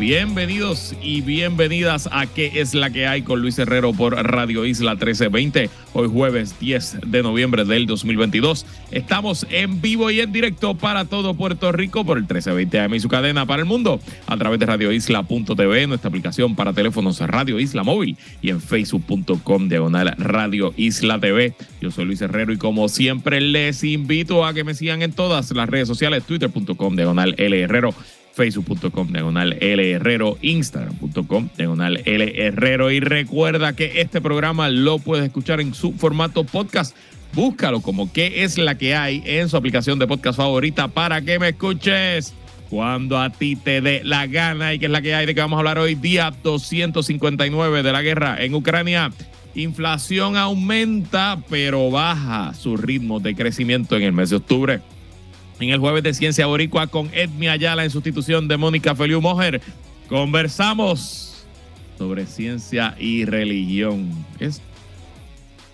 Bienvenidos 0.00 0.94
y 1.02 1.20
bienvenidas 1.20 2.08
a 2.10 2.24
¿Qué 2.24 2.52
es 2.54 2.72
la 2.72 2.88
que 2.88 3.06
hay 3.06 3.20
con 3.20 3.42
Luis 3.42 3.58
Herrero 3.58 3.92
por 3.92 4.14
Radio 4.14 4.64
Isla 4.64 4.92
1320? 4.92 5.68
Hoy 5.92 6.08
jueves 6.08 6.58
10 6.58 7.00
de 7.06 7.22
noviembre 7.22 7.66
del 7.66 7.84
2022. 7.84 8.64
Estamos 8.92 9.46
en 9.50 9.82
vivo 9.82 10.10
y 10.10 10.20
en 10.20 10.32
directo 10.32 10.74
para 10.74 11.04
todo 11.04 11.34
Puerto 11.34 11.70
Rico 11.70 12.06
por 12.06 12.16
el 12.16 12.22
1320 12.22 12.80
AM 12.80 12.94
y 12.94 13.00
su 13.00 13.10
cadena 13.10 13.44
para 13.44 13.60
el 13.60 13.68
mundo 13.68 14.00
a 14.26 14.38
través 14.38 14.58
de 14.58 14.64
radioisla.tv, 14.64 15.86
nuestra 15.86 16.08
aplicación 16.08 16.56
para 16.56 16.72
teléfonos 16.72 17.20
Radio 17.20 17.60
Isla 17.60 17.84
Móvil 17.84 18.16
y 18.40 18.48
en 18.48 18.62
facebook.com 18.62 19.68
diagonal 19.68 20.14
Radio 20.16 20.72
Isla 20.78 21.20
TV. 21.20 21.52
Yo 21.82 21.90
soy 21.90 22.06
Luis 22.06 22.22
Herrero 22.22 22.54
y 22.54 22.56
como 22.56 22.88
siempre 22.88 23.42
les 23.42 23.84
invito 23.84 24.46
a 24.46 24.54
que 24.54 24.64
me 24.64 24.72
sigan 24.72 25.02
en 25.02 25.12
todas 25.12 25.50
las 25.50 25.68
redes 25.68 25.88
sociales, 25.88 26.24
twitter.com 26.24 26.96
diagonal 26.96 27.34
L 27.36 27.60
Herrero 27.60 27.92
facebook.com 28.32 29.12
diagonal 29.12 29.56
L 29.60 29.90
Herrero, 29.90 30.38
instagram.com 30.42 31.48
diagonal 31.56 32.02
L 32.04 32.46
Herrero. 32.46 32.90
Y 32.90 33.00
recuerda 33.00 33.74
que 33.74 34.00
este 34.00 34.20
programa 34.20 34.68
lo 34.68 34.98
puedes 34.98 35.26
escuchar 35.26 35.60
en 35.60 35.74
su 35.74 35.92
formato 35.92 36.44
podcast. 36.44 36.96
Búscalo 37.32 37.80
como 37.80 38.12
qué 38.12 38.42
es 38.42 38.58
la 38.58 38.76
que 38.76 38.94
hay 38.96 39.22
en 39.24 39.48
su 39.48 39.56
aplicación 39.56 39.98
de 39.98 40.06
podcast 40.06 40.36
favorita 40.36 40.88
para 40.88 41.22
que 41.22 41.38
me 41.38 41.50
escuches. 41.50 42.34
Cuando 42.68 43.18
a 43.18 43.30
ti 43.30 43.56
te 43.56 43.80
dé 43.80 44.02
la 44.04 44.26
gana 44.26 44.74
y 44.74 44.78
qué 44.78 44.86
es 44.86 44.92
la 44.92 45.02
que 45.02 45.14
hay 45.14 45.26
de 45.26 45.34
que 45.34 45.40
vamos 45.40 45.56
a 45.56 45.60
hablar 45.60 45.78
hoy 45.78 45.96
día 45.96 46.32
259 46.42 47.82
de 47.82 47.92
la 47.92 48.02
guerra 48.02 48.42
en 48.42 48.54
Ucrania. 48.54 49.10
Inflación 49.56 50.36
aumenta 50.36 51.42
pero 51.50 51.90
baja 51.90 52.54
su 52.54 52.76
ritmo 52.76 53.18
de 53.18 53.34
crecimiento 53.34 53.96
en 53.96 54.04
el 54.04 54.12
mes 54.12 54.30
de 54.30 54.36
octubre 54.36 54.80
en 55.60 55.70
el 55.70 55.78
jueves 55.78 56.02
de 56.02 56.14
Ciencia 56.14 56.46
Boricua 56.46 56.86
con 56.86 57.10
Edmi 57.12 57.48
Ayala 57.48 57.84
en 57.84 57.90
sustitución 57.90 58.48
de 58.48 58.56
Mónica 58.56 58.94
Feliu 58.94 59.20
Mojer. 59.20 59.60
Conversamos 60.08 61.44
sobre 61.98 62.26
ciencia 62.26 62.96
y 62.98 63.26
religión. 63.26 64.10
Es 64.38 64.62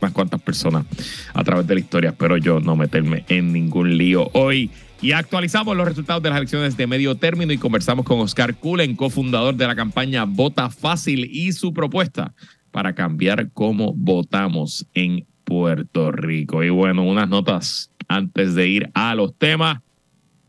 más 0.00 0.12
cuantas 0.12 0.40
personas 0.42 0.84
a 1.32 1.44
través 1.44 1.66
de 1.66 1.74
la 1.74 1.80
historia. 1.80 2.10
Espero 2.10 2.36
yo 2.36 2.58
no 2.58 2.74
meterme 2.74 3.24
en 3.28 3.52
ningún 3.52 3.96
lío 3.96 4.28
hoy. 4.32 4.70
Y 5.00 5.12
actualizamos 5.12 5.76
los 5.76 5.86
resultados 5.86 6.22
de 6.22 6.30
las 6.30 6.38
elecciones 6.38 6.76
de 6.76 6.86
medio 6.86 7.14
término 7.14 7.52
y 7.52 7.58
conversamos 7.58 8.04
con 8.04 8.18
Oscar 8.18 8.56
Cullen, 8.56 8.96
cofundador 8.96 9.54
de 9.54 9.66
la 9.66 9.76
campaña 9.76 10.24
Vota 10.24 10.68
Fácil 10.70 11.28
y 11.30 11.52
su 11.52 11.72
propuesta 11.72 12.34
para 12.72 12.94
cambiar 12.94 13.50
cómo 13.52 13.92
votamos 13.94 14.86
en 14.94 15.26
Puerto 15.46 16.10
Rico. 16.10 16.64
Y 16.64 16.70
bueno, 16.70 17.04
unas 17.04 17.28
notas 17.28 17.92
antes 18.08 18.54
de 18.56 18.68
ir 18.68 18.90
a 18.94 19.14
los 19.14 19.34
temas. 19.38 19.80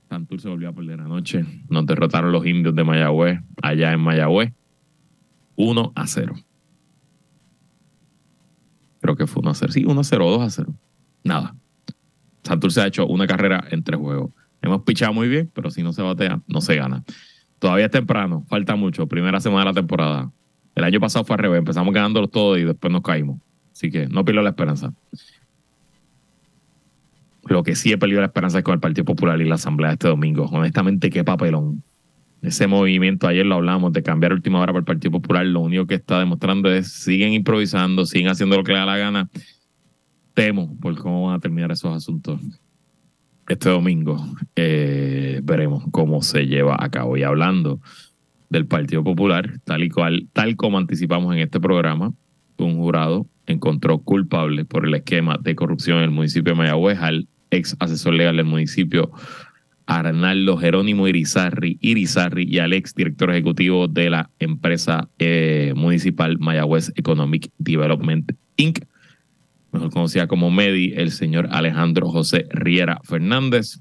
Santurce 0.09 0.49
volvió 0.49 0.69
a 0.69 0.73
perder 0.73 0.99
anoche. 0.99 1.45
Nos 1.69 1.85
derrotaron 1.85 2.31
los 2.31 2.45
indios 2.45 2.73
de 2.73 2.83
Mayagüez, 2.83 3.39
allá 3.61 3.93
en 3.93 3.99
Mayagüez. 4.01 4.53
1 5.55 5.93
a 5.95 6.07
0. 6.07 6.35
Creo 8.99 9.15
que 9.15 9.27
fue 9.27 9.41
1 9.41 9.51
a 9.51 9.53
0. 9.53 9.71
Sí, 9.71 9.85
1 9.85 10.01
a 10.01 10.03
0 10.03 10.29
2 10.31 10.41
a 10.41 10.49
0. 10.49 10.73
Nada. 11.23 11.55
Santurce 12.43 12.81
ha 12.81 12.87
hecho 12.87 13.05
una 13.05 13.27
carrera 13.27 13.65
en 13.69 13.83
tres 13.83 13.99
juegos. 13.99 14.31
Hemos 14.63 14.81
pichado 14.81 15.13
muy 15.13 15.27
bien, 15.27 15.51
pero 15.53 15.69
si 15.69 15.83
no 15.83 15.93
se 15.93 16.01
batea, 16.01 16.41
no 16.47 16.59
se 16.61 16.75
gana. 16.75 17.03
Todavía 17.59 17.85
es 17.85 17.91
temprano, 17.91 18.45
falta 18.47 18.75
mucho. 18.75 19.07
Primera 19.07 19.39
semana 19.39 19.61
de 19.61 19.65
la 19.65 19.73
temporada. 19.73 20.31
El 20.73 20.83
año 20.83 20.99
pasado 20.99 21.23
fue 21.23 21.35
al 21.35 21.39
revés. 21.39 21.59
Empezamos 21.59 21.93
ganándolo 21.93 22.27
todo 22.27 22.57
y 22.57 22.63
después 22.63 22.91
nos 22.91 23.03
caímos. 23.03 23.39
Así 23.77 23.91
que 23.91 24.07
no 24.07 24.25
pierdo 24.25 24.41
la 24.41 24.49
esperanza. 24.49 24.91
Lo 27.43 27.61
que 27.61 27.75
sí 27.75 27.91
he 27.91 27.97
perdido 27.99 28.21
la 28.21 28.25
esperanza 28.25 28.57
es 28.57 28.63
con 28.63 28.73
el 28.73 28.79
Partido 28.79 29.05
Popular 29.05 29.39
y 29.39 29.47
la 29.47 29.53
Asamblea 29.53 29.91
este 29.91 30.07
domingo. 30.07 30.45
Honestamente, 30.45 31.11
qué 31.11 31.23
papelón. 31.23 31.83
Ese 32.41 32.65
movimiento, 32.65 33.27
ayer 33.27 33.45
lo 33.45 33.53
hablamos, 33.53 33.93
de 33.93 34.01
cambiar 34.01 34.33
última 34.33 34.59
hora 34.59 34.73
para 34.73 34.79
el 34.79 34.85
Partido 34.85 35.11
Popular, 35.11 35.45
lo 35.45 35.59
único 35.59 35.85
que 35.85 35.93
está 35.93 36.17
demostrando 36.17 36.71
es 36.71 36.91
siguen 36.91 37.33
improvisando, 37.33 38.07
siguen 38.07 38.29
haciendo 38.29 38.57
lo 38.57 38.63
que 38.63 38.71
les 38.71 38.81
da 38.81 38.87
la 38.87 38.97
gana. 38.97 39.29
Temo 40.33 40.75
por 40.79 40.97
cómo 40.97 41.27
van 41.27 41.35
a 41.35 41.39
terminar 41.39 41.71
esos 41.71 41.95
asuntos 41.95 42.41
este 43.47 43.69
domingo. 43.69 44.17
Eh, 44.55 45.39
veremos 45.43 45.83
cómo 45.91 46.23
se 46.23 46.47
lleva 46.47 46.77
a 46.79 46.89
cabo. 46.89 47.15
Y 47.15 47.21
hablando 47.21 47.79
del 48.49 48.65
Partido 48.65 49.03
Popular, 49.03 49.59
tal 49.65 49.83
y 49.83 49.89
cual, 49.89 50.29
tal 50.33 50.55
como 50.55 50.79
anticipamos 50.79 51.35
en 51.35 51.41
este 51.41 51.59
programa, 51.59 52.11
un 52.57 52.77
jurado 52.77 53.27
encontró 53.47 53.99
culpable 53.99 54.65
por 54.65 54.85
el 54.85 54.93
esquema 54.93 55.37
de 55.41 55.55
corrupción 55.55 55.97
en 55.97 56.03
el 56.03 56.11
municipio 56.11 56.53
de 56.53 56.59
Mayagüez 56.59 56.99
al 56.99 57.27
ex 57.49 57.75
asesor 57.79 58.13
legal 58.13 58.37
del 58.37 58.45
municipio, 58.45 59.11
Arnaldo 59.85 60.57
Jerónimo 60.57 61.07
Irizarri, 61.07 61.77
Irizarri 61.79 62.43
y 62.43 62.59
al 62.59 62.73
ex 62.73 62.93
director 62.93 63.31
ejecutivo 63.31 63.87
de 63.87 64.09
la 64.09 64.29
empresa 64.39 65.09
eh, 65.17 65.73
municipal 65.75 66.37
Mayagüez 66.39 66.91
Economic 66.95 67.49
Development 67.57 68.33
Inc., 68.57 68.79
mejor 69.71 69.91
conocida 69.91 70.27
como 70.27 70.51
MEDI, 70.51 70.93
el 70.97 71.11
señor 71.11 71.47
Alejandro 71.51 72.09
José 72.09 72.47
Riera 72.51 72.99
Fernández, 73.03 73.79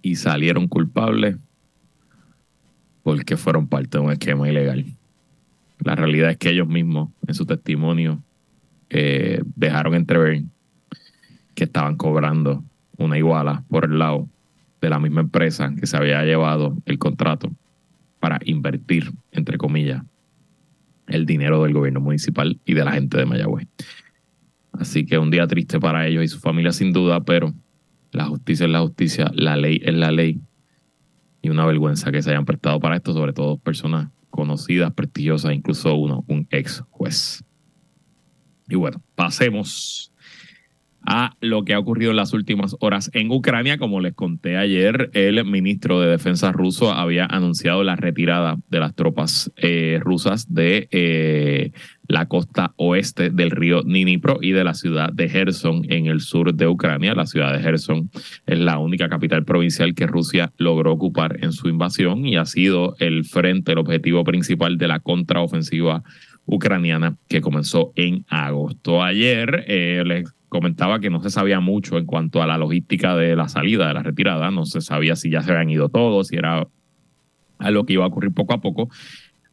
y 0.00 0.16
salieron 0.16 0.68
culpables 0.68 1.36
porque 3.02 3.36
fueron 3.36 3.68
parte 3.68 3.98
de 3.98 4.04
un 4.04 4.12
esquema 4.12 4.48
ilegal. 4.48 4.86
La 5.84 5.94
realidad 5.94 6.30
es 6.30 6.38
que 6.38 6.50
ellos 6.50 6.66
mismos, 6.66 7.10
en 7.26 7.34
su 7.34 7.44
testimonio, 7.44 8.22
eh, 8.90 9.40
dejaron 9.54 9.94
entrever 9.94 10.42
que 11.54 11.64
estaban 11.64 11.96
cobrando 11.96 12.64
una 12.96 13.18
iguala 13.18 13.64
por 13.68 13.84
el 13.84 13.98
lado 13.98 14.28
de 14.80 14.90
la 14.90 14.98
misma 14.98 15.20
empresa 15.20 15.72
que 15.78 15.86
se 15.86 15.96
había 15.96 16.22
llevado 16.24 16.76
el 16.86 16.98
contrato 16.98 17.52
para 18.18 18.38
invertir, 18.44 19.12
entre 19.30 19.58
comillas, 19.58 20.02
el 21.06 21.26
dinero 21.26 21.62
del 21.62 21.74
gobierno 21.74 22.00
municipal 22.00 22.58
y 22.64 22.74
de 22.74 22.84
la 22.84 22.92
gente 22.92 23.18
de 23.18 23.26
Mayagüez. 23.26 23.68
Así 24.72 25.04
que 25.04 25.18
un 25.18 25.30
día 25.30 25.46
triste 25.46 25.78
para 25.78 26.06
ellos 26.06 26.24
y 26.24 26.28
su 26.28 26.40
familia 26.40 26.72
sin 26.72 26.92
duda, 26.92 27.20
pero 27.20 27.52
la 28.10 28.24
justicia 28.24 28.64
es 28.64 28.72
la 28.72 28.80
justicia, 28.80 29.30
la 29.34 29.56
ley 29.56 29.80
es 29.84 29.94
la 29.94 30.10
ley 30.10 30.40
y 31.42 31.50
una 31.50 31.66
vergüenza 31.66 32.10
que 32.10 32.22
se 32.22 32.30
hayan 32.30 32.46
prestado 32.46 32.80
para 32.80 32.96
esto, 32.96 33.12
sobre 33.12 33.34
todo 33.34 33.58
personas 33.58 34.08
conocidas, 34.34 34.92
prestigiosas, 34.92 35.52
incluso 35.52 35.94
uno, 35.94 36.24
un 36.26 36.46
ex 36.50 36.82
juez. 36.90 37.44
Y 38.68 38.74
bueno, 38.74 39.00
pasemos 39.14 40.12
a 41.06 41.36
lo 41.40 41.64
que 41.64 41.74
ha 41.74 41.78
ocurrido 41.78 42.10
en 42.10 42.16
las 42.16 42.32
últimas 42.32 42.76
horas 42.80 43.10
en 43.12 43.30
Ucrania. 43.30 43.78
Como 43.78 44.00
les 44.00 44.14
conté 44.14 44.56
ayer, 44.56 45.10
el 45.12 45.44
ministro 45.44 46.00
de 46.00 46.08
Defensa 46.08 46.52
ruso 46.52 46.92
había 46.92 47.26
anunciado 47.26 47.84
la 47.84 47.96
retirada 47.96 48.56
de 48.68 48.80
las 48.80 48.94
tropas 48.94 49.52
eh, 49.56 49.98
rusas 50.02 50.52
de 50.52 50.88
eh, 50.90 51.72
la 52.08 52.26
costa 52.26 52.72
oeste 52.76 53.30
del 53.30 53.50
río 53.50 53.82
Dnipro 53.82 54.38
y 54.40 54.52
de 54.52 54.64
la 54.64 54.74
ciudad 54.74 55.12
de 55.12 55.28
Gerson 55.28 55.82
en 55.88 56.06
el 56.06 56.20
sur 56.20 56.54
de 56.54 56.66
Ucrania. 56.66 57.14
La 57.14 57.26
ciudad 57.26 57.52
de 57.52 57.62
Gerson 57.62 58.10
es 58.46 58.58
la 58.58 58.78
única 58.78 59.08
capital 59.08 59.44
provincial 59.44 59.94
que 59.94 60.06
Rusia 60.06 60.52
logró 60.58 60.92
ocupar 60.92 61.38
en 61.42 61.52
su 61.52 61.68
invasión 61.68 62.26
y 62.26 62.36
ha 62.36 62.44
sido 62.44 62.96
el 62.98 63.24
frente, 63.24 63.72
el 63.72 63.78
objetivo 63.78 64.24
principal 64.24 64.78
de 64.78 64.88
la 64.88 65.00
contraofensiva 65.00 66.02
ucraniana 66.46 67.16
que 67.28 67.40
comenzó 67.40 67.92
en 67.96 68.24
agosto. 68.28 69.02
Ayer 69.02 69.64
eh, 69.66 70.02
les 70.04 70.30
comentaba 70.54 71.00
que 71.00 71.10
no 71.10 71.20
se 71.20 71.30
sabía 71.30 71.58
mucho 71.58 71.98
en 71.98 72.06
cuanto 72.06 72.40
a 72.40 72.46
la 72.46 72.56
logística 72.56 73.16
de 73.16 73.34
la 73.34 73.48
salida, 73.48 73.88
de 73.88 73.94
la 73.94 74.04
retirada, 74.04 74.52
no 74.52 74.66
se 74.66 74.80
sabía 74.80 75.16
si 75.16 75.28
ya 75.28 75.42
se 75.42 75.50
habían 75.50 75.68
ido 75.68 75.88
todos, 75.88 76.28
si 76.28 76.36
era 76.36 76.64
algo 77.58 77.84
que 77.84 77.94
iba 77.94 78.04
a 78.04 78.06
ocurrir 78.06 78.32
poco 78.32 78.54
a 78.54 78.60
poco. 78.60 78.88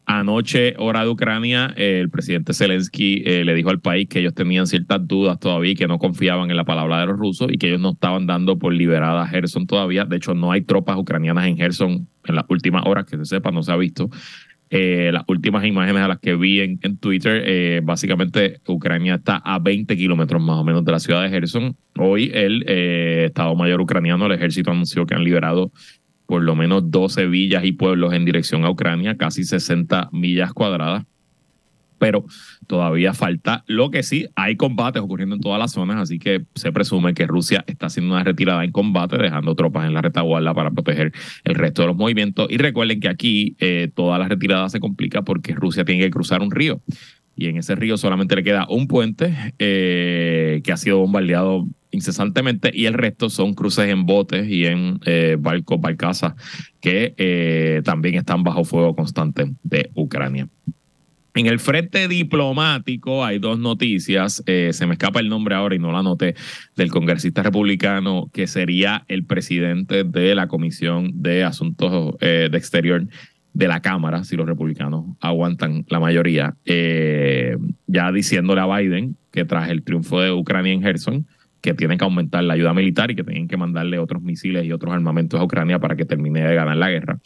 Anoche, 0.06 0.76
hora 0.78 1.02
de 1.02 1.10
Ucrania, 1.10 1.74
eh, 1.76 1.98
el 2.00 2.08
presidente 2.08 2.54
Zelensky 2.54 3.20
eh, 3.26 3.44
le 3.44 3.52
dijo 3.54 3.70
al 3.70 3.80
país 3.80 4.08
que 4.08 4.20
ellos 4.20 4.32
tenían 4.32 4.68
ciertas 4.68 5.04
dudas 5.04 5.40
todavía 5.40 5.74
que 5.74 5.88
no 5.88 5.98
confiaban 5.98 6.52
en 6.52 6.56
la 6.56 6.64
palabra 6.64 7.00
de 7.00 7.06
los 7.06 7.18
rusos 7.18 7.50
y 7.50 7.58
que 7.58 7.66
ellos 7.66 7.80
no 7.80 7.94
estaban 7.94 8.28
dando 8.28 8.56
por 8.56 8.72
liberada 8.72 9.24
a 9.24 9.26
Gerson 9.26 9.66
todavía. 9.66 10.04
De 10.04 10.18
hecho, 10.18 10.34
no 10.34 10.52
hay 10.52 10.62
tropas 10.62 10.96
ucranianas 10.96 11.46
en 11.48 11.56
Gerson 11.56 12.06
en 12.24 12.34
las 12.36 12.44
últimas 12.48 12.84
horas, 12.86 13.06
que 13.06 13.16
se 13.16 13.24
sepa, 13.24 13.50
no 13.50 13.64
se 13.64 13.72
ha 13.72 13.76
visto. 13.76 14.08
Eh, 14.74 15.10
las 15.12 15.24
últimas 15.26 15.66
imágenes 15.66 16.02
a 16.02 16.08
las 16.08 16.18
que 16.18 16.34
vi 16.34 16.60
en, 16.60 16.96
Twitter, 16.96 17.42
eh, 17.44 17.82
básicamente 17.84 18.58
Ucrania 18.66 19.16
está 19.16 19.36
a 19.36 19.58
20 19.58 19.94
kilómetros 19.98 20.40
más 20.40 20.56
o 20.56 20.64
menos 20.64 20.82
de 20.82 20.92
la 20.92 20.98
ciudad 20.98 21.22
de 21.22 21.28
Gerson. 21.28 21.76
Hoy 21.98 22.30
el 22.32 22.64
eh, 22.66 23.24
Estado 23.26 23.54
Mayor 23.54 23.82
ucraniano, 23.82 24.24
el 24.24 24.32
ejército 24.32 24.70
anunció 24.70 25.04
que 25.04 25.14
han 25.14 25.24
liberado 25.24 25.72
por 26.24 26.40
lo 26.40 26.56
menos 26.56 26.90
12 26.90 27.26
villas 27.26 27.66
y 27.66 27.72
pueblos 27.72 28.14
en 28.14 28.24
dirección 28.24 28.64
a 28.64 28.70
Ucrania, 28.70 29.18
casi 29.18 29.44
60 29.44 30.08
millas 30.10 30.54
cuadradas. 30.54 31.04
pero 31.98 32.24
todavía 32.72 33.12
falta. 33.12 33.64
Lo 33.66 33.90
que 33.90 34.02
sí, 34.02 34.28
hay 34.34 34.56
combates 34.56 35.02
ocurriendo 35.02 35.34
en 35.34 35.42
todas 35.42 35.58
las 35.58 35.72
zonas, 35.72 35.98
así 35.98 36.18
que 36.18 36.46
se 36.54 36.72
presume 36.72 37.12
que 37.12 37.26
Rusia 37.26 37.62
está 37.66 37.88
haciendo 37.88 38.14
una 38.14 38.24
retirada 38.24 38.64
en 38.64 38.72
combate, 38.72 39.18
dejando 39.18 39.54
tropas 39.54 39.86
en 39.86 39.92
la 39.92 40.00
retaguardia 40.00 40.54
para 40.54 40.70
proteger 40.70 41.12
el 41.44 41.54
resto 41.54 41.82
de 41.82 41.88
los 41.88 41.98
movimientos. 41.98 42.46
Y 42.48 42.56
recuerden 42.56 43.00
que 43.00 43.10
aquí 43.10 43.56
eh, 43.58 43.90
toda 43.94 44.18
la 44.18 44.26
retirada 44.26 44.70
se 44.70 44.80
complica 44.80 45.20
porque 45.20 45.52
Rusia 45.54 45.84
tiene 45.84 46.02
que 46.02 46.08
cruzar 46.08 46.40
un 46.40 46.50
río. 46.50 46.80
Y 47.36 47.48
en 47.48 47.58
ese 47.58 47.74
río 47.74 47.98
solamente 47.98 48.36
le 48.36 48.42
queda 48.42 48.66
un 48.70 48.88
puente 48.88 49.36
eh, 49.58 50.62
que 50.64 50.72
ha 50.72 50.78
sido 50.78 50.96
bombardeado 50.96 51.66
incesantemente 51.90 52.70
y 52.72 52.86
el 52.86 52.94
resto 52.94 53.28
son 53.28 53.52
cruces 53.52 53.90
en 53.90 54.06
botes 54.06 54.48
y 54.48 54.64
en 54.64 54.98
eh, 55.04 55.36
barcos, 55.38 55.78
barcazas 55.78 56.32
que 56.80 57.82
también 57.84 58.14
están 58.14 58.42
bajo 58.44 58.64
fuego 58.64 58.96
constante 58.96 59.52
de 59.62 59.90
Ucrania. 59.94 60.48
En 61.34 61.46
el 61.46 61.58
frente 61.60 62.08
diplomático 62.08 63.24
hay 63.24 63.38
dos 63.38 63.58
noticias. 63.58 64.42
Eh, 64.46 64.70
se 64.72 64.86
me 64.86 64.94
escapa 64.94 65.20
el 65.20 65.28
nombre 65.28 65.54
ahora 65.54 65.74
y 65.74 65.78
no 65.78 65.90
la 65.90 66.02
noté 66.02 66.34
del 66.76 66.90
congresista 66.90 67.42
republicano 67.42 68.28
que 68.32 68.46
sería 68.46 69.04
el 69.08 69.24
presidente 69.24 70.04
de 70.04 70.34
la 70.34 70.46
Comisión 70.48 71.22
de 71.22 71.42
Asuntos 71.44 72.16
eh, 72.20 72.48
de 72.50 72.58
Exterior 72.58 73.06
de 73.54 73.68
la 73.68 73.80
Cámara, 73.80 74.24
si 74.24 74.36
los 74.36 74.46
republicanos 74.46 75.04
aguantan 75.20 75.84
la 75.88 76.00
mayoría, 76.00 76.56
eh, 76.64 77.56
ya 77.86 78.10
diciéndole 78.10 78.60
a 78.62 78.66
Biden 78.66 79.16
que 79.30 79.44
tras 79.44 79.70
el 79.70 79.82
triunfo 79.82 80.20
de 80.20 80.32
Ucrania 80.32 80.72
en 80.72 80.82
Gerson, 80.82 81.26
que 81.60 81.74
tienen 81.74 81.98
que 81.98 82.04
aumentar 82.04 82.42
la 82.44 82.54
ayuda 82.54 82.74
militar 82.74 83.10
y 83.10 83.14
que 83.14 83.24
tienen 83.24 83.48
que 83.48 83.56
mandarle 83.56 83.98
otros 83.98 84.22
misiles 84.22 84.64
y 84.64 84.72
otros 84.72 84.92
armamentos 84.92 85.38
a 85.38 85.44
Ucrania 85.44 85.78
para 85.78 85.96
que 85.96 86.04
termine 86.04 86.42
de 86.42 86.54
ganar 86.54 86.76
la 86.76 86.90
guerra. 86.90 87.18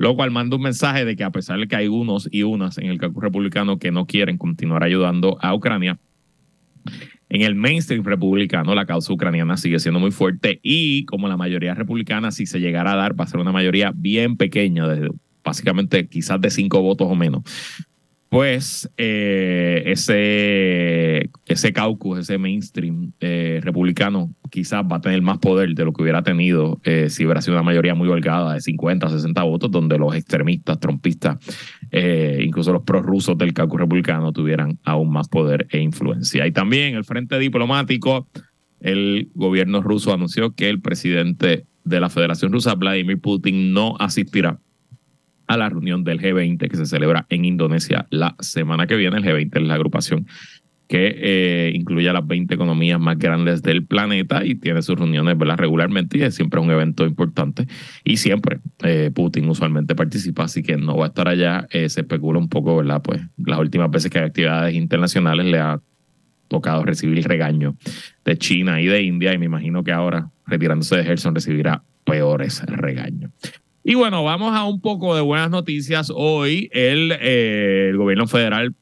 Lo 0.00 0.16
cual 0.16 0.30
manda 0.30 0.56
un 0.56 0.62
mensaje 0.62 1.04
de 1.04 1.14
que 1.14 1.24
a 1.24 1.30
pesar 1.30 1.60
de 1.60 1.68
que 1.68 1.76
hay 1.76 1.86
unos 1.86 2.26
y 2.32 2.42
unas 2.42 2.78
en 2.78 2.86
el 2.86 2.96
campo 2.96 3.20
republicano 3.20 3.78
que 3.78 3.90
no 3.90 4.06
quieren 4.06 4.38
continuar 4.38 4.82
ayudando 4.82 5.36
a 5.42 5.54
Ucrania, 5.54 5.98
en 7.28 7.42
el 7.42 7.54
mainstream 7.54 8.02
republicano 8.02 8.74
la 8.74 8.86
causa 8.86 9.12
ucraniana 9.12 9.58
sigue 9.58 9.78
siendo 9.78 10.00
muy 10.00 10.10
fuerte 10.10 10.58
y 10.62 11.04
como 11.04 11.28
la 11.28 11.36
mayoría 11.36 11.74
republicana, 11.74 12.30
si 12.30 12.46
se 12.46 12.60
llegara 12.60 12.94
a 12.94 12.96
dar, 12.96 13.20
va 13.20 13.24
a 13.24 13.28
ser 13.28 13.40
una 13.40 13.52
mayoría 13.52 13.92
bien 13.94 14.38
pequeña, 14.38 14.86
básicamente 15.44 16.08
quizás 16.08 16.40
de 16.40 16.48
cinco 16.48 16.80
votos 16.80 17.06
o 17.10 17.14
menos 17.14 17.42
pues 18.30 18.88
eh, 18.96 19.82
ese, 19.86 21.30
ese 21.46 21.72
caucus, 21.72 22.20
ese 22.20 22.38
mainstream 22.38 23.12
eh, 23.18 23.58
republicano, 23.60 24.32
quizás 24.50 24.84
va 24.84 24.96
a 24.96 25.00
tener 25.00 25.20
más 25.20 25.38
poder 25.38 25.74
de 25.74 25.84
lo 25.84 25.92
que 25.92 26.02
hubiera 26.02 26.22
tenido 26.22 26.80
eh, 26.84 27.10
si 27.10 27.24
hubiera 27.24 27.42
sido 27.42 27.56
una 27.56 27.64
mayoría 27.64 27.96
muy 27.96 28.08
holgada 28.08 28.54
de 28.54 28.60
50, 28.60 29.10
60 29.10 29.42
votos, 29.42 29.72
donde 29.72 29.98
los 29.98 30.14
extremistas, 30.14 30.78
trompistas, 30.78 31.38
incluso 32.38 32.72
los 32.72 32.84
prorrusos 32.84 33.36
del 33.36 33.52
caucus 33.52 33.80
republicano 33.80 34.32
tuvieran 34.32 34.78
aún 34.84 35.10
más 35.10 35.28
poder 35.28 35.66
e 35.70 35.80
influencia. 35.80 36.46
Y 36.46 36.52
también 36.52 36.94
el 36.94 37.02
frente 37.02 37.36
diplomático, 37.36 38.28
el 38.78 39.28
gobierno 39.34 39.82
ruso 39.82 40.14
anunció 40.14 40.54
que 40.54 40.68
el 40.68 40.80
presidente 40.80 41.66
de 41.82 42.00
la 42.00 42.08
Federación 42.08 42.52
Rusa, 42.52 42.76
Vladimir 42.76 43.20
Putin, 43.20 43.72
no 43.72 43.96
asistirá 43.98 44.60
a 45.50 45.56
la 45.56 45.68
reunión 45.68 46.04
del 46.04 46.20
G20 46.20 46.68
que 46.68 46.76
se 46.76 46.86
celebra 46.86 47.26
en 47.28 47.44
Indonesia 47.44 48.06
la 48.10 48.36
semana 48.38 48.86
que 48.86 48.94
viene. 48.94 49.16
El 49.16 49.24
G20 49.24 49.56
es 49.56 49.62
la 49.62 49.74
agrupación 49.74 50.28
que 50.86 51.12
eh, 51.16 51.72
incluye 51.74 52.08
a 52.08 52.12
las 52.12 52.24
20 52.24 52.54
economías 52.54 53.00
más 53.00 53.18
grandes 53.18 53.60
del 53.60 53.84
planeta 53.84 54.44
y 54.44 54.54
tiene 54.54 54.80
sus 54.82 54.96
reuniones 54.96 55.36
regularmente 55.56 56.18
y 56.18 56.22
es 56.22 56.36
siempre 56.36 56.60
un 56.60 56.70
evento 56.70 57.04
importante 57.04 57.66
y 58.04 58.18
siempre 58.18 58.60
eh, 58.84 59.10
Putin 59.12 59.48
usualmente 59.48 59.96
participa, 59.96 60.44
así 60.44 60.62
que 60.62 60.76
no 60.76 60.96
va 60.96 61.06
a 61.06 61.08
estar 61.08 61.26
allá. 61.26 61.66
Eh, 61.72 61.88
se 61.88 62.02
especula 62.02 62.38
un 62.38 62.48
poco, 62.48 62.76
¿verdad? 62.76 63.02
Pues 63.02 63.20
las 63.36 63.58
últimas 63.58 63.90
veces 63.90 64.08
que 64.08 64.20
hay 64.20 64.26
actividades 64.26 64.74
internacionales 64.76 65.46
le 65.46 65.58
ha 65.58 65.80
tocado 66.46 66.84
recibir 66.84 67.26
regaño 67.26 67.76
de 68.24 68.38
China 68.38 68.80
y 68.80 68.86
de 68.86 69.02
India 69.02 69.34
y 69.34 69.38
me 69.38 69.46
imagino 69.46 69.82
que 69.82 69.90
ahora 69.90 70.30
retirándose 70.46 70.96
de 70.96 71.04
Gerson 71.04 71.34
recibirá 71.34 71.82
peores 72.04 72.62
regaños. 72.66 73.32
Y 73.82 73.94
bueno, 73.94 74.22
vamos 74.22 74.54
a 74.54 74.64
un 74.64 74.80
poco 74.80 75.14
de 75.14 75.22
buenas 75.22 75.50
noticias. 75.50 76.12
Hoy 76.14 76.68
el, 76.72 77.12
eh, 77.12 77.88
el 77.90 77.96
gobierno 77.96 78.26
federal 78.26 78.74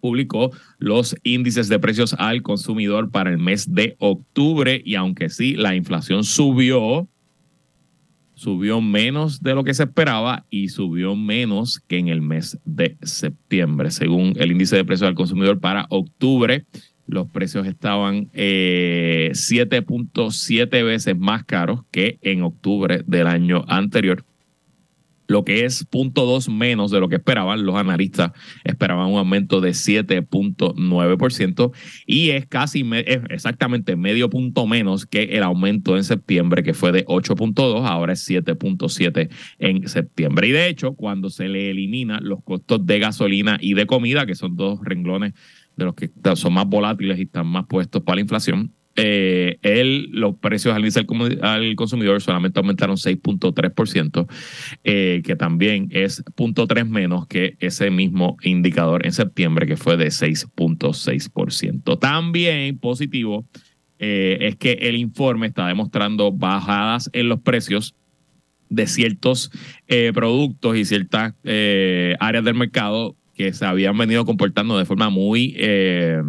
publicó 0.00 0.52
los 0.78 1.16
índices 1.24 1.68
de 1.68 1.78
precios 1.80 2.14
al 2.18 2.42
consumidor 2.42 3.10
para 3.10 3.30
el 3.30 3.38
mes 3.38 3.74
de 3.74 3.96
octubre 3.98 4.80
y 4.84 4.94
aunque 4.94 5.30
sí, 5.30 5.54
la 5.54 5.74
inflación 5.74 6.22
subió, 6.22 7.08
subió 8.34 8.80
menos 8.80 9.42
de 9.42 9.54
lo 9.54 9.64
que 9.64 9.74
se 9.74 9.84
esperaba 9.84 10.44
y 10.48 10.68
subió 10.68 11.16
menos 11.16 11.80
que 11.88 11.98
en 11.98 12.08
el 12.08 12.20
mes 12.20 12.58
de 12.64 12.96
septiembre, 13.02 13.90
según 13.90 14.34
el 14.36 14.52
índice 14.52 14.76
de 14.76 14.84
precios 14.84 15.08
al 15.08 15.14
consumidor 15.14 15.58
para 15.58 15.86
octubre 15.88 16.66
los 17.06 17.28
precios 17.28 17.66
estaban 17.66 18.30
7.7 18.32 20.68
eh, 20.72 20.82
veces 20.82 21.18
más 21.18 21.44
caros 21.44 21.82
que 21.90 22.18
en 22.22 22.42
octubre 22.42 23.02
del 23.06 23.26
año 23.26 23.66
anterior, 23.68 24.24
lo 25.26 25.44
que 25.44 25.64
es 25.64 25.88
0.2 25.90 26.52
menos 26.52 26.90
de 26.90 27.00
lo 27.00 27.08
que 27.08 27.16
esperaban. 27.16 27.64
Los 27.64 27.76
analistas 27.76 28.32
esperaban 28.62 29.10
un 29.10 29.16
aumento 29.18 29.60
de 29.60 29.70
7.9% 29.70 31.72
y 32.06 32.30
es 32.30 32.46
casi 32.46 32.84
exactamente 33.30 33.96
medio 33.96 34.28
punto 34.28 34.66
menos 34.66 35.06
que 35.06 35.22
el 35.22 35.42
aumento 35.42 35.96
en 35.96 36.04
septiembre, 36.04 36.62
que 36.62 36.74
fue 36.74 36.92
de 36.92 37.06
8.2, 37.06 37.86
ahora 37.86 38.12
es 38.12 38.28
7.7 38.28 39.30
en 39.58 39.88
septiembre. 39.88 40.48
Y 40.48 40.52
de 40.52 40.68
hecho, 40.68 40.94
cuando 40.94 41.30
se 41.30 41.48
le 41.48 41.70
elimina 41.70 42.20
los 42.20 42.42
costos 42.42 42.84
de 42.84 42.98
gasolina 42.98 43.56
y 43.60 43.72
de 43.74 43.86
comida, 43.86 44.26
que 44.26 44.34
son 44.34 44.56
dos 44.56 44.80
renglones 44.84 45.32
de 45.76 45.84
los 45.84 45.94
que 45.94 46.10
son 46.34 46.52
más 46.54 46.66
volátiles 46.66 47.18
y 47.18 47.22
están 47.22 47.46
más 47.46 47.66
puestos 47.66 48.02
para 48.02 48.16
la 48.16 48.22
inflación. 48.22 48.72
Eh, 48.96 49.58
los 50.12 50.36
precios 50.36 50.74
al 50.74 50.84
al 51.42 51.74
consumidor 51.74 52.20
solamente 52.20 52.60
aumentaron 52.60 52.96
6.3%, 52.96 54.26
eh, 54.84 55.22
que 55.24 55.34
también 55.34 55.88
es 55.90 56.24
0.3 56.24 56.88
menos 56.88 57.26
que 57.26 57.56
ese 57.58 57.90
mismo 57.90 58.36
indicador 58.42 59.04
en 59.04 59.12
septiembre, 59.12 59.66
que 59.66 59.76
fue 59.76 59.96
de 59.96 60.06
6.6%. 60.06 61.98
También 61.98 62.78
positivo 62.78 63.48
eh, 63.98 64.38
es 64.42 64.56
que 64.56 64.72
el 64.72 64.96
informe 64.96 65.48
está 65.48 65.66
demostrando 65.66 66.30
bajadas 66.30 67.10
en 67.12 67.28
los 67.28 67.40
precios 67.40 67.96
de 68.68 68.86
ciertos 68.86 69.50
eh, 69.88 70.12
productos 70.14 70.76
y 70.76 70.84
ciertas 70.84 71.34
áreas 72.20 72.44
del 72.44 72.54
mercado 72.54 73.16
que 73.34 73.52
se 73.52 73.66
habían 73.66 73.96
venido 73.98 74.24
comportando 74.24 74.78
de 74.78 74.84
forma 74.84 75.10
muy 75.10 75.54
eh, 75.58 76.22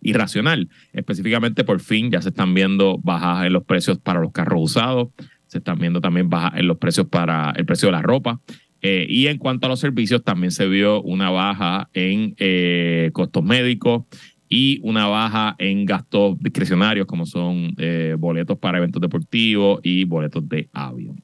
irracional. 0.00 0.68
Específicamente, 0.92 1.64
por 1.64 1.80
fin 1.80 2.10
ya 2.10 2.22
se 2.22 2.30
están 2.30 2.54
viendo 2.54 2.98
bajas 2.98 3.46
en 3.46 3.52
los 3.52 3.64
precios 3.64 3.98
para 3.98 4.20
los 4.20 4.32
carros 4.32 4.60
usados, 4.62 5.08
se 5.46 5.58
están 5.58 5.78
viendo 5.78 6.00
también 6.00 6.30
bajas 6.30 6.54
en 6.56 6.66
los 6.66 6.78
precios 6.78 7.06
para 7.08 7.52
el 7.56 7.66
precio 7.66 7.88
de 7.88 7.92
la 7.92 8.02
ropa. 8.02 8.40
Eh, 8.80 9.06
y 9.08 9.28
en 9.28 9.38
cuanto 9.38 9.66
a 9.66 9.68
los 9.68 9.80
servicios, 9.80 10.24
también 10.24 10.50
se 10.50 10.66
vio 10.66 11.02
una 11.02 11.30
baja 11.30 11.88
en 11.92 12.34
eh, 12.38 13.10
costos 13.12 13.44
médicos 13.44 14.04
y 14.48 14.80
una 14.82 15.06
baja 15.06 15.54
en 15.58 15.86
gastos 15.86 16.36
discrecionarios, 16.40 17.06
como 17.06 17.24
son 17.24 17.74
boletos 18.18 18.58
para 18.58 18.78
eventos 18.78 19.00
deportivos 19.00 19.80
y 19.82 20.04
boletos 20.04 20.46
de 20.46 20.68
avión. 20.72 21.22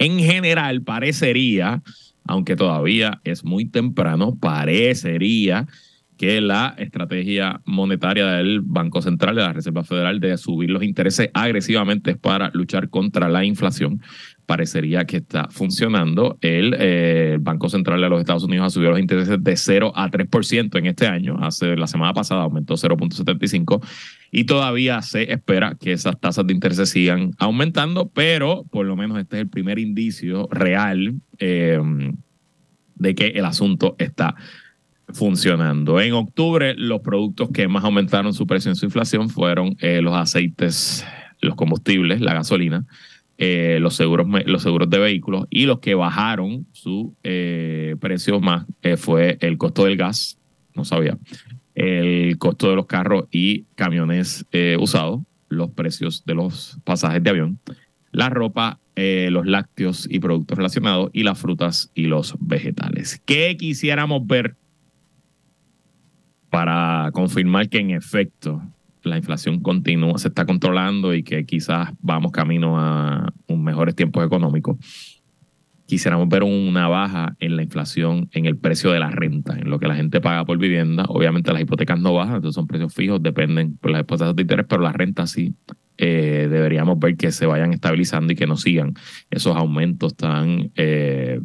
En 0.00 0.18
general, 0.18 0.80
parecería 0.82 1.82
aunque 2.26 2.56
todavía 2.56 3.20
es 3.24 3.44
muy 3.44 3.66
temprano, 3.66 4.36
parecería 4.38 5.66
que 6.20 6.42
la 6.42 6.74
estrategia 6.76 7.62
monetaria 7.64 8.26
del 8.26 8.60
Banco 8.60 9.00
Central 9.00 9.36
de 9.36 9.40
la 9.40 9.54
Reserva 9.54 9.84
Federal 9.84 10.20
de 10.20 10.36
subir 10.36 10.68
los 10.68 10.82
intereses 10.82 11.30
agresivamente 11.32 12.14
para 12.14 12.50
luchar 12.52 12.90
contra 12.90 13.30
la 13.30 13.42
inflación 13.42 14.02
parecería 14.50 15.04
que 15.04 15.18
está 15.18 15.46
funcionando. 15.48 16.36
El, 16.40 16.74
eh, 16.76 17.38
Banco 17.40 17.68
Central 17.68 18.00
de 18.00 18.08
los 18.08 18.18
Estados 18.18 18.42
Unidos 18.42 18.66
ha 18.66 18.70
subido 18.70 18.90
los 18.90 18.98
intereses 18.98 19.36
de 19.40 19.56
0 19.56 19.92
a 19.94 20.10
3% 20.10 20.76
en 20.76 20.86
este 20.86 21.06
año. 21.06 21.36
Hace 21.40 21.76
la 21.76 21.86
semana 21.86 22.12
pasada 22.12 22.42
aumentó 22.42 22.74
0.75 22.74 23.80
y 24.32 24.46
todavía 24.46 25.02
se 25.02 25.32
espera 25.32 25.76
que 25.80 25.92
esas 25.92 26.18
tasas 26.18 26.48
de 26.48 26.52
interés 26.52 26.88
sigan 26.88 27.30
aumentando, 27.38 28.10
pero 28.12 28.64
por 28.72 28.86
lo 28.86 28.96
menos 28.96 29.20
este 29.20 29.36
es 29.36 29.42
el 29.42 29.48
primer 29.48 29.78
indicio 29.78 30.48
real 30.50 31.14
eh, 31.38 31.78
de 32.96 33.14
que 33.14 33.28
el 33.28 33.44
asunto 33.44 33.94
está 34.00 34.34
funcionando. 35.10 36.00
En 36.00 36.14
octubre, 36.14 36.74
los 36.74 37.02
productos 37.02 37.50
que 37.50 37.68
más 37.68 37.84
aumentaron 37.84 38.34
su 38.34 38.48
precio 38.48 38.68
en 38.68 38.74
su 38.74 38.84
inflación 38.84 39.30
fueron 39.30 39.76
eh, 39.78 40.00
los 40.02 40.16
aceites, 40.16 41.06
los 41.40 41.54
combustibles, 41.54 42.20
la 42.20 42.34
gasolina, 42.34 42.84
eh, 43.40 43.78
los, 43.80 43.96
seguros, 43.96 44.28
los 44.46 44.62
seguros 44.62 44.88
de 44.88 44.98
vehículos 44.98 45.46
y 45.50 45.64
los 45.66 45.80
que 45.80 45.96
bajaron 45.96 46.66
su 46.70 47.16
precio 47.22 48.40
más 48.40 48.66
fue 48.98 49.38
el 49.40 49.58
costo 49.58 49.86
del 49.86 49.96
gas, 49.96 50.38
no 50.74 50.84
sabía, 50.84 51.18
el 51.74 52.36
costo 52.38 52.68
de 52.68 52.76
los 52.76 52.86
carros 52.86 53.24
y 53.30 53.64
camiones 53.74 54.44
eh, 54.52 54.76
usados, 54.78 55.20
los 55.48 55.70
precios 55.70 56.24
de 56.26 56.34
los 56.34 56.78
pasajes 56.84 57.22
de 57.22 57.30
avión, 57.30 57.58
la 58.12 58.28
ropa, 58.28 58.78
eh, 58.96 59.28
los 59.30 59.46
lácteos 59.46 60.06
y 60.10 60.18
productos 60.18 60.58
relacionados 60.58 61.10
y 61.12 61.22
las 61.22 61.38
frutas 61.38 61.90
y 61.94 62.04
los 62.04 62.34
vegetales. 62.38 63.22
¿Qué 63.24 63.56
quisiéramos 63.56 64.26
ver 64.26 64.56
para 66.50 67.10
confirmar 67.12 67.68
que 67.68 67.78
en 67.78 67.90
efecto 67.90 68.62
la 69.02 69.16
inflación 69.16 69.60
continúa, 69.60 70.18
se 70.18 70.28
está 70.28 70.44
controlando 70.44 71.14
y 71.14 71.22
que 71.22 71.44
quizás 71.44 71.90
vamos 72.00 72.32
camino 72.32 72.78
a 72.78 73.32
un 73.46 73.64
mejores 73.64 73.94
tiempos 73.94 74.24
económicos. 74.24 74.76
Quisiéramos 75.86 76.28
ver 76.28 76.44
una 76.44 76.86
baja 76.86 77.34
en 77.40 77.56
la 77.56 77.64
inflación, 77.64 78.28
en 78.32 78.46
el 78.46 78.56
precio 78.56 78.92
de 78.92 79.00
la 79.00 79.10
renta, 79.10 79.58
en 79.58 79.68
lo 79.70 79.80
que 79.80 79.88
la 79.88 79.96
gente 79.96 80.20
paga 80.20 80.44
por 80.44 80.56
vivienda. 80.56 81.04
Obviamente 81.08 81.52
las 81.52 81.62
hipotecas 81.62 81.98
no 81.98 82.14
bajan, 82.14 82.36
entonces 82.36 82.54
son 82.54 82.68
precios 82.68 82.94
fijos, 82.94 83.20
dependen 83.20 83.76
por 83.76 83.90
las 83.90 84.06
tasas 84.06 84.36
de 84.36 84.42
interés, 84.42 84.66
pero 84.68 84.82
la 84.82 84.92
renta 84.92 85.26
sí. 85.26 85.54
Eh, 85.98 86.48
deberíamos 86.50 86.98
ver 86.98 87.16
que 87.16 87.30
se 87.30 87.44
vayan 87.44 87.74
estabilizando 87.74 88.32
y 88.32 88.36
que 88.36 88.46
no 88.46 88.56
sigan 88.56 88.94
esos 89.30 89.54
aumentos 89.56 90.16
tan 90.16 90.70
eh, 90.76 91.40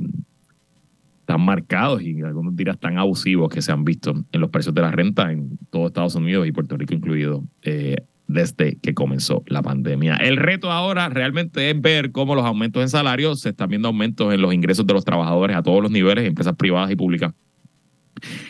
tan 1.25 1.41
marcados 1.41 2.01
y 2.01 2.22
algunos 2.22 2.55
dirán 2.55 2.77
tan 2.77 2.98
abusivos 2.98 3.50
que 3.50 3.62
se 3.62 3.72
han 3.72 3.84
visto 3.84 4.13
en 4.32 4.41
los 4.41 4.50
precios 4.50 4.74
de 4.74 4.82
la 4.82 4.91
renta 4.91 5.32
en 5.32 5.58
todo 5.70 5.88
Estados 5.88 6.15
Unidos 6.15 6.48
y 6.48 6.51
Puerto 6.51 6.77
Rico 6.77 6.94
incluido 6.94 7.44
eh, 7.63 7.98
desde 8.27 8.77
que 8.79 8.94
comenzó 8.94 9.44
la 9.48 9.62
pandemia. 9.62 10.15
El 10.15 10.38
reto 10.38 10.72
ahora 10.72 11.10
realmente 11.10 11.70
es 11.70 11.79
ver 11.79 12.12
cómo 12.12 12.36
los 12.36 12.46
aumentos 12.46 12.82
en 12.82 12.89
salarios, 12.89 13.41
se 13.41 13.50
están 13.50 13.70
viendo 13.70 13.88
aumentos 13.88 14.34
en 14.34 14.41
los 14.41 14.53
ingresos 14.53 14.86
de 14.88 14.94
los 14.94 15.05
trabajadores 15.05 15.55
a 15.55 15.63
todos 15.63 15.82
los 15.82 15.91
niveles, 15.91 16.27
empresas 16.27 16.55
privadas 16.55 16.91
y 16.91 16.96
públicas. 16.96 17.34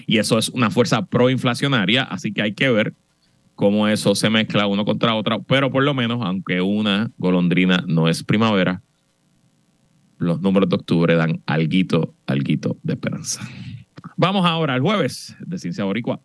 Y 0.06 0.18
eso 0.18 0.38
es 0.38 0.50
una 0.50 0.70
fuerza 0.70 1.06
proinflacionaria, 1.06 2.04
así 2.04 2.32
que 2.32 2.42
hay 2.42 2.54
que 2.54 2.70
ver 2.70 2.94
cómo 3.56 3.88
eso 3.88 4.16
se 4.16 4.30
mezcla 4.30 4.68
uno 4.68 4.86
contra 4.86 5.16
otra, 5.16 5.40
pero 5.40 5.72
por 5.72 5.84
lo 5.84 5.94
menos, 5.94 6.20
aunque 6.22 6.62
una 6.62 7.12
golondrina 7.18 7.84
no 7.88 8.08
es 8.08 8.24
primavera, 8.24 8.82
los 10.18 10.42
números 10.42 10.70
de 10.70 10.76
octubre 10.76 11.16
dan 11.16 11.42
alguito, 11.46 12.14
alguito 12.28 12.78
de 12.84 12.94
esperanza. 12.94 13.42
Vamos 14.18 14.46
ahora 14.46 14.74
al 14.76 14.82
jueves 14.82 15.36
de 15.40 15.58
Ciencia 15.58 15.84
Boricua. 15.84 16.20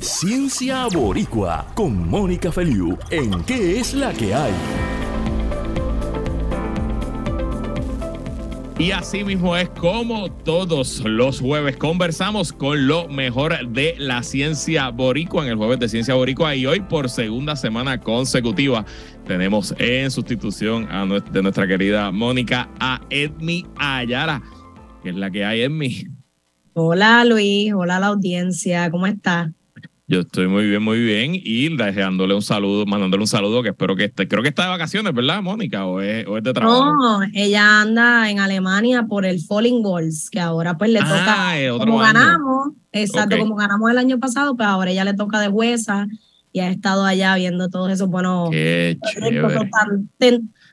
Ciencia 0.00 0.86
Boricua 0.92 1.66
con 1.74 2.08
Mónica 2.08 2.52
Feliu 2.52 2.98
en 3.10 3.42
¿Qué 3.44 3.80
es 3.80 3.94
la 3.94 4.12
que 4.12 4.34
hay? 4.34 4.99
Y 8.80 8.92
así 8.92 9.24
mismo 9.24 9.54
es 9.58 9.68
como 9.68 10.32
todos 10.32 11.00
los 11.04 11.38
jueves 11.38 11.76
conversamos 11.76 12.50
con 12.50 12.86
lo 12.86 13.08
mejor 13.08 13.68
de 13.68 13.94
la 13.98 14.22
ciencia 14.22 14.88
boricua 14.88 15.44
en 15.44 15.50
el 15.50 15.56
jueves 15.56 15.80
de 15.80 15.88
ciencia 15.90 16.14
boricua 16.14 16.56
y 16.56 16.64
hoy 16.64 16.80
por 16.80 17.10
segunda 17.10 17.56
semana 17.56 18.00
consecutiva 18.00 18.86
tenemos 19.26 19.74
en 19.76 20.10
sustitución 20.10 20.88
a 20.90 21.04
de 21.04 21.42
nuestra 21.42 21.68
querida 21.68 22.10
Mónica 22.10 22.70
a 22.80 23.02
Edmi 23.10 23.66
Ayala, 23.76 24.42
que 25.02 25.10
es 25.10 25.14
la 25.14 25.30
que 25.30 25.44
hay 25.44 25.60
Edmi. 25.60 26.06
Hola 26.72 27.26
Luis, 27.26 27.74
hola 27.74 28.00
la 28.00 28.06
audiencia, 28.06 28.90
¿cómo 28.90 29.06
estás? 29.06 29.50
Yo 30.10 30.22
estoy 30.22 30.48
muy 30.48 30.66
bien, 30.66 30.82
muy 30.82 30.98
bien. 30.98 31.34
Y 31.36 31.76
dejándole 31.76 32.34
un 32.34 32.42
saludo, 32.42 32.84
mandándole 32.84 33.22
un 33.22 33.28
saludo 33.28 33.62
que 33.62 33.68
espero 33.68 33.94
que 33.94 34.06
esté. 34.06 34.26
Creo 34.26 34.42
que 34.42 34.48
está 34.48 34.64
de 34.64 34.70
vacaciones, 34.70 35.14
¿verdad, 35.14 35.40
Mónica? 35.40 35.86
¿O 35.86 36.00
es, 36.00 36.26
de 36.42 36.52
trabajo? 36.52 36.96
No, 36.96 37.20
ella 37.32 37.82
anda 37.82 38.28
en 38.28 38.40
Alemania 38.40 39.04
por 39.08 39.24
el 39.24 39.40
Falling 39.40 39.86
Walls, 39.86 40.28
que 40.28 40.40
ahora 40.40 40.76
pues 40.76 40.90
le 40.90 40.98
toca. 40.98 41.52
Ah, 41.52 41.54
como 41.78 41.98
ganamos, 41.98 42.70
exacto, 42.90 43.38
como 43.38 43.54
ganamos 43.54 43.88
el 43.88 43.98
año 43.98 44.18
pasado, 44.18 44.56
pues 44.56 44.68
ahora 44.68 44.90
ella 44.90 45.04
le 45.04 45.14
toca 45.14 45.38
de 45.38 45.46
huesa 45.46 46.08
y 46.52 46.58
ha 46.58 46.70
estado 46.72 47.04
allá 47.04 47.36
viendo 47.36 47.68
todos 47.68 47.92
esos 47.92 48.08
buenos. 48.08 48.50
Qué. 48.50 48.98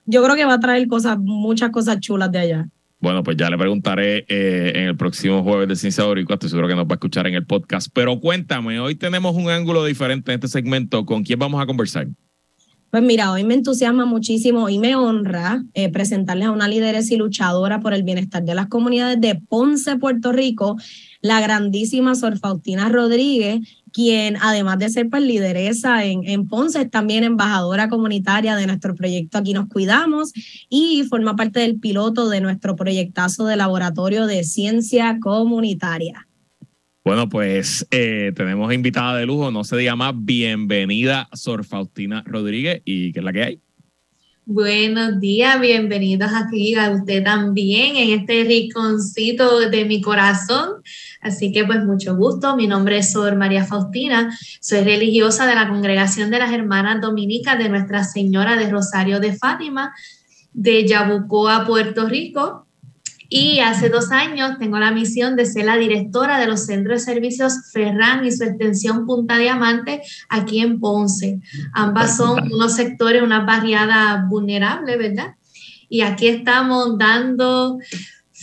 Yo 0.08 0.24
creo 0.24 0.36
que 0.36 0.46
va 0.46 0.54
a 0.56 0.60
traer 0.60 0.88
cosas, 0.88 1.20
muchas 1.20 1.70
cosas 1.70 2.00
chulas 2.00 2.32
de 2.32 2.40
allá. 2.40 2.70
Bueno, 3.00 3.22
pues 3.22 3.38
ya 3.38 3.50
le 3.50 3.58
preguntaré 3.58 4.26
eh, 4.28 4.72
en 4.76 4.84
el 4.88 4.98
próximo 4.98 5.44
jueves 5.44 5.68
de 5.68 5.76
Ciencia 5.76 6.04
Boricua. 6.04 6.34
Estoy 6.34 6.50
seguro 6.50 6.68
que 6.68 6.76
nos 6.76 6.86
va 6.86 6.92
a 6.92 6.96
escuchar 6.96 7.28
en 7.28 7.36
el 7.36 7.46
podcast. 7.46 7.90
Pero 7.94 8.20
cuéntame, 8.20 8.80
hoy 8.80 8.96
tenemos 8.96 9.36
un 9.36 9.50
ángulo 9.50 9.86
diferente 9.86 10.32
en 10.32 10.36
este 10.36 10.48
segmento. 10.48 11.06
¿Con 11.06 11.24
quién 11.24 11.38
vamos 11.38 11.62
a 11.62 11.68
conversar? 11.68 12.08
Pues 12.90 13.04
mira, 13.04 13.32
hoy 13.32 13.44
me 13.44 13.54
entusiasma 13.54 14.06
muchísimo 14.06 14.70
y 14.70 14.80
me 14.80 14.96
honra 14.96 15.64
eh, 15.74 15.92
presentarles 15.92 16.48
a 16.48 16.52
una 16.52 16.70
lideresa 16.70 17.14
y 17.14 17.18
luchadora 17.18 17.82
por 17.82 17.94
el 17.94 18.04
bienestar 18.04 18.44
de 18.44 18.56
las 18.56 18.68
comunidades 18.68 19.20
de 19.20 19.36
Ponce, 19.36 19.98
Puerto 19.98 20.32
Rico, 20.32 20.78
la 21.22 21.42
grandísima 21.42 22.16
Sor 22.16 22.40
Faustina 22.40 22.88
Rodríguez, 22.88 23.60
quien 23.92 24.38
además 24.42 24.80
de 24.80 24.90
ser 24.90 25.10
pues, 25.10 25.24
lideresa 25.24 26.06
en, 26.06 26.28
en 26.28 26.48
Ponce, 26.48 26.82
es 26.82 26.92
también 26.92 27.24
embajadora 27.24 27.90
comunitaria 27.90 28.56
de 28.56 28.68
nuestro 28.68 28.96
proyecto 28.96 29.38
Aquí 29.38 29.54
nos 29.54 29.68
cuidamos 29.68 30.32
y 30.70 31.04
forma 31.10 31.36
parte 31.36 31.60
del 31.60 31.80
piloto 31.80 32.30
de 32.30 32.42
nuestro 32.42 32.76
proyectazo 32.76 33.46
de 33.46 33.56
laboratorio 33.56 34.26
de 34.26 34.44
ciencia 34.44 35.18
comunitaria. 35.22 36.28
Bueno, 37.04 37.30
pues 37.30 37.88
eh, 37.92 38.34
tenemos 38.36 38.74
invitada 38.74 39.18
de 39.18 39.26
lujo, 39.26 39.50
no 39.50 39.64
se 39.64 39.78
diga 39.78 39.96
más, 39.96 40.14
bienvenida 40.14 41.30
Sor 41.34 41.64
Faustina 41.64 42.22
Rodríguez 42.26 42.82
y 42.84 43.14
¿qué 43.14 43.20
es 43.20 43.26
la 43.26 43.32
que 43.32 43.44
hay? 43.44 43.62
Buenos 44.50 45.20
días, 45.20 45.60
bienvenidos 45.60 46.32
aquí 46.34 46.76
a 46.76 46.92
usted 46.92 47.24
también 47.24 47.96
en 47.98 48.20
este 48.20 48.44
rinconcito 48.44 49.70
de 49.70 49.86
mi 49.86 50.02
corazón. 50.02 50.82
Así 51.22 51.52
que 51.52 51.66
pues 51.66 51.84
mucho 51.84 52.16
gusto, 52.16 52.56
mi 52.56 52.68
nombre 52.68 53.00
es 53.00 53.12
Sor 53.12 53.36
María 53.36 53.66
Faustina, 53.66 54.36
soy 54.62 54.82
religiosa 54.82 55.46
de 55.48 55.56
la 55.56 55.68
Congregación 55.68 56.30
de 56.32 56.40
las 56.40 56.52
Hermanas 56.52 57.02
Dominicas 57.02 57.58
de 57.58 57.70
Nuestra 57.70 58.04
Señora 58.04 58.56
de 58.56 58.70
Rosario 58.70 59.20
de 59.20 59.34
Fátima 59.34 59.94
de 60.54 60.88
Yabucoa, 60.88 61.66
Puerto 61.66 62.08
Rico. 62.08 62.66
Y 63.30 63.60
hace 63.60 63.90
dos 63.90 64.12
años 64.12 64.58
tengo 64.58 64.80
la 64.80 64.92
misión 64.92 65.36
de 65.36 65.46
ser 65.46 65.66
la 65.66 65.76
directora 65.76 66.40
de 66.40 66.48
los 66.48 66.66
centros 66.66 67.00
de 67.00 67.14
servicios 67.14 67.72
Ferran 67.74 68.26
y 68.26 68.32
su 68.32 68.46
extensión 68.46 69.06
Punta 69.06 69.38
Diamante 69.38 70.02
aquí 70.30 70.62
en 70.62 70.80
Ponce. 70.80 71.42
Ambas 71.74 72.16
son 72.16 72.52
unos 72.54 72.76
sectores, 72.76 73.22
una 73.22 73.42
barriada 73.42 74.26
vulnerable, 74.30 74.96
¿verdad? 74.96 75.36
Y 75.90 76.02
aquí 76.02 76.30
estamos 76.30 76.98
dando 76.98 77.78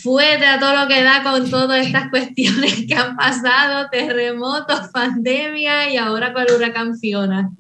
fuerte 0.05 0.45
a 0.45 0.61
todo 0.61 0.83
lo 0.83 0.87
que 0.87 1.03
da 1.03 1.23
con 1.23 1.49
todas 1.49 1.85
estas 1.85 2.11
cuestiones 2.11 2.85
que 2.87 2.95
han 2.95 3.17
pasado, 3.17 3.89
terremotos, 3.91 4.91
pandemia 4.93 5.91
y 5.91 5.97
ahora 5.97 6.35
con 6.35 6.43
el 6.43 6.55
huracán 6.55 6.99
Fiona. 6.99 7.51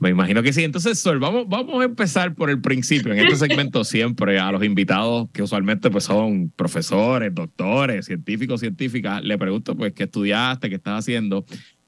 Me 0.00 0.10
imagino 0.10 0.42
que 0.42 0.52
sí. 0.52 0.64
Entonces, 0.64 0.98
Sol, 0.98 1.20
vamos, 1.20 1.44
vamos 1.48 1.80
a 1.80 1.84
empezar 1.84 2.34
por 2.34 2.50
el 2.50 2.60
principio. 2.60 3.12
En 3.12 3.20
este 3.20 3.36
segmento 3.36 3.84
siempre 3.84 4.40
a 4.40 4.50
los 4.50 4.64
invitados, 4.64 5.28
que 5.32 5.42
usualmente 5.42 5.88
pues 5.88 6.04
son 6.04 6.50
profesores, 6.56 7.32
doctores, 7.32 8.06
científicos, 8.06 8.58
científicas, 8.58 9.22
le 9.22 9.38
pregunto 9.38 9.76
pues 9.76 9.92
qué 9.92 10.02
estudiaste, 10.02 10.68
qué 10.68 10.74
estás 10.74 10.98
haciendo. 10.98 11.46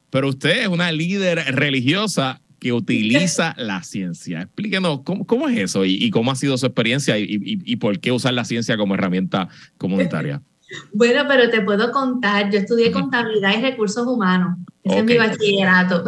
Pero 0.08 0.28
usted 0.28 0.62
es 0.62 0.68
una 0.68 0.92
líder 0.92 1.56
religiosa 1.56 2.40
que 2.58 2.72
utiliza 2.72 3.54
la 3.58 3.82
ciencia. 3.82 4.42
Explíquenos 4.42 5.00
cómo, 5.02 5.26
cómo 5.26 5.48
es 5.48 5.58
eso 5.58 5.84
y, 5.84 6.10
cómo 6.10 6.30
ha 6.30 6.36
sido 6.36 6.56
su 6.58 6.66
experiencia 6.66 7.18
y, 7.18 7.26
y, 7.40 7.76
por 7.76 7.98
qué 8.00 8.12
usar 8.12 8.34
la 8.34 8.44
ciencia 8.44 8.76
como 8.76 8.94
herramienta 8.94 9.48
comunitaria. 9.78 10.42
Bueno, 10.92 11.22
pero 11.28 11.48
te 11.48 11.60
puedo 11.60 11.92
contar, 11.92 12.50
yo 12.50 12.58
estudié 12.58 12.90
contabilidad 12.90 13.56
y 13.56 13.62
recursos 13.62 14.04
humanos, 14.04 14.58
ese 14.82 14.98
es 14.98 15.04
mi 15.04 15.16
bachillerato, 15.16 16.02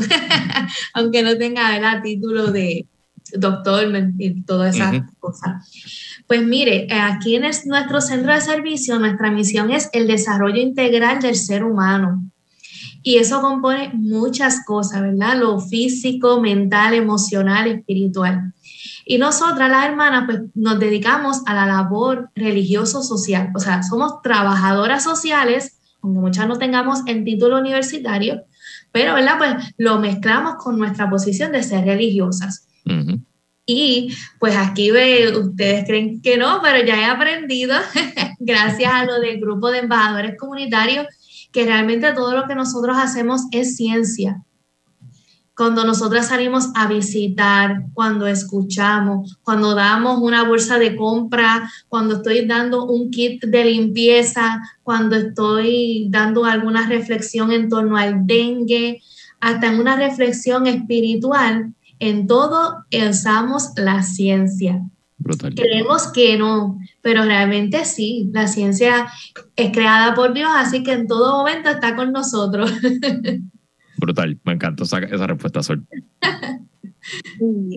aunque 0.95 1.23
no 1.23 1.39
tenga 1.39 1.77
el 1.77 2.03
título 2.03 2.51
de 2.51 2.85
doctor 3.35 3.89
y 4.19 4.43
todas 4.43 4.75
esas 4.75 5.03
cosas. 5.21 5.71
Pues 6.27 6.43
mire, 6.45 6.89
aquí 6.91 7.37
en 7.37 7.43
nuestro 7.43 8.01
centro 8.01 8.35
de 8.35 8.41
servicio, 8.41 8.99
nuestra 8.99 9.31
misión 9.31 9.71
es 9.71 9.91
el 9.93 10.07
desarrollo 10.07 10.61
integral 10.61 11.21
del 11.21 11.37
ser 11.37 11.65
humano. 11.65 12.29
Y 13.09 13.17
eso 13.17 13.41
compone 13.41 13.91
muchas 13.95 14.67
cosas, 14.67 15.01
¿verdad? 15.01 15.39
Lo 15.39 15.61
físico, 15.61 16.43
mental, 16.43 16.93
emocional, 16.93 17.67
espiritual. 17.67 18.53
Y 19.07 19.17
nosotras, 19.17 19.71
las 19.71 19.87
hermanas, 19.87 20.25
pues 20.27 20.43
nos 20.55 20.79
dedicamos 20.79 21.41
a 21.47 21.55
la 21.55 21.65
labor 21.65 22.29
religioso-social. 22.35 23.51
O 23.55 23.61
sea, 23.61 23.83
somos 23.83 24.21
trabajadoras 24.21 25.05
sociales, 25.05 25.81
aunque 26.03 26.21
muchas 26.21 26.49
no 26.49 26.59
tengamos 26.59 26.99
el 27.07 27.25
título 27.25 27.59
universitario, 27.59 28.43
pero, 28.93 29.15
¿verdad? 29.15 29.39
Pues 29.39 29.55
lo 29.79 29.99
mezclamos 30.01 30.57
con 30.57 30.79
nuestra 30.79 31.09
posición 31.09 31.51
de 31.51 31.63
ser 31.63 31.87
religiosas. 31.87 32.69
Y 33.65 34.15
pues 34.39 34.55
aquí 34.55 34.91
ve, 34.91 35.35
ustedes 35.35 35.87
creen 35.87 36.21
que 36.21 36.37
no, 36.37 36.61
pero 36.63 36.85
ya 36.85 37.01
he 37.01 37.05
aprendido, 37.07 37.75
gracias 38.39 38.93
a 38.93 39.07
lo 39.07 39.19
del 39.19 39.41
grupo 39.41 39.71
de 39.71 39.79
embajadores 39.79 40.37
comunitarios, 40.39 41.07
que 41.53 41.65
realmente 41.65 42.13
todo 42.13 42.35
lo 42.35 42.47
que 42.47 42.55
nosotros 42.55 42.97
hacemos 42.99 43.43
es 43.53 43.77
ciencia. 43.77 44.43
Cuando 45.57 45.85
nosotras 45.85 46.29
salimos 46.29 46.69
a 46.77 46.87
visitar, 46.87 47.83
cuando 47.93 48.29
escuchamos, 48.29 49.39
cuando 49.43 49.75
damos 49.75 50.21
una 50.21 50.45
bolsa 50.45 50.79
de 50.79 50.95
compra, 50.95 51.69
cuando 51.89 52.17
estoy 52.17 52.47
dando 52.47 52.85
un 52.85 53.11
kit 53.11 53.45
de 53.45 53.65
limpieza, 53.65 54.61
cuando 54.85 55.17
estoy 55.17 56.07
dando 56.11 56.45
alguna 56.45 56.87
reflexión 56.87 57.51
en 57.51 57.69
torno 57.69 57.97
al 57.97 58.25
dengue, 58.25 59.03
hasta 59.41 59.67
en 59.67 59.81
una 59.81 59.97
reflexión 59.97 60.69
espiritual, 60.69 61.75
en 61.99 62.29
todo 62.29 62.85
usamos 62.93 63.73
la 63.77 64.03
ciencia. 64.05 64.81
Creemos 65.55 66.13
que 66.13 66.39
no, 66.39 66.79
pero 67.03 67.25
realmente 67.25 67.85
sí, 67.85 68.31
la 68.33 68.47
ciencia 68.47 69.09
es 69.57 69.73
creada 69.73 70.15
por 70.15 70.33
Dios, 70.33 70.49
así 70.55 70.83
que 70.83 70.93
en 70.93 71.07
todo 71.07 71.39
momento 71.39 71.71
está 71.71 71.97
con 71.97 72.13
nosotros. 72.13 72.73
brutal. 73.99 74.39
Me 74.45 74.53
encantó 74.53 74.85
esa, 74.85 74.99
esa 74.99 75.27
respuesta, 75.27 75.63
Sol. 75.63 75.87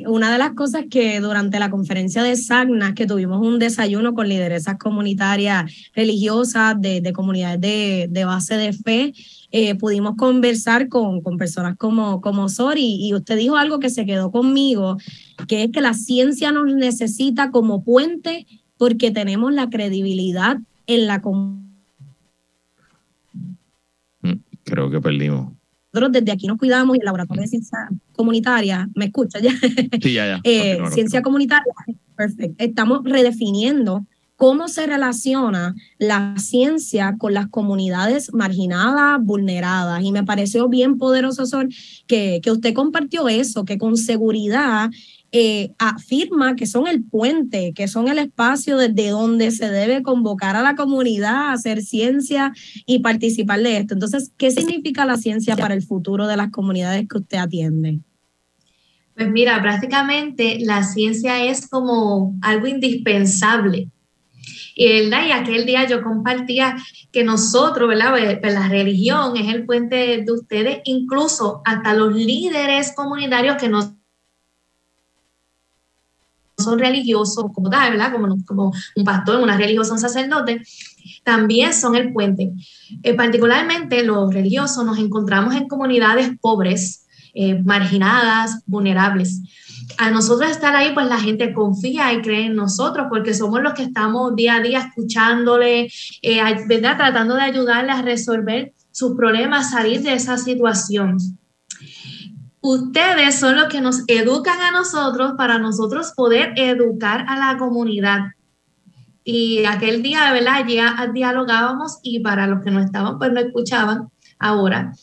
Una 0.07 0.31
de 0.31 0.38
las 0.38 0.51
cosas 0.51 0.86
que 0.89 1.19
durante 1.19 1.60
la 1.60 1.69
conferencia 1.69 2.24
de 2.24 2.36
SAGNAS, 2.36 2.93
que 2.93 3.05
tuvimos 3.05 3.45
un 3.45 3.60
desayuno 3.60 4.13
con 4.13 4.27
lideresas 4.27 4.77
comunitarias 4.77 5.71
religiosas 5.93 6.75
de, 6.79 7.13
comunidades 7.13 7.60
de, 7.62 8.25
base 8.25 8.55
de 8.57 8.74
fe, 8.74 9.13
eh, 9.51 9.75
pudimos 9.75 10.15
conversar 10.15 10.89
con, 10.89 11.22
con 11.22 11.38
personas 11.38 11.77
como, 11.77 12.22
como 12.22 12.50
Sori 12.50 12.98
y 13.00 13.13
usted 13.13 13.38
dijo 13.38 13.58
algo 13.58 13.79
que 13.79 13.89
se 13.89 14.05
quedó 14.05 14.31
conmigo, 14.31 14.98
que 15.48 15.63
es 15.63 15.72
que 15.72 15.81
la 15.81 15.93
ciencia 15.93 16.51
nos 16.51 16.74
necesita 16.74 17.51
como 17.51 17.84
puente 17.84 18.48
porque 18.77 19.12
tenemos 19.12 19.53
la 19.53 19.70
credibilidad 19.70 20.58
en 20.88 21.08
la 21.08 21.22
comunidad. 21.22 21.62
Mm, 24.22 24.34
creo 24.63 24.89
que 24.89 25.01
perdimos 25.01 25.53
nosotros 25.93 26.13
desde 26.13 26.31
aquí 26.31 26.48
nos 26.48 26.58
cuidamos 26.58 26.96
y 26.96 27.00
el 27.00 27.05
laboratorio 27.05 27.41
de 27.41 27.48
ciencia 27.50 27.89
comunitaria, 28.13 28.89
¿me 28.96 29.05
escucha 29.05 29.39
ya? 29.39 29.51
Sí, 30.01 30.13
ya, 30.13 30.25
ya. 30.25 30.41
Eh, 30.43 30.79
ciencia 30.91 31.22
comunitaria, 31.22 31.74
perfecto. 32.15 32.63
Estamos 32.63 33.01
redefiniendo 33.03 34.05
cómo 34.41 34.69
se 34.69 34.88
relaciona 34.88 35.75
la 36.00 36.33
ciencia 36.39 37.15
con 37.19 37.36
las 37.36 37.48
comunidades 37.50 38.33
marginadas, 38.33 39.24
vulneradas. 39.24 40.03
Y 40.03 40.12
me 40.12 40.24
pareció 40.24 40.67
bien 40.67 40.98
poderoso, 40.98 41.45
Sol, 41.45 41.69
que, 42.07 42.39
que 42.41 42.50
usted 42.50 42.74
compartió 42.74 43.29
eso, 43.29 43.65
que 43.65 43.77
con 43.77 43.98
seguridad 43.98 44.89
eh, 45.31 45.74
afirma 45.77 46.55
que 46.55 46.65
son 46.65 46.88
el 46.88 47.03
puente, 47.03 47.74
que 47.75 47.88
son 47.88 48.07
el 48.07 48.17
espacio 48.17 48.77
desde 48.77 49.10
donde 49.10 49.51
se 49.51 49.69
debe 49.69 50.01
convocar 50.01 50.55
a 50.55 50.63
la 50.63 50.75
comunidad 50.75 51.36
a 51.36 51.53
hacer 51.53 51.83
ciencia 51.83 52.51
y 52.88 52.98
participar 52.98 53.60
de 53.60 53.77
esto. 53.77 53.93
Entonces, 53.93 54.31
¿qué 54.38 54.50
significa 54.50 55.05
la 55.05 55.17
ciencia 55.17 55.55
para 55.55 55.75
el 55.75 55.83
futuro 55.83 56.25
de 56.25 56.38
las 56.38 56.50
comunidades 56.50 57.07
que 57.07 57.19
usted 57.19 57.38
atiende? 57.38 58.00
Pues 59.13 59.29
mira, 59.29 59.62
prácticamente 59.62 60.57
la 60.62 60.81
ciencia 60.81 61.45
es 61.45 61.67
como 61.67 62.33
algo 62.41 62.65
indispensable. 62.65 63.91
Y, 64.75 65.10
¿verdad? 65.10 65.28
y 65.28 65.32
aquel 65.32 65.66
día 65.66 65.88
yo 65.88 66.01
compartía 66.01 66.75
que 67.12 67.24
nosotros, 67.24 67.90
¿verdad? 67.90 68.40
Pues, 68.40 68.54
la 68.54 68.68
religión 68.68 69.38
es 69.38 69.54
el 69.54 69.66
puente 69.66 70.24
de 70.24 70.32
ustedes, 70.32 70.82
incluso 70.86 71.62
hasta 71.66 71.94
los 71.94 72.13
líderes 72.13 72.94
comunitarios 72.96 73.58
que 73.58 73.70
nos 73.70 73.92
son 76.62 76.80
religiosos 76.80 77.46
como 77.54 77.70
tal, 77.70 77.92
¿verdad? 77.92 78.12
Como, 78.12 78.38
como 78.46 78.72
un 78.96 79.04
pastor, 79.04 79.42
una 79.42 79.58
religiosa, 79.58 79.94
un 79.94 80.00
sacerdote, 80.00 80.62
también 81.24 81.74
son 81.74 81.96
el 81.96 82.13
puente. 82.13 82.51
Eh, 83.04 83.13
particularmente 83.13 84.04
los 84.04 84.34
religiosos 84.34 84.86
nos 84.86 85.00
encontramos 85.00 85.56
en 85.56 85.68
comunidades 85.68 86.32
pobres, 86.40 87.08
eh, 87.34 87.62
marginadas, 87.63 88.62
vulnerables. 88.66 89.42
A 89.98 90.12
nosotros 90.12 90.50
estar 90.50 90.75
ahí, 90.75 90.93
pues 90.93 91.07
la 91.07 91.19
gente 91.19 91.53
confía 91.53 92.13
y 92.13 92.21
cree 92.21 92.45
en 92.45 92.55
nosotros 92.55 93.07
porque 93.10 93.33
somos 93.33 93.62
los 93.62 93.74
que 93.74 93.83
estamos 93.83 94.36
día 94.36 94.55
a 94.55 94.62
día 94.62 94.79
escuchándole, 94.79 95.91
eh. 96.21 96.41
Tratando 96.67 97.36
de 97.36 97.41
ayudarle 97.41 97.91
a 97.91 98.01
resolver 98.01 98.74
sus 98.91 99.15
problemas, 99.15 99.71
salir 99.71 100.01
de 100.01 100.13
esa 100.13 100.38
situación 100.38 101.17
ustedes 102.62 103.39
son 103.39 103.55
los 103.55 103.67
que 103.67 103.81
nos 103.81 104.03
educan 104.07 104.62
a 104.62 104.71
nosotros 104.71 105.33
para 105.36 105.57
nosotros 105.57 106.13
poder 106.15 106.53
educar 106.55 107.25
a 107.27 107.38
la 107.38 107.57
comunidad. 107.57 108.19
Y 109.24 109.65
aquel 109.65 110.01
día, 110.01 110.31
verdad, 110.31 110.65
ya 110.67 111.10
dialogábamos 111.13 112.00
y 112.03 112.21
para 112.21 112.48
los 112.48 112.63
que 112.63 112.71
no 112.71 112.79
estaban, 112.79 113.19
pues 113.19 113.31
no 113.31 113.39
escuchaban 113.39 114.10
ahora. 114.39 114.93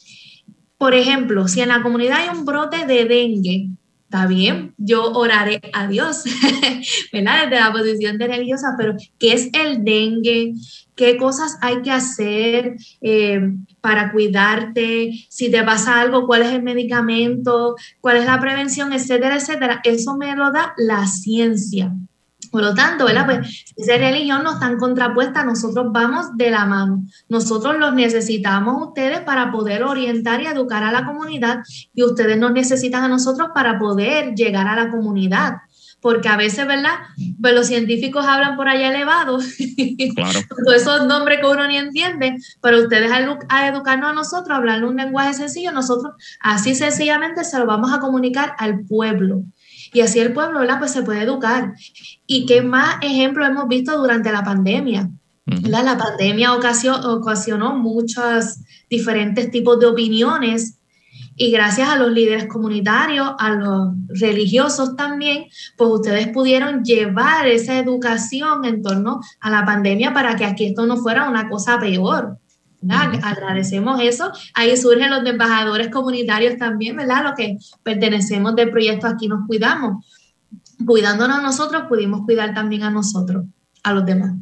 Por 0.77 0.95
ejemplo, 0.95 1.49
si 1.49 1.61
en 1.61 1.69
la 1.69 1.83
comunidad 1.83 2.19
hay 2.19 2.37
un 2.37 2.45
brote 2.45 2.87
de 2.87 3.05
dengue, 3.05 3.71
está 4.09 4.27
bien, 4.27 4.73
yo 4.79 5.13
oraré 5.13 5.61
a 5.75 5.87
Dios, 5.87 6.25
¿verdad? 7.13 7.45
Desde 7.45 7.61
la 7.61 7.73
posición 7.73 8.17
de 8.17 8.27
religiosa, 8.27 8.75
pero 8.79 8.97
¿qué 9.19 9.35
es 9.35 9.51
el 9.53 9.85
dengue? 9.85 10.55
qué 10.99 11.17
cosas 11.17 11.57
hay 11.61 11.81
que 11.83 11.93
hacer 11.93 12.77
eh, 13.01 13.41
para 13.81 14.11
cuidarte, 14.11 15.13
si 15.29 15.51
te 15.51 15.63
pasa 15.63 16.01
algo, 16.01 16.27
cuál 16.27 16.43
es 16.43 16.53
el 16.53 16.63
medicamento, 16.63 17.77
cuál 18.01 18.17
es 18.17 18.27
la 18.27 18.41
prevención, 18.41 18.93
etcétera, 18.93 19.37
etcétera. 19.37 19.81
Eso 19.85 20.17
me 20.17 20.35
lo 20.35 20.51
da 20.51 20.75
la 20.77 21.07
ciencia. 21.07 21.95
Por 22.51 22.63
lo 22.63 22.75
tanto, 22.75 23.05
¿verdad? 23.05 23.27
Pues 23.27 23.65
esa 23.77 23.97
religión 23.97 24.43
no 24.43 24.55
está 24.55 24.77
contrapuesta, 24.77 25.45
nosotros 25.45 25.87
vamos 25.91 26.37
de 26.37 26.51
la 26.51 26.65
mano. 26.65 27.05
Nosotros 27.29 27.77
los 27.79 27.95
necesitamos 27.95 28.89
ustedes 28.89 29.21
para 29.21 29.51
poder 29.51 29.83
orientar 29.83 30.41
y 30.43 30.47
educar 30.47 30.83
a 30.83 30.93
la 30.93 31.05
comunidad 31.05 31.59
y 31.95 32.03
ustedes 32.05 32.39
nos 32.39 32.53
necesitan 32.53 33.05
a 33.05 33.09
nosotros 33.09 33.49
para 33.55 33.79
poder 33.79 34.35
llegar 34.35 34.67
a 34.67 34.77
la 34.77 34.91
comunidad 34.91 35.55
porque 36.01 36.29
a 36.29 36.37
veces, 36.37 36.67
¿verdad? 36.67 36.95
Pues 37.41 37.55
los 37.55 37.67
científicos 37.67 38.25
hablan 38.27 38.57
por 38.57 38.69
allá 38.69 38.89
elevados, 38.89 39.45
claro. 40.15 40.41
esos 40.77 41.07
nombres 41.07 41.41
que 41.41 41.47
uno 41.47 41.67
ni 41.67 41.77
entiende, 41.77 42.37
pero 42.63 42.83
ustedes 42.83 43.11
a, 43.11 43.69
educarnos 43.69 44.11
a 44.11 44.15
nosotros, 44.15 44.51
a 44.51 44.57
hablar 44.57 44.85
un 44.85 44.97
lenguaje 44.97 45.35
sencillo, 45.35 45.73
nosotros 45.73 46.15
así 46.41 46.75
sencillamente 46.75 47.45
se 47.45 47.59
lo 47.59 47.67
vamos 47.67 47.93
a 47.93 47.99
comunicar 47.99 48.55
al 48.59 48.85
pueblo. 48.85 49.43
Y 49.93 50.01
así 50.01 50.21
el 50.21 50.33
pueblo, 50.33 50.61
¿verdad? 50.61 50.79
Pues 50.79 50.93
se 50.93 51.03
puede 51.03 51.23
educar. 51.23 51.73
¿Y 52.27 52.47
qué 52.47 52.63
más 52.63 52.97
ejemplos 53.03 53.49
hemos 53.49 53.69
visto 53.69 53.97
durante 53.97 54.33
la 54.33 54.45
pandemia? 54.45 55.11
La 55.63 55.97
pandemia 55.97 56.55
ocasionó, 56.55 57.15
ocasionó 57.15 57.75
muchos 57.77 58.59
diferentes 58.91 59.51
tipos 59.51 59.81
de 59.81 59.87
opiniones 59.87 60.79
y 61.41 61.53
gracias 61.53 61.89
a 61.89 61.97
los 61.97 62.11
líderes 62.11 62.47
comunitarios, 62.47 63.31
a 63.39 63.51
los 63.51 63.95
religiosos 64.09 64.97
también, 64.97 65.45
pues 65.77 65.91
ustedes 65.91 66.29
pudieron 66.29 66.83
llevar 66.83 67.47
esa 67.47 67.79
educación 67.79 68.65
en 68.65 68.83
torno 68.83 69.21
a 69.41 69.49
la 69.49 69.65
pandemia 69.65 70.13
para 70.13 70.35
que 70.35 70.45
aquí 70.45 70.67
esto 70.67 70.85
no 70.85 70.97
fuera 70.97 71.29
una 71.29 71.49
cosa 71.49 71.79
peor. 71.79 72.39
Agradecemos 73.23 74.01
eso. 74.01 74.31
Ahí 74.55 74.77
surgen 74.77 75.11
los 75.11 75.27
embajadores 75.27 75.89
comunitarios 75.89 76.57
también, 76.59 76.97
¿verdad? 76.97 77.25
Los 77.25 77.35
que 77.35 77.59
pertenecemos 77.83 78.55
del 78.55 78.71
proyecto 78.71 79.07
Aquí 79.07 79.29
nos 79.29 79.47
cuidamos. 79.47 80.07
Cuidándonos 80.87 81.39
a 81.39 81.43
nosotros, 81.43 81.85
pudimos 81.89 82.25
cuidar 82.25 82.55
también 82.55 82.85
a 82.85 82.91
nosotros, 82.91 83.45
a 83.83 83.93
los 83.93 84.07
demás 84.07 84.35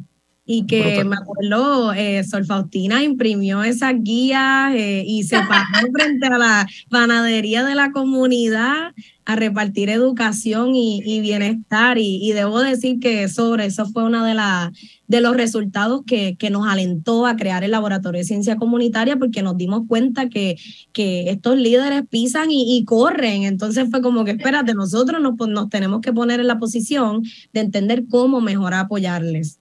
y 0.49 0.65
que 0.65 1.03
me 1.03 1.17
acuerdo, 1.17 1.91
eh, 1.91 2.23
Sol 2.23 2.45
Faustina 2.45 3.03
imprimió 3.03 3.63
esas 3.63 3.95
guías 4.01 4.73
eh, 4.73 5.03
y 5.05 5.23
se 5.23 5.35
paró 5.49 5.91
frente 5.91 6.25
a 6.27 6.37
la 6.37 6.67
panadería 6.89 7.65
de 7.65 7.75
la 7.75 7.91
comunidad 7.91 8.93
a 9.25 9.35
repartir 9.35 9.89
educación 9.89 10.73
y, 10.73 11.19
bienestar. 11.19 11.97
Y, 11.97 12.31
debo 12.31 12.61
decir 12.61 13.01
que 13.01 13.27
sobre 13.27 13.65
eso 13.65 13.85
fue 13.87 14.05
uno 14.05 14.23
de, 14.23 14.33
de 15.07 15.19
los 15.19 15.35
resultados 15.35 16.03
que, 16.07 16.37
que, 16.37 16.49
nos 16.49 16.65
alentó 16.65 17.25
a 17.25 17.35
crear 17.35 17.65
el 17.65 17.71
Laboratorio 17.71 18.19
de 18.19 18.25
Ciencia 18.25 18.55
Comunitaria 18.55 19.17
porque 19.17 19.41
nos 19.41 19.57
dimos 19.57 19.81
cuenta 19.85 20.29
que, 20.29 20.55
que 20.93 21.29
estos 21.29 21.57
líderes 21.57 22.03
pisan 22.09 22.47
y, 22.51 22.85
corren. 22.85 23.43
Entonces 23.43 23.89
fue 23.91 24.01
como 24.01 24.23
que, 24.23 24.31
espérate, 24.31 24.73
nosotros 24.73 25.21
nos, 25.21 25.33
nos 25.49 25.67
tenemos 25.67 25.99
que 25.99 26.13
poner 26.13 26.39
en 26.39 26.47
la 26.47 26.57
posición 26.57 27.23
de 27.51 27.59
entender 27.59 28.05
cómo 28.09 28.39
mejor 28.39 28.75
apoyarles. 28.75 29.59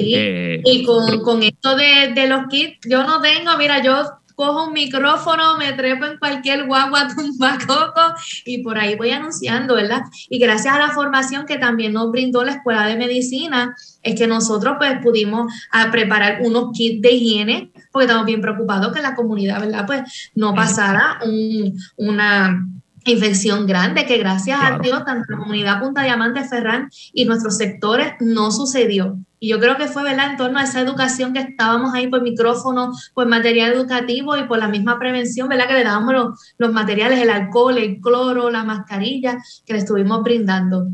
Eh, 0.00 0.62
y 0.64 0.84
con, 0.84 1.22
con 1.22 1.42
esto 1.42 1.74
de, 1.76 2.12
de, 2.14 2.28
los 2.28 2.46
kits, 2.48 2.78
yo 2.88 3.02
no 3.02 3.20
tengo, 3.20 3.56
mira, 3.58 3.82
yo 3.82 4.18
cojo 4.38 4.68
un 4.68 4.72
micrófono, 4.72 5.58
me 5.58 5.72
trepo 5.72 6.06
en 6.06 6.16
cualquier 6.16 6.66
guagua 6.66 7.08
tumbacoco 7.16 8.14
y 8.44 8.62
por 8.62 8.78
ahí 8.78 8.94
voy 8.94 9.10
anunciando, 9.10 9.74
¿verdad? 9.74 10.02
Y 10.30 10.38
gracias 10.38 10.76
a 10.76 10.78
la 10.78 10.90
formación 10.90 11.44
que 11.44 11.58
también 11.58 11.92
nos 11.92 12.12
brindó 12.12 12.44
la 12.44 12.52
Escuela 12.52 12.86
de 12.86 12.94
Medicina, 12.94 13.74
es 14.04 14.14
que 14.14 14.28
nosotros 14.28 14.76
pues 14.78 14.98
pudimos 15.02 15.52
a 15.72 15.82
ah, 15.82 15.90
preparar 15.90 16.38
unos 16.42 16.70
kits 16.72 17.02
de 17.02 17.10
higiene, 17.10 17.72
porque 17.90 18.06
estamos 18.06 18.26
bien 18.26 18.40
preocupados 18.40 18.92
que 18.92 19.02
la 19.02 19.16
comunidad, 19.16 19.60
¿verdad? 19.60 19.84
Pues 19.86 20.30
no 20.36 20.54
pasara 20.54 21.18
un, 21.24 21.76
una 21.96 22.64
infección 23.04 23.66
grande 23.66 24.06
que 24.06 24.18
gracias 24.18 24.60
a 24.62 24.78
Dios, 24.78 25.04
tanto 25.04 25.32
la 25.32 25.38
comunidad 25.38 25.80
Punta 25.80 26.04
Diamante, 26.04 26.44
Ferran 26.44 26.88
y 27.12 27.24
nuestros 27.24 27.56
sectores 27.56 28.12
no 28.20 28.52
sucedió. 28.52 29.18
Y 29.40 29.48
yo 29.48 29.60
creo 29.60 29.76
que 29.76 29.86
fue, 29.86 30.02
¿verdad?, 30.02 30.32
en 30.32 30.36
torno 30.36 30.58
a 30.58 30.64
esa 30.64 30.80
educación 30.80 31.32
que 31.32 31.40
estábamos 31.40 31.94
ahí 31.94 32.08
por 32.08 32.22
micrófono, 32.22 32.92
por 33.14 33.28
material 33.28 33.72
educativo 33.72 34.36
y 34.36 34.44
por 34.44 34.58
la 34.58 34.68
misma 34.68 34.98
prevención, 34.98 35.48
¿verdad?, 35.48 35.68
que 35.68 35.74
le 35.74 35.84
dábamos 35.84 36.12
los, 36.12 36.54
los 36.58 36.72
materiales, 36.72 37.20
el 37.20 37.30
alcohol, 37.30 37.78
el 37.78 38.00
cloro, 38.00 38.50
la 38.50 38.64
mascarilla, 38.64 39.38
que 39.64 39.74
le 39.74 39.78
estuvimos 39.80 40.22
brindando. 40.22 40.88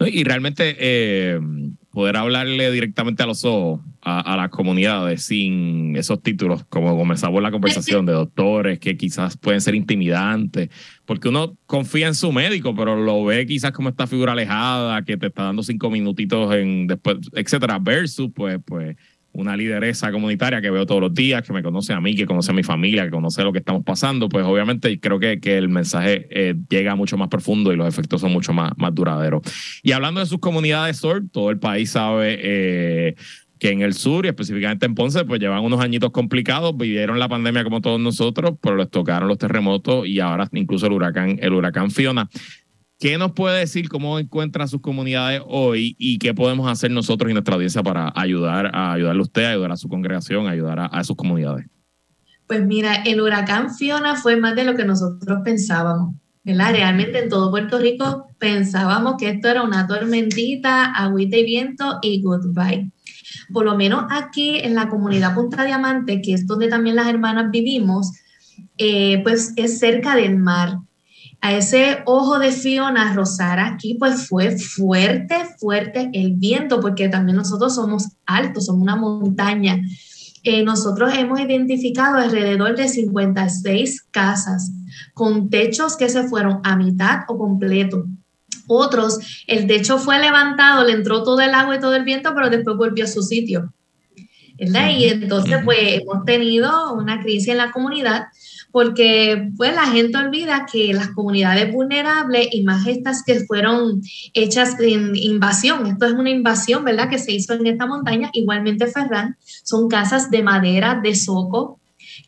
Y 0.00 0.24
realmente 0.24 0.76
eh, 0.78 1.40
poder 1.94 2.16
hablarle 2.16 2.70
directamente 2.72 3.22
a 3.22 3.26
los 3.26 3.44
ojos 3.44 3.80
a, 4.02 4.36
las 4.36 4.50
comunidades 4.50 5.22
sin 5.22 5.96
esos 5.96 6.22
títulos, 6.22 6.64
como 6.64 6.94
comenzamos 6.96 7.40
la 7.40 7.50
conversación 7.50 8.04
de 8.04 8.12
doctores 8.12 8.78
que 8.78 8.98
quizás 8.98 9.38
pueden 9.38 9.62
ser 9.62 9.74
intimidantes, 9.74 10.68
porque 11.06 11.28
uno 11.28 11.56
confía 11.64 12.08
en 12.08 12.14
su 12.14 12.30
médico, 12.30 12.74
pero 12.74 12.96
lo 12.96 13.24
ve 13.24 13.46
quizás 13.46 13.72
como 13.72 13.88
esta 13.88 14.06
figura 14.06 14.32
alejada 14.32 15.02
que 15.04 15.16
te 15.16 15.28
está 15.28 15.44
dando 15.44 15.62
cinco 15.62 15.88
minutitos 15.88 16.54
en 16.54 16.86
después, 16.86 17.16
etcétera, 17.32 17.78
versus 17.78 18.30
pues, 18.34 18.58
pues 18.66 18.96
una 19.34 19.56
lideresa 19.56 20.10
comunitaria 20.12 20.60
que 20.60 20.70
veo 20.70 20.86
todos 20.86 21.00
los 21.00 21.12
días, 21.12 21.42
que 21.42 21.52
me 21.52 21.62
conoce 21.62 21.92
a 21.92 22.00
mí, 22.00 22.14
que 22.14 22.24
conoce 22.24 22.52
a 22.52 22.54
mi 22.54 22.62
familia, 22.62 23.04
que 23.04 23.10
conoce 23.10 23.42
lo 23.42 23.52
que 23.52 23.58
estamos 23.58 23.84
pasando, 23.84 24.28
pues 24.28 24.44
obviamente 24.44 24.98
creo 25.00 25.18
que, 25.18 25.40
que 25.40 25.58
el 25.58 25.68
mensaje 25.68 26.28
eh, 26.30 26.54
llega 26.68 26.94
mucho 26.94 27.16
más 27.16 27.28
profundo 27.28 27.72
y 27.72 27.76
los 27.76 27.88
efectos 27.88 28.20
son 28.20 28.32
mucho 28.32 28.52
más, 28.52 28.72
más 28.76 28.94
duraderos. 28.94 29.42
Y 29.82 29.92
hablando 29.92 30.20
de 30.20 30.26
sus 30.26 30.38
comunidades 30.38 30.98
SOR, 30.98 31.24
todo 31.32 31.50
el 31.50 31.58
país 31.58 31.90
sabe 31.90 32.38
eh, 32.40 33.14
que 33.58 33.70
en 33.70 33.82
el 33.82 33.94
sur 33.94 34.24
y 34.24 34.28
específicamente 34.28 34.86
en 34.86 34.94
Ponce, 34.94 35.24
pues 35.24 35.40
llevan 35.40 35.64
unos 35.64 35.80
añitos 35.80 36.10
complicados, 36.10 36.76
vivieron 36.76 37.18
la 37.18 37.28
pandemia 37.28 37.64
como 37.64 37.80
todos 37.80 38.00
nosotros, 38.00 38.54
pero 38.60 38.76
les 38.76 38.90
tocaron 38.90 39.28
los 39.28 39.38
terremotos 39.38 40.06
y 40.06 40.20
ahora 40.20 40.48
incluso 40.52 40.86
el 40.86 40.92
huracán, 40.92 41.38
el 41.40 41.52
huracán 41.52 41.90
Fiona. 41.90 42.28
¿Qué 42.98 43.18
nos 43.18 43.32
puede 43.32 43.58
decir 43.58 43.88
cómo 43.88 44.18
encuentran 44.18 44.68
sus 44.68 44.80
comunidades 44.80 45.42
hoy 45.46 45.96
y 45.98 46.18
qué 46.18 46.32
podemos 46.32 46.70
hacer 46.70 46.90
nosotros 46.90 47.28
y 47.28 47.34
nuestra 47.34 47.54
audiencia 47.54 47.82
para 47.82 48.12
ayudar 48.14 48.70
a 48.72 48.92
ayudarle 48.92 49.20
a 49.20 49.22
usted, 49.24 49.44
ayudar 49.44 49.72
a 49.72 49.76
su 49.76 49.88
congregación, 49.88 50.46
ayudar 50.46 50.88
a, 50.90 51.04
sus 51.04 51.16
comunidades? 51.16 51.66
Pues 52.46 52.64
mira, 52.64 52.94
el 52.94 53.20
huracán 53.20 53.74
Fiona 53.74 54.14
fue 54.14 54.36
más 54.36 54.54
de 54.54 54.64
lo 54.64 54.76
que 54.76 54.84
nosotros 54.84 55.40
pensábamos. 55.44 56.14
¿verdad? 56.44 56.72
Realmente 56.72 57.18
en 57.20 57.28
todo 57.30 57.50
Puerto 57.50 57.78
Rico 57.78 58.28
pensábamos 58.38 59.14
que 59.18 59.30
esto 59.30 59.48
era 59.48 59.62
una 59.62 59.86
tormentita, 59.86 60.84
agüita 60.92 61.38
y 61.38 61.44
viento 61.44 61.98
y 62.02 62.22
goodbye. 62.22 62.92
Por 63.52 63.64
lo 63.64 63.76
menos 63.76 64.04
aquí 64.10 64.58
en 64.58 64.74
la 64.74 64.88
comunidad 64.88 65.34
Punta 65.34 65.64
Diamante, 65.64 66.20
que 66.22 66.34
es 66.34 66.46
donde 66.46 66.68
también 66.68 66.96
las 66.96 67.08
hermanas 67.08 67.50
vivimos, 67.50 68.12
eh, 68.78 69.20
pues 69.22 69.52
es 69.56 69.78
cerca 69.78 70.14
del 70.14 70.36
mar 70.36 70.78
a 71.44 71.52
ese 71.52 71.98
ojo 72.06 72.38
de 72.38 72.52
Fiona 72.52 73.12
rozar 73.12 73.60
aquí, 73.60 73.96
pues 73.98 74.28
fue 74.28 74.58
fuerte, 74.58 75.34
fuerte 75.58 76.08
el 76.14 76.32
viento, 76.32 76.80
porque 76.80 77.10
también 77.10 77.36
nosotros 77.36 77.74
somos 77.74 78.12
altos, 78.24 78.64
somos 78.64 78.80
una 78.80 78.96
montaña. 78.96 79.78
Eh, 80.42 80.62
nosotros 80.62 81.12
hemos 81.14 81.38
identificado 81.38 82.16
alrededor 82.16 82.76
de 82.76 82.88
56 82.88 84.06
casas 84.10 84.72
con 85.12 85.50
techos 85.50 85.98
que 85.98 86.08
se 86.08 86.26
fueron 86.28 86.60
a 86.64 86.76
mitad 86.76 87.24
o 87.28 87.36
completo. 87.36 88.06
Otros, 88.66 89.18
el 89.46 89.66
techo 89.66 89.98
fue 89.98 90.18
levantado, 90.18 90.82
le 90.82 90.92
entró 90.92 91.24
todo 91.24 91.42
el 91.42 91.52
agua 91.52 91.76
y 91.76 91.80
todo 91.80 91.94
el 91.94 92.04
viento, 92.04 92.32
pero 92.34 92.48
después 92.48 92.78
volvió 92.78 93.04
a 93.04 93.08
su 93.08 93.20
sitio. 93.20 93.70
¿verdad? 94.58 94.92
Y 94.96 95.04
entonces, 95.04 95.58
pues, 95.62 96.00
hemos 96.00 96.24
tenido 96.24 96.94
una 96.94 97.20
crisis 97.20 97.48
en 97.48 97.58
la 97.58 97.70
comunidad 97.70 98.28
porque 98.74 99.52
pues 99.56 99.72
la 99.72 99.86
gente 99.86 100.18
olvida 100.18 100.66
que 100.66 100.92
las 100.92 101.10
comunidades 101.10 101.72
vulnerables 101.72 102.48
y 102.50 102.64
más 102.64 102.88
estas 102.88 103.22
que 103.22 103.44
fueron 103.44 104.02
hechas 104.32 104.80
en 104.80 105.14
invasión, 105.14 105.86
esto 105.86 106.06
es 106.06 106.12
una 106.14 106.30
invasión, 106.30 106.84
¿verdad? 106.84 107.08
Que 107.08 107.20
se 107.20 107.30
hizo 107.30 107.52
en 107.52 107.68
esta 107.68 107.86
montaña, 107.86 108.30
igualmente 108.32 108.88
Ferran, 108.88 109.36
son 109.62 109.86
casas 109.86 110.28
de 110.28 110.42
madera, 110.42 110.98
de 111.00 111.14
soco, 111.14 111.78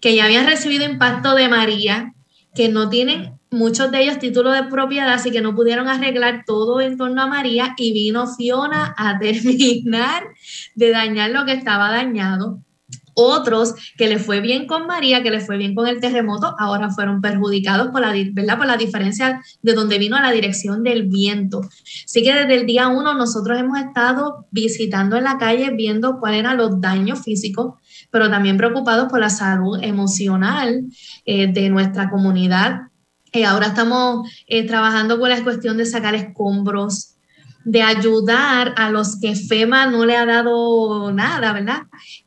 que 0.00 0.14
ya 0.14 0.26
habían 0.26 0.46
recibido 0.46 0.84
impacto 0.84 1.34
de 1.34 1.48
María, 1.48 2.14
que 2.54 2.68
no 2.68 2.88
tienen 2.90 3.32
muchos 3.50 3.90
de 3.90 4.04
ellos 4.04 4.20
títulos 4.20 4.54
de 4.54 4.70
propiedad, 4.70 5.12
así 5.12 5.32
que 5.32 5.40
no 5.40 5.56
pudieron 5.56 5.88
arreglar 5.88 6.44
todo 6.46 6.80
en 6.80 6.96
torno 6.96 7.22
a 7.22 7.26
María 7.26 7.74
y 7.76 7.92
vino 7.92 8.32
Fiona 8.32 8.94
a 8.96 9.18
terminar 9.18 10.22
de 10.76 10.92
dañar 10.92 11.30
lo 11.30 11.44
que 11.44 11.54
estaba 11.54 11.90
dañado. 11.90 12.60
Otros 13.18 13.74
que 13.96 14.08
le 14.08 14.18
fue 14.18 14.40
bien 14.40 14.66
con 14.66 14.86
María, 14.86 15.22
que 15.22 15.30
le 15.30 15.40
fue 15.40 15.56
bien 15.56 15.74
con 15.74 15.88
el 15.88 16.00
terremoto, 16.00 16.54
ahora 16.58 16.90
fueron 16.90 17.22
perjudicados 17.22 17.88
por 17.88 18.02
la, 18.02 18.12
¿verdad? 18.32 18.58
por 18.58 18.66
la 18.66 18.76
diferencia 18.76 19.40
de 19.62 19.72
donde 19.72 19.96
vino 19.96 20.16
a 20.16 20.20
la 20.20 20.32
dirección 20.32 20.82
del 20.82 21.04
viento. 21.04 21.62
Así 22.04 22.22
que 22.22 22.34
desde 22.34 22.54
el 22.54 22.66
día 22.66 22.88
uno 22.88 23.14
nosotros 23.14 23.58
hemos 23.58 23.78
estado 23.78 24.46
visitando 24.50 25.16
en 25.16 25.24
la 25.24 25.38
calle, 25.38 25.70
viendo 25.70 26.20
cuáles 26.20 26.40
eran 26.40 26.58
los 26.58 26.78
daños 26.78 27.22
físicos, 27.22 27.76
pero 28.10 28.28
también 28.28 28.58
preocupados 28.58 29.08
por 29.08 29.20
la 29.20 29.30
salud 29.30 29.78
emocional 29.82 30.84
eh, 31.24 31.46
de 31.50 31.70
nuestra 31.70 32.10
comunidad. 32.10 32.88
Eh, 33.32 33.46
ahora 33.46 33.68
estamos 33.68 34.30
eh, 34.46 34.66
trabajando 34.66 35.18
con 35.18 35.30
la 35.30 35.42
cuestión 35.42 35.78
de 35.78 35.86
sacar 35.86 36.14
escombros, 36.14 37.16
de 37.64 37.82
ayudar 37.82 38.74
a 38.76 38.90
los 38.90 39.18
que 39.18 39.34
FEMA 39.34 39.86
no 39.86 40.04
le 40.04 40.16
ha 40.16 40.24
dado 40.26 41.12
nada, 41.12 41.52
¿verdad? 41.52 41.82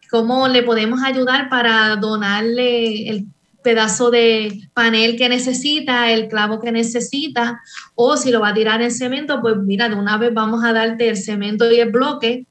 Cómo 0.09 0.47
le 0.47 0.63
podemos 0.63 1.01
ayudar 1.03 1.49
para 1.49 1.95
donarle 1.95 3.09
el 3.09 3.27
pedazo 3.63 4.09
de 4.09 4.69
panel 4.73 5.17
que 5.17 5.29
necesita, 5.29 6.11
el 6.11 6.27
clavo 6.27 6.59
que 6.59 6.71
necesita, 6.71 7.59
o 7.95 8.17
si 8.17 8.31
lo 8.31 8.39
va 8.39 8.49
a 8.49 8.53
tirar 8.53 8.81
en 8.81 8.91
cemento, 8.91 9.41
pues 9.41 9.57
mira, 9.57 9.89
de 9.89 9.95
una 9.95 10.17
vez 10.17 10.33
vamos 10.33 10.63
a 10.63 10.73
darte 10.73 11.09
el 11.09 11.17
cemento 11.17 11.69
y 11.71 11.79
el 11.79 11.91
bloque 11.91 12.45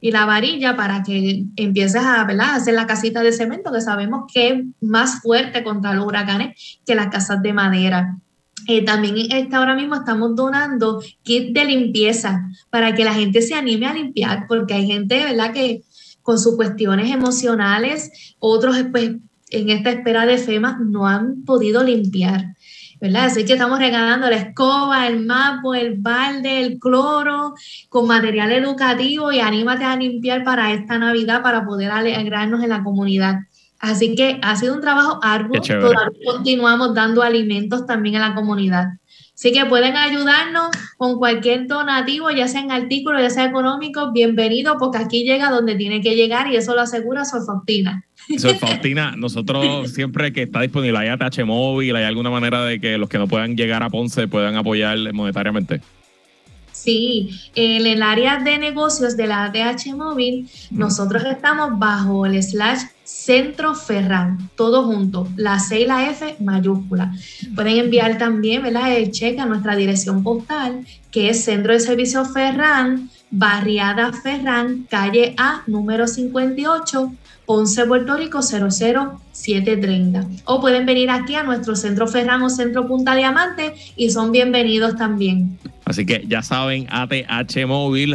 y 0.00 0.12
la 0.12 0.24
varilla 0.24 0.76
para 0.76 1.02
que 1.02 1.44
empieces 1.56 2.02
a, 2.02 2.22
hacer 2.54 2.74
la 2.74 2.86
casita 2.86 3.22
de 3.22 3.32
cemento, 3.32 3.72
que 3.72 3.80
sabemos 3.80 4.30
que 4.32 4.48
es 4.48 4.64
más 4.80 5.20
fuerte 5.20 5.62
contra 5.62 5.94
los 5.94 6.06
huracanes 6.06 6.80
que 6.86 6.94
las 6.94 7.08
casas 7.08 7.42
de 7.42 7.52
madera. 7.52 8.16
Eh, 8.66 8.84
también 8.84 9.16
esta, 9.32 9.58
ahora 9.58 9.74
mismo 9.74 9.96
estamos 9.96 10.36
donando 10.36 11.02
kits 11.22 11.52
de 11.52 11.64
limpieza 11.64 12.46
para 12.68 12.94
que 12.94 13.04
la 13.04 13.14
gente 13.14 13.42
se 13.42 13.54
anime 13.54 13.86
a 13.86 13.94
limpiar, 13.94 14.46
porque 14.46 14.74
hay 14.74 14.86
gente, 14.86 15.24
¿verdad?, 15.24 15.52
que 15.52 15.82
con 16.22 16.38
sus 16.38 16.56
cuestiones 16.56 17.10
emocionales, 17.10 18.34
otros 18.38 18.76
pues, 18.90 19.12
en 19.50 19.70
esta 19.70 19.90
espera 19.90 20.26
de 20.26 20.38
FEMA 20.38 20.78
no 20.80 21.06
han 21.06 21.44
podido 21.44 21.82
limpiar. 21.82 22.54
¿verdad? 23.00 23.24
Así 23.24 23.46
que 23.46 23.54
estamos 23.54 23.78
regalando 23.78 24.28
la 24.28 24.36
escoba, 24.36 25.06
el 25.06 25.24
mapo, 25.24 25.74
el 25.74 25.96
balde, 25.98 26.60
el 26.60 26.78
cloro, 26.78 27.54
con 27.88 28.06
material 28.06 28.52
educativo 28.52 29.32
y 29.32 29.40
anímate 29.40 29.84
a 29.84 29.96
limpiar 29.96 30.44
para 30.44 30.72
esta 30.72 30.98
Navidad 30.98 31.42
para 31.42 31.64
poder 31.64 31.90
alegrarnos 31.90 32.62
en 32.62 32.68
la 32.68 32.84
comunidad. 32.84 33.36
Así 33.78 34.14
que 34.14 34.38
ha 34.42 34.54
sido 34.56 34.74
un 34.74 34.82
trabajo 34.82 35.18
arduo, 35.22 35.58
todavía 35.62 36.10
continuamos 36.26 36.94
dando 36.94 37.22
alimentos 37.22 37.86
también 37.86 38.16
a 38.16 38.28
la 38.28 38.34
comunidad. 38.34 38.88
Así 39.34 39.52
que 39.52 39.64
pueden 39.64 39.96
ayudarnos 39.96 40.68
con 40.98 41.18
cualquier 41.18 41.66
donativo, 41.66 42.30
ya 42.30 42.46
sea 42.46 42.60
en 42.60 42.70
artículos, 42.70 43.22
ya 43.22 43.30
sea 43.30 43.46
económico, 43.46 44.12
bienvenido, 44.12 44.76
porque 44.78 44.98
aquí 44.98 45.24
llega 45.24 45.50
donde 45.50 45.76
tiene 45.76 46.02
que 46.02 46.14
llegar 46.14 46.52
y 46.52 46.56
eso 46.56 46.74
lo 46.74 46.82
asegura 46.82 47.24
Sor 47.24 47.46
Faustina. 47.46 48.04
Sor 48.36 48.56
Faustina, 48.56 49.14
nosotros 49.16 49.92
siempre 49.92 50.32
que 50.32 50.42
está 50.42 50.60
disponible, 50.60 50.98
hay 50.98 51.08
ATH 51.08 51.44
móvil, 51.44 51.96
hay 51.96 52.04
alguna 52.04 52.30
manera 52.30 52.64
de 52.64 52.80
que 52.80 52.98
los 52.98 53.08
que 53.08 53.18
no 53.18 53.28
puedan 53.28 53.56
llegar 53.56 53.82
a 53.82 53.88
Ponce 53.88 54.28
puedan 54.28 54.56
apoyar 54.56 54.98
monetariamente. 55.14 55.80
Sí, 56.72 57.30
en 57.54 57.86
el 57.86 58.02
área 58.02 58.38
de 58.38 58.56
negocios 58.56 59.16
de 59.16 59.26
la 59.26 59.44
ATH 59.44 59.86
móvil, 59.94 60.48
nosotros 60.70 61.24
estamos 61.24 61.78
bajo 61.78 62.26
el 62.26 62.42
slash 62.42 62.80
Centro 63.10 63.74
Ferran, 63.74 64.50
todo 64.54 64.84
junto, 64.84 65.26
la 65.36 65.58
C 65.58 65.80
y 65.80 65.84
la 65.84 66.08
F 66.10 66.36
mayúscula. 66.38 67.12
Pueden 67.56 67.78
enviar 67.78 68.18
también 68.18 68.62
¿verdad? 68.62 68.96
el 68.96 69.10
cheque 69.10 69.40
a 69.40 69.46
nuestra 69.46 69.74
dirección 69.74 70.22
postal, 70.22 70.86
que 71.10 71.28
es 71.28 71.44
Centro 71.44 71.72
de 71.72 71.80
Servicios 71.80 72.32
Ferran, 72.32 73.10
Barriada 73.32 74.12
Ferran, 74.12 74.86
calle 74.88 75.34
A, 75.36 75.62
número 75.66 76.06
58, 76.06 77.12
Ponce, 77.46 77.84
Puerto 77.84 78.16
Rico 78.16 78.42
00730. 78.42 80.26
O 80.44 80.60
pueden 80.60 80.86
venir 80.86 81.10
aquí 81.10 81.34
a 81.34 81.42
nuestro 81.42 81.74
Centro 81.74 82.06
Ferran 82.06 82.42
o 82.42 82.48
Centro 82.48 82.86
Punta 82.86 83.16
Diamante 83.16 83.74
y 83.96 84.10
son 84.10 84.30
bienvenidos 84.30 84.94
también. 84.94 85.58
Así 85.84 86.06
que 86.06 86.24
ya 86.28 86.42
saben, 86.42 86.86
ATH 86.90 87.66
Móvil, 87.66 88.14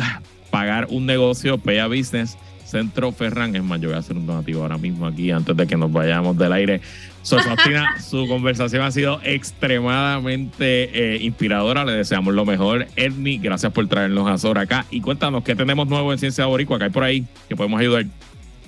pagar 0.49 0.87
un 0.89 1.05
negocio, 1.05 1.57
Pay 1.57 1.85
Business, 1.89 2.37
Centro 2.65 3.11
Ferran. 3.11 3.55
Es 3.55 3.63
más, 3.63 3.79
yo 3.79 3.89
voy 3.89 3.95
a 3.95 3.99
hacer 3.99 4.17
un 4.17 4.25
donativo 4.25 4.61
ahora 4.63 4.77
mismo 4.77 5.05
aquí 5.05 5.31
antes 5.31 5.55
de 5.55 5.67
que 5.67 5.77
nos 5.77 5.91
vayamos 5.91 6.37
del 6.37 6.51
aire. 6.51 6.81
Sofastina, 7.21 7.99
su 8.01 8.27
conversación 8.27 8.83
ha 8.83 8.91
sido 8.91 9.19
extremadamente 9.23 11.15
eh, 11.15 11.23
inspiradora. 11.23 11.85
Le 11.85 11.93
deseamos 11.93 12.33
lo 12.33 12.45
mejor. 12.45 12.87
Edni, 12.95 13.37
gracias 13.37 13.71
por 13.71 13.87
traernos 13.87 14.29
a 14.29 14.37
Sora 14.37 14.61
acá. 14.61 14.85
Y 14.91 15.01
cuéntanos 15.01 15.43
qué 15.43 15.55
tenemos 15.55 15.87
nuevo 15.87 16.11
en 16.11 16.19
Ciencia 16.19 16.45
Boricua, 16.45 16.77
que 16.77 16.85
hay 16.85 16.89
por 16.89 17.03
ahí 17.03 17.25
que 17.47 17.55
podemos 17.55 17.79
ayudar. 17.79 18.05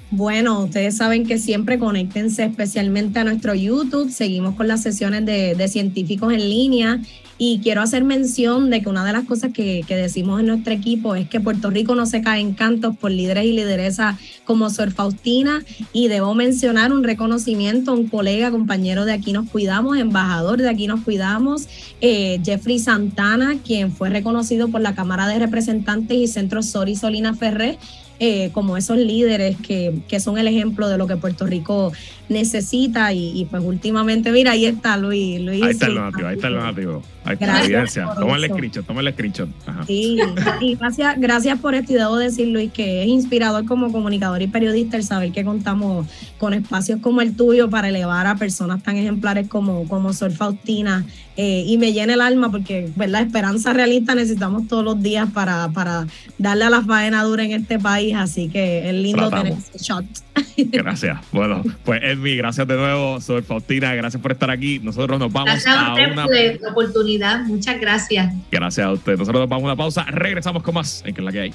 Bueno, 0.10 0.62
ustedes 0.62 0.96
saben 0.96 1.28
que 1.28 1.38
siempre 1.38 1.78
conéctense 1.78 2.46
especialmente 2.46 3.20
a 3.20 3.26
nuestro 3.26 3.54
YouTube. 3.54 4.10
Seguimos 4.10 4.56
con 4.56 4.68
las 4.68 4.82
sesiones 4.82 5.26
de, 5.26 5.54
de 5.54 5.68
científicos 5.68 6.32
en 6.32 6.50
línea 6.50 7.00
y 7.40 7.60
quiero 7.60 7.82
hacer 7.82 8.04
mención 8.04 8.70
de 8.70 8.82
que 8.82 8.90
una 8.90 9.06
de 9.06 9.14
las 9.14 9.26
cosas 9.26 9.52
que, 9.54 9.84
decimos 9.88 10.40
en 10.40 10.48
nuestro 10.48 10.74
equipo 10.74 11.16
es 11.16 11.30
que 11.30 11.40
Puerto 11.40 11.70
Rico 11.70 11.94
no 11.94 12.06
se 12.06 12.22
cae 12.22 12.42
en 12.42 12.54
cantos 12.54 12.98
por 12.98 13.12
líderes 13.12 13.46
y 13.46 13.52
lideresas 13.52 14.18
como 14.44 14.70
Sor 14.70 14.92
Faustina. 14.92 15.64
Y 15.94 16.08
debo 16.08 16.34
mencionar 16.34 16.92
un 16.92 17.04
reconocimiento 17.04 17.92
a 17.92 17.94
un 17.94 18.08
colega, 18.08 18.50
compañero 18.50 19.06
de 19.06 19.14
Aquí 19.14 19.34
Nos 19.34 19.50
Cuidamos, 19.50 19.98
embajador 19.98 20.60
de 20.60 20.70
Aquí 20.70 20.88
Nos 20.88 21.02
Cuidamos, 21.02 21.68
eh, 22.02 22.40
Jeffrey 22.44 22.80
Santana, 22.80 23.58
quien 23.64 23.92
fue 23.92 24.10
reconocido 24.10 24.70
por 24.70 24.82
la 24.82 24.96
Cámara 24.96 25.28
de 25.28 25.38
Representantes 25.38 26.18
y 26.18 26.28
Centro 26.28 26.64
Sor 26.64 26.90
y 26.90 26.96
Solina 26.96 27.36
Ferré 27.36 27.78
eh, 28.20 28.50
como 28.52 28.78
esos 28.78 28.98
líderes 28.98 29.58
que, 29.58 30.02
que, 30.08 30.20
son 30.20 30.40
el 30.40 30.48
ejemplo 30.48 30.90
de 30.90 30.98
lo 30.98 31.06
que 31.06 31.18
Puerto 31.18 31.46
Rico 31.46 31.94
necesita 32.30 33.14
y, 33.14 33.48
pues 33.50 33.64
últimamente, 33.64 34.32
mira, 34.32 34.52
ahí 34.52 34.66
está 34.66 34.98
Luis. 34.98 35.40
Luis 35.42 35.64
ahí 35.64 35.72
está 35.72 35.88
el 35.88 35.96
donativo, 35.96 36.28
ahí 36.28 36.36
está 36.36 36.48
el 36.48 36.54
donativo. 36.56 37.04
Ahí 37.24 37.34
está 37.34 37.48
la 37.48 37.64
evidencia. 37.64 38.10
Toma 38.18 38.38
el 38.38 38.46
screenshot, 38.46 38.86
toma 38.86 39.02
el 39.02 39.14
screenshot. 39.14 39.50
Sí, 39.86 40.18
y 40.62 40.76
gracias, 40.76 41.20
gracias 41.20 41.60
por 41.60 41.76
esto 41.76 41.94
y 41.94 41.96
debo 41.96 42.18
decir, 42.18 42.48
Luis, 42.48 42.72
que 42.72 43.04
es 43.04 43.08
inspirador 43.10 43.66
como 43.66 43.92
comunicador 43.92 44.42
y 44.42 44.48
periodista 44.48 44.98
el 44.98 45.04
saber 45.04 45.32
que 45.32 45.44
contamos 45.44 46.08
con 46.38 46.54
espacios 46.54 47.00
como 47.02 47.22
el 47.22 47.36
tuyo 47.36 47.70
para 47.70 47.90
elevar 47.90 48.28
a 48.28 48.36
personas 48.36 48.82
tan 48.84 48.96
ejemplares 48.96 49.48
como, 49.48 49.88
como 49.88 50.14
Sor 50.14 50.32
Faustina 50.32 51.06
eh, 51.36 51.64
y 51.68 51.78
me 51.78 51.94
llena 51.94 52.14
el 52.14 52.22
alma 52.22 52.50
porque, 52.50 52.92
¿verdad? 52.96 53.22
Esperanza 53.22 53.74
realista 53.74 54.16
necesitamos 54.16 54.68
todos 54.68 54.84
los 54.84 55.02
días 55.02 55.30
para, 55.32 55.70
para 55.70 56.08
darle 56.38 56.66
a 56.66 56.70
la 56.70 56.82
faena 56.82 57.24
dura 57.24 57.44
en 57.44 57.52
este 57.52 57.78
país, 57.78 58.16
así 58.16 58.48
que 58.48 58.90
es 58.90 58.96
lindo 58.96 59.30
tener 59.30 59.54
ese 59.54 59.78
shot. 59.78 60.06
Gracias. 60.58 61.20
Bueno, 61.32 61.64
pues 61.84 62.02
Edmi, 62.04 62.36
gracias 62.36 62.68
de 62.68 62.76
nuevo, 62.76 63.20
Sor 63.22 63.44
Faustina, 63.44 63.94
gracias 63.96 64.22
por 64.22 64.32
estar 64.32 64.50
aquí. 64.50 64.80
Nosotros 64.80 65.20
nos 65.20 65.32
vamos 65.32 65.52
gracias 65.52 65.76
a, 65.76 65.94
una 65.94 66.26
la 66.26 66.70
oportunidad. 66.70 67.42
Muchas 67.46 67.80
gracias. 67.80 68.34
Gracias 68.52 68.86
a 68.86 68.92
usted. 68.92 69.18
Nosotros 69.18 69.42
nos 69.42 69.50
vamos 69.50 69.64
a 69.64 69.66
una 69.68 69.76
pausa. 69.76 70.04
Regresamos 70.04 70.64
con 70.64 70.76
más 70.76 71.04
en 71.06 71.14
que 71.14 71.22
es 71.22 71.26
la 71.26 71.32
que 71.32 71.40
hay. 71.40 71.54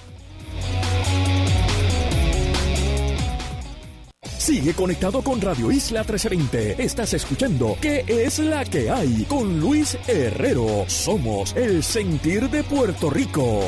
Sigue 4.43 4.75
conectado 4.75 5.23
con 5.23 5.41
Radio 5.41 5.71
Isla 5.71 6.01
1320. 6.01 6.83
Estás 6.83 7.15
escuchando 7.15 7.77
¿Qué 7.81 8.05
es 8.09 8.41
la 8.41 8.65
que 8.65 8.91
hay? 8.91 9.25
Con 9.29 9.61
Luis 9.61 9.97
Herrero. 10.09 10.85
Somos 10.89 11.55
el 11.55 11.85
sentir 11.85 12.51
de 12.51 12.65
Puerto 12.65 13.09
Rico. 13.09 13.61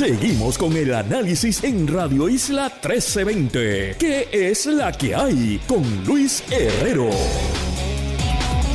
Seguimos 0.00 0.56
con 0.56 0.74
el 0.78 0.94
análisis 0.94 1.62
en 1.62 1.86
Radio 1.86 2.26
Isla 2.26 2.72
1320. 2.82 3.96
¿Qué 3.98 4.28
es 4.32 4.64
la 4.64 4.92
que 4.92 5.14
hay? 5.14 5.60
Con 5.66 5.82
Luis 6.06 6.42
Herrero. 6.50 7.10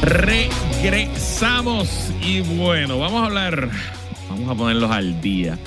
Regresamos 0.03 2.13
y 2.23 2.41
bueno, 2.41 2.99
vamos 2.99 3.23
a 3.23 3.25
hablar, 3.25 3.71
vamos 4.29 4.51
a 4.51 4.55
ponerlos 4.55 4.91
al 4.91 5.19
día 5.19 5.57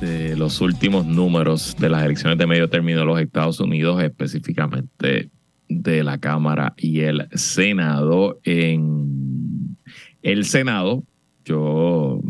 de 0.00 0.34
los 0.34 0.62
últimos 0.62 1.04
números 1.04 1.76
de 1.78 1.90
las 1.90 2.02
elecciones 2.02 2.38
de 2.38 2.46
medio 2.46 2.70
término 2.70 3.00
de 3.00 3.04
los 3.04 3.20
Estados 3.20 3.60
Unidos, 3.60 4.02
específicamente 4.02 5.28
de 5.68 6.02
la 6.02 6.16
Cámara 6.16 6.72
y 6.78 7.00
el 7.00 7.28
Senado. 7.34 8.40
En 8.44 9.76
el 10.22 10.46
Senado, 10.46 11.04
yo 11.44 12.22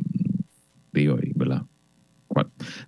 digo. 0.93 1.17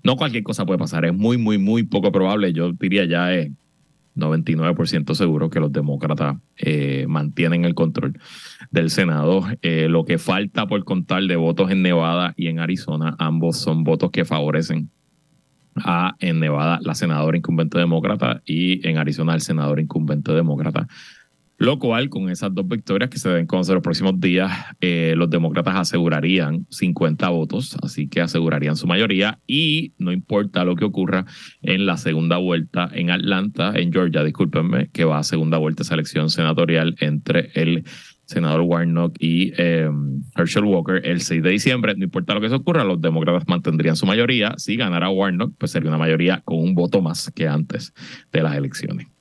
No 0.02 0.16
cualquier 0.16 0.42
cosa 0.42 0.66
puede 0.66 0.78
pasar, 0.78 1.04
es 1.04 1.14
muy, 1.14 1.36
muy, 1.36 1.58
muy 1.58 1.82
poco 1.82 2.12
probable. 2.12 2.52
Yo 2.52 2.72
diría 2.72 3.04
ya 3.04 3.34
es 3.34 3.50
99% 4.16 5.14
seguro 5.14 5.50
que 5.50 5.60
los 5.60 5.72
demócratas 5.72 6.36
eh, 6.56 7.06
mantienen 7.08 7.64
el 7.64 7.74
control 7.74 8.18
del 8.70 8.90
Senado. 8.90 9.44
Eh, 9.62 9.88
lo 9.88 10.04
que 10.04 10.18
falta 10.18 10.66
por 10.66 10.84
contar 10.84 11.22
de 11.24 11.36
votos 11.36 11.70
en 11.70 11.82
Nevada 11.82 12.34
y 12.36 12.48
en 12.48 12.58
Arizona, 12.58 13.16
ambos 13.18 13.58
son 13.58 13.84
votos 13.84 14.10
que 14.10 14.24
favorecen 14.24 14.90
a 15.76 16.14
en 16.18 16.38
Nevada 16.38 16.78
la 16.82 16.94
senadora 16.94 17.36
incumbente 17.36 17.78
demócrata 17.78 18.42
y 18.44 18.86
en 18.86 18.98
Arizona 18.98 19.34
el 19.34 19.40
senador 19.40 19.80
incumbente 19.80 20.32
demócrata. 20.32 20.86
Lo 21.62 21.78
cual, 21.78 22.08
con 22.08 22.28
esas 22.28 22.52
dos 22.52 22.66
victorias 22.66 23.08
que 23.08 23.18
se 23.18 23.28
deben 23.28 23.46
conocer 23.46 23.74
los 23.74 23.84
próximos 23.84 24.18
días, 24.18 24.50
eh, 24.80 25.14
los 25.16 25.30
demócratas 25.30 25.76
asegurarían 25.76 26.66
50 26.70 27.28
votos, 27.28 27.76
así 27.84 28.08
que 28.08 28.20
asegurarían 28.20 28.74
su 28.74 28.88
mayoría 28.88 29.38
y 29.46 29.92
no 29.96 30.10
importa 30.10 30.64
lo 30.64 30.74
que 30.74 30.84
ocurra 30.84 31.24
en 31.60 31.86
la 31.86 31.98
segunda 31.98 32.38
vuelta 32.38 32.90
en 32.92 33.10
Atlanta, 33.10 33.74
en 33.76 33.92
Georgia, 33.92 34.24
discúlpenme, 34.24 34.88
que 34.88 35.04
va 35.04 35.18
a 35.18 35.22
segunda 35.22 35.56
vuelta 35.56 35.84
esa 35.84 35.94
elección 35.94 36.30
senatorial 36.30 36.96
entre 36.98 37.52
el 37.54 37.84
senador 38.24 38.62
Warnock 38.62 39.14
y 39.20 39.52
em, 39.56 40.20
Herschel 40.34 40.64
Walker 40.64 41.00
el 41.04 41.20
6 41.20 41.44
de 41.44 41.50
diciembre. 41.50 41.94
No 41.96 42.02
importa 42.02 42.34
lo 42.34 42.40
que 42.40 42.48
se 42.48 42.56
ocurra, 42.56 42.82
los 42.82 43.00
demócratas 43.00 43.44
mantendrían 43.46 43.94
su 43.94 44.04
mayoría. 44.04 44.54
Si 44.56 44.74
ganara 44.74 45.10
Warnock, 45.10 45.54
pues 45.58 45.70
sería 45.70 45.90
una 45.90 45.98
mayoría 45.98 46.42
con 46.44 46.58
un 46.58 46.74
voto 46.74 47.00
más 47.00 47.30
que 47.30 47.46
antes 47.46 47.94
de 48.32 48.42
las 48.42 48.56
elecciones. 48.56 49.11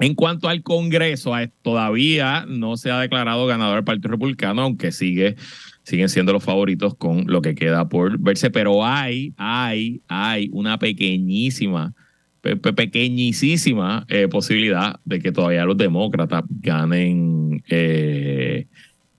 En 0.00 0.14
cuanto 0.14 0.48
al 0.48 0.62
Congreso, 0.62 1.32
todavía 1.60 2.46
no 2.48 2.78
se 2.78 2.90
ha 2.90 2.98
declarado 2.98 3.46
ganador 3.46 3.78
el 3.78 3.84
Partido 3.84 4.10
Republicano, 4.10 4.62
aunque 4.62 4.92
sigue, 4.92 5.36
siguen 5.82 6.08
siendo 6.08 6.32
los 6.32 6.42
favoritos 6.42 6.94
con 6.94 7.26
lo 7.26 7.42
que 7.42 7.54
queda 7.54 7.88
por 7.88 8.18
verse, 8.18 8.50
pero 8.50 8.84
hay, 8.84 9.34
hay, 9.36 10.00
hay 10.08 10.48
una 10.52 10.78
pequeñísima, 10.78 11.92
pequeñísima 12.40 14.06
eh, 14.08 14.26
posibilidad 14.28 14.98
de 15.04 15.20
que 15.20 15.32
todavía 15.32 15.66
los 15.66 15.76
demócratas 15.76 16.44
ganen. 16.48 17.62
Eh, 17.68 18.66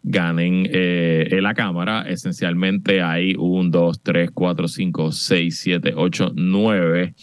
ganen 0.04 0.68
eh, 0.72 1.28
en 1.30 1.44
la 1.44 1.54
Cámara. 1.54 2.06
Esencialmente 2.10 3.04
hay 3.04 3.36
un, 3.38 3.70
dos, 3.70 4.02
tres, 4.02 4.32
cuatro, 4.34 4.68
cinco, 4.68 5.12
seis, 5.12 5.60
siete, 5.60 5.94
ocho, 5.96 6.32
nueve 6.36 7.14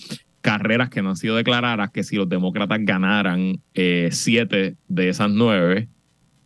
carreras 0.41 0.89
que 0.91 1.03
no 1.03 1.11
han 1.11 1.17
sido 1.17 1.37
declaradas, 1.37 1.91
que 1.91 2.03
si 2.03 2.17
los 2.17 2.29
demócratas 2.29 2.79
ganaran 2.83 3.61
eh, 3.75 4.09
siete 4.13 4.77
de 4.89 5.09
esas 5.09 5.31
nueve, 5.31 5.89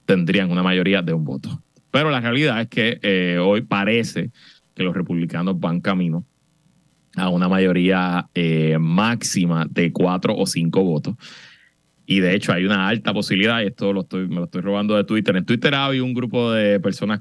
tendrían 0.07 0.51
una 0.51 0.63
mayoría 0.63 1.03
de 1.03 1.13
un 1.13 1.25
voto. 1.25 1.63
Pero 1.91 2.11
la 2.11 2.21
realidad 2.21 2.61
es 2.61 2.69
que 2.69 2.99
eh, 3.03 3.39
hoy 3.39 3.63
parece 3.63 4.31
que 4.75 4.83
los 4.83 4.95
republicanos 4.95 5.61
van 5.61 5.81
camino 5.81 6.25
a 7.17 7.29
una 7.29 7.49
mayoría 7.49 8.29
eh, 8.35 8.79
máxima 8.81 9.67
de 9.69 9.93
cuatro 9.93 10.35
o 10.35 10.47
cinco 10.47 10.83
votos. 10.83 11.15
Y 12.07 12.21
de 12.21 12.35
hecho 12.35 12.53
hay 12.53 12.65
una 12.65 12.89
alta 12.89 13.13
posibilidad, 13.13 13.63
y 13.63 13.67
esto 13.67 13.93
lo 13.93 14.01
estoy, 14.03 14.27
me 14.27 14.37
lo 14.37 14.45
estoy 14.45 14.63
robando 14.63 14.97
de 14.97 15.05
Twitter. 15.05 15.37
En 15.37 15.45
Twitter 15.45 15.75
había 15.75 16.03
un 16.03 16.15
grupo 16.15 16.51
de 16.51 16.81
personas 16.81 17.21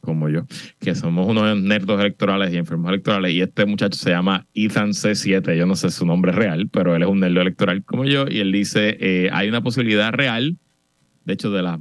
como 0.00 0.28
yo, 0.28 0.46
que 0.78 0.94
somos 0.94 1.28
unos 1.28 1.60
nerdos 1.60 2.00
electorales 2.00 2.52
y 2.52 2.56
enfermos 2.56 2.90
electorales, 2.90 3.32
y 3.32 3.40
este 3.40 3.66
muchacho 3.66 3.98
se 3.98 4.10
llama 4.10 4.46
Ethan 4.54 4.90
C7, 4.90 5.56
yo 5.56 5.66
no 5.66 5.76
sé 5.76 5.90
su 5.90 6.06
nombre 6.06 6.32
real, 6.32 6.68
pero 6.70 6.96
él 6.96 7.02
es 7.02 7.08
un 7.08 7.20
nerdo 7.20 7.40
electoral 7.40 7.84
como 7.84 8.04
yo, 8.04 8.24
y 8.28 8.38
él 8.38 8.52
dice, 8.52 8.96
eh, 9.00 9.30
hay 9.32 9.48
una 9.48 9.62
posibilidad 9.62 10.12
real, 10.12 10.56
de 11.24 11.32
hecho 11.32 11.50
de 11.50 11.62
las 11.62 11.78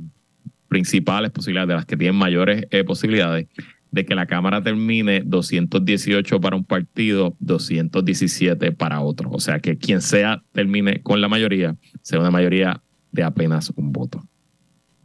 principales 0.67 1.31
posibilidades, 1.31 1.67
de 1.69 1.75
las 1.75 1.85
que 1.85 1.97
tienen 1.97 2.15
mayores 2.15 2.65
eh, 2.71 2.83
posibilidades, 2.83 3.47
de 3.91 4.05
que 4.05 4.15
la 4.15 4.27
Cámara 4.27 4.61
termine 4.61 5.23
218 5.25 6.39
para 6.39 6.55
un 6.55 6.63
partido, 6.63 7.35
217 7.39 8.71
para 8.71 9.01
otro. 9.01 9.31
O 9.31 9.39
sea, 9.39 9.59
que 9.59 9.77
quien 9.77 10.01
sea 10.01 10.43
termine 10.51 11.01
con 11.01 11.21
la 11.21 11.27
mayoría, 11.27 11.75
sea 12.01 12.19
una 12.19 12.31
mayoría 12.31 12.81
de 13.11 13.23
apenas 13.23 13.71
un 13.75 13.91
voto. 13.91 14.23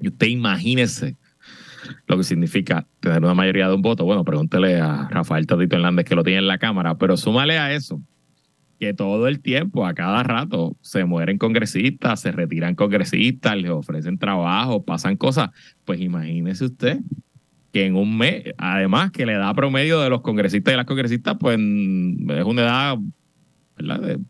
Y 0.00 0.08
usted 0.08 0.26
imagínese 0.26 1.16
lo 2.06 2.16
que 2.16 2.24
significa 2.24 2.86
tener 3.00 3.22
una 3.22 3.34
mayoría 3.34 3.68
de 3.68 3.74
un 3.74 3.82
voto. 3.82 4.04
Bueno, 4.04 4.24
pregúntele 4.24 4.80
a 4.80 5.08
Rafael 5.10 5.46
Tadito 5.46 5.76
Hernández 5.76 6.04
que 6.04 6.14
lo 6.14 6.22
tiene 6.22 6.38
en 6.40 6.46
la 6.46 6.58
Cámara, 6.58 6.96
pero 6.96 7.16
súmale 7.16 7.58
a 7.58 7.72
eso 7.72 8.00
que 8.80 8.92
todo 8.92 9.28
el 9.28 9.40
tiempo, 9.40 9.86
a 9.86 9.94
cada 9.94 10.24
rato, 10.24 10.76
se 10.80 11.04
mueren 11.04 11.38
congresistas, 11.38 12.20
se 12.20 12.32
retiran 12.32 12.74
congresistas, 12.74 13.56
les 13.56 13.70
ofrecen 13.70 14.18
trabajo, 14.18 14.84
pasan 14.84 15.16
cosas. 15.16 15.50
Pues 15.84 16.00
imagínese 16.00 16.64
usted 16.64 16.98
que 17.72 17.86
en 17.86 17.94
un 17.96 18.18
mes, 18.18 18.44
además 18.58 19.10
que 19.12 19.26
la 19.26 19.32
edad 19.32 19.54
promedio 19.54 20.00
de 20.00 20.10
los 20.10 20.22
congresistas 20.22 20.74
y 20.74 20.76
las 20.76 20.86
congresistas, 20.86 21.36
pues 21.38 21.56
es 21.56 22.44
una 22.44 22.62
edad 22.62 22.98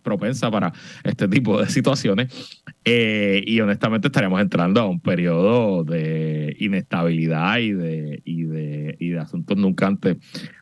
propensa 0.02 0.50
para 0.50 0.72
este 1.04 1.28
tipo 1.28 1.60
de 1.60 1.68
situaciones. 1.68 2.62
Eh, 2.86 3.42
y 3.46 3.60
honestamente 3.60 4.08
estaremos 4.08 4.40
entrando 4.40 4.80
a 4.80 4.86
un 4.86 5.00
periodo 5.00 5.84
de 5.84 6.54
inestabilidad 6.60 7.58
y 7.58 7.72
de, 7.72 8.22
y 8.24 8.42
de, 8.44 8.96
y 8.98 9.08
de 9.08 9.18
asuntos 9.18 9.56
nunca 9.56 9.86
antes, 9.86 10.18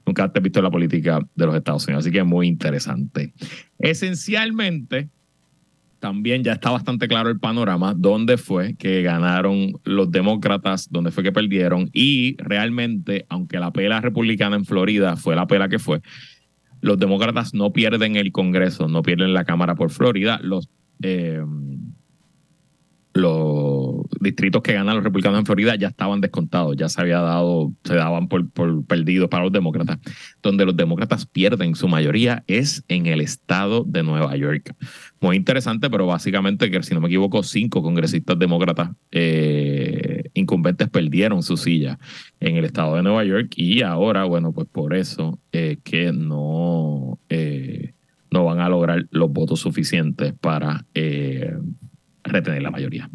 nunca 0.07 0.25
antes 0.25 0.41
visto 0.41 0.61
en 0.61 0.65
la 0.65 0.71
política 0.71 1.21
de 1.35 1.47
los 1.47 1.57
Estados 1.57 1.85
Unidos. 1.87 2.05
Así 2.05 2.13
que 2.13 2.21
es 2.21 2.25
muy 2.25 2.47
interesante. 2.47 3.33
Esencialmente, 3.79 5.09
también 5.99 6.43
ya 6.43 6.53
está 6.53 6.71
bastante 6.71 7.09
claro 7.09 7.29
el 7.29 7.39
panorama, 7.41 7.95
dónde 7.97 8.37
fue 8.37 8.75
que 8.75 9.03
ganaron 9.03 9.73
los 9.85 10.11
demócratas, 10.11 10.89
dónde 10.91 11.13
fue 11.13 11.23
que 11.23 11.33
perdieron 11.33 11.91
y 11.93 12.37
realmente, 12.39 13.25
aunque 13.29 13.59
la 13.59 13.73
pela 13.73 14.01
republicana 14.01 14.57
en 14.57 14.65
Florida 14.65 15.17
fue 15.17 15.37
la 15.37 15.47
pela 15.47 15.69
que 15.69 15.79
fue, 15.79 16.03
los 16.81 16.99
demócratas 16.99 17.55
no 17.55 17.73
pierden 17.73 18.17
el 18.17 18.33
Congreso, 18.33 18.89
no 18.89 19.03
pierden 19.03 19.33
la 19.33 19.45
Cámara 19.45 19.77
por 19.77 19.91
Florida. 19.91 20.41
Los, 20.43 20.69
eh, 21.03 21.41
los 23.15 24.07
distritos 24.21 24.63
que 24.63 24.73
ganan 24.73 24.95
los 24.95 25.05
republicanos 25.05 25.39
en 25.39 25.47
Florida 25.47 25.75
ya 25.77 25.89
estaban 25.89 26.21
descontados, 26.21 26.77
ya 26.77 26.89
se 26.89 27.01
había 27.01 27.21
dado, 27.21 27.73
se 27.85 27.95
daban 27.95 28.29
por, 28.29 28.51
perdidos 28.87 29.29
para 29.29 29.45
los 29.45 29.53
demócratas. 29.53 29.99
Donde 30.43 30.65
los 30.65 30.77
demócratas 30.77 31.27
pierden 31.27 31.75
su 31.75 31.89
mayoría 31.89 32.45
es 32.47 32.85
en 32.89 33.07
el 33.07 33.21
estado 33.21 33.85
de 33.87 34.03
Nueva 34.03 34.37
York. 34.37 34.75
Muy 35.21 35.37
interesante, 35.37 35.91
pero 35.91 36.07
básicamente 36.07 36.71
que 36.71 36.83
si 36.83 36.95
no 36.95 37.01
me 37.01 37.09
equivoco, 37.09 37.43
cinco 37.43 37.83
congresistas 37.83 38.39
demócratas 38.39 38.91
eh, 39.11 40.25
incumbentes 40.35 40.89
perdieron 40.89 41.43
su 41.43 41.57
silla 41.57 41.99
en 42.41 42.57
el 42.57 42.65
estado 42.65 42.97
de 42.97 43.03
Nueva 43.03 43.25
York 43.25 43.53
y 43.57 43.83
ahora, 43.83 44.25
bueno, 44.25 44.53
pues 44.53 44.69
por 44.69 44.95
eso 44.95 45.39
que 45.51 46.13
no... 46.13 47.19
Eh, 47.29 47.93
no 48.33 48.45
van 48.45 48.61
a 48.61 48.69
lograr 48.69 49.07
los 49.11 49.31
votos 49.31 49.61
suficientes 49.61 50.33
para 50.41 50.87
eh, 50.95 51.55
retener 52.25 52.63
la 52.63 52.71
mayoría. 52.71 53.09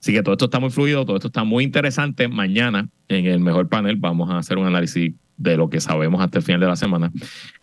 Así 0.00 0.12
que 0.12 0.22
todo 0.22 0.32
esto 0.32 0.46
está 0.46 0.60
muy 0.60 0.70
fluido, 0.70 1.04
todo 1.04 1.16
esto 1.16 1.28
está 1.28 1.44
muy 1.44 1.62
interesante. 1.62 2.26
Mañana, 2.26 2.88
en 3.08 3.26
el 3.26 3.40
mejor 3.40 3.68
panel, 3.68 3.96
vamos 3.96 4.30
a 4.30 4.38
hacer 4.38 4.56
un 4.56 4.66
análisis 4.66 5.12
de 5.36 5.56
lo 5.56 5.68
que 5.68 5.80
sabemos 5.80 6.20
hasta 6.20 6.38
el 6.38 6.44
final 6.44 6.60
de 6.60 6.66
la 6.66 6.76
semana 6.76 7.12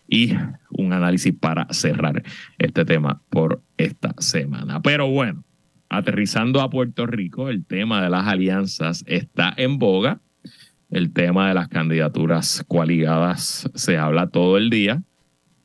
y 0.07 0.33
un 0.69 0.93
análisis 0.93 1.33
para 1.33 1.67
cerrar 1.71 2.23
este 2.57 2.85
tema 2.85 3.21
por 3.29 3.61
esta 3.77 4.13
semana. 4.19 4.81
Pero 4.81 5.09
bueno, 5.09 5.43
aterrizando 5.89 6.61
a 6.61 6.69
Puerto 6.69 7.05
Rico, 7.05 7.49
el 7.49 7.65
tema 7.65 8.01
de 8.01 8.09
las 8.09 8.27
alianzas 8.27 9.03
está 9.07 9.53
en 9.57 9.79
boga. 9.79 10.19
El 10.89 11.11
tema 11.11 11.49
de 11.49 11.53
las 11.53 11.67
candidaturas 11.67 12.63
coaligadas 12.67 13.69
se 13.75 13.97
habla 13.97 14.27
todo 14.27 14.57
el 14.57 14.69
día, 14.69 15.03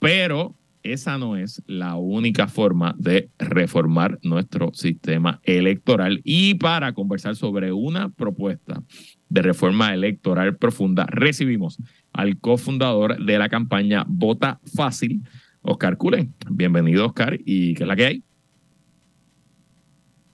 pero 0.01 0.57
esa 0.83 1.18
no 1.18 1.37
es 1.37 1.62
la 1.66 1.97
única 1.97 2.49
forma 2.49 2.95
de 2.99 3.31
reformar 3.38 4.18
nuestro 4.23 4.73
sistema 4.75 5.40
electoral. 5.45 6.21
Y 6.25 6.55
para 6.55 6.92
conversar 6.92 7.37
sobre 7.37 7.73
una 7.73 8.09
propuesta 8.11 8.83
de 9.29 9.42
reforma 9.42 9.95
electoral 9.95 10.57
profunda, 10.57 11.07
recibimos 11.07 11.79
al 12.12 12.38
cofundador 12.38 13.25
de 13.25 13.38
la 13.38 13.49
campaña 13.49 14.05
Vota 14.07 14.61
Fácil, 14.75 15.23
Oscar 15.62 15.97
Culen. 15.97 16.35
Bienvenido, 16.51 17.07
Oscar. 17.07 17.38
¿Y 17.45 17.75
qué 17.75 17.85
es 17.85 17.88
la 17.88 17.97
que 17.97 18.07
hay? 18.07 18.23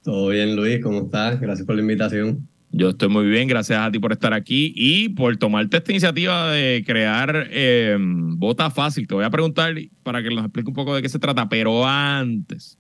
Todo 0.03 0.31
bien, 0.31 0.57
Luis. 0.57 0.83
¿Cómo 0.83 1.03
estás? 1.03 1.41
Gracias 1.41 1.67
por 1.67 1.77
la 1.77 1.83
invitación. 1.83 2.48
Yo 2.71 2.91
estoy 2.91 3.09
muy 3.09 3.27
bien, 3.27 3.49
gracias 3.49 3.81
a 3.81 3.91
ti 3.91 3.99
por 3.99 4.13
estar 4.13 4.35
aquí 4.35 4.73
y 4.77 5.09
por 5.11 5.37
tomarte 5.39 5.79
esta 5.79 5.91
iniciativa 5.91 6.53
de 6.53 6.85
crear 6.87 7.49
eh, 7.51 7.97
Vota 7.99 8.71
Fácil. 8.71 9.07
Te 9.07 9.15
voy 9.15 9.25
a 9.25 9.31
preguntar 9.31 9.75
para 10.03 10.23
que 10.23 10.29
nos 10.29 10.45
explique 10.45 10.69
un 10.69 10.75
poco 10.75 10.95
de 10.95 11.01
qué 11.01 11.09
se 11.09 11.19
trata, 11.19 11.49
pero 11.49 11.87
antes. 11.87 12.79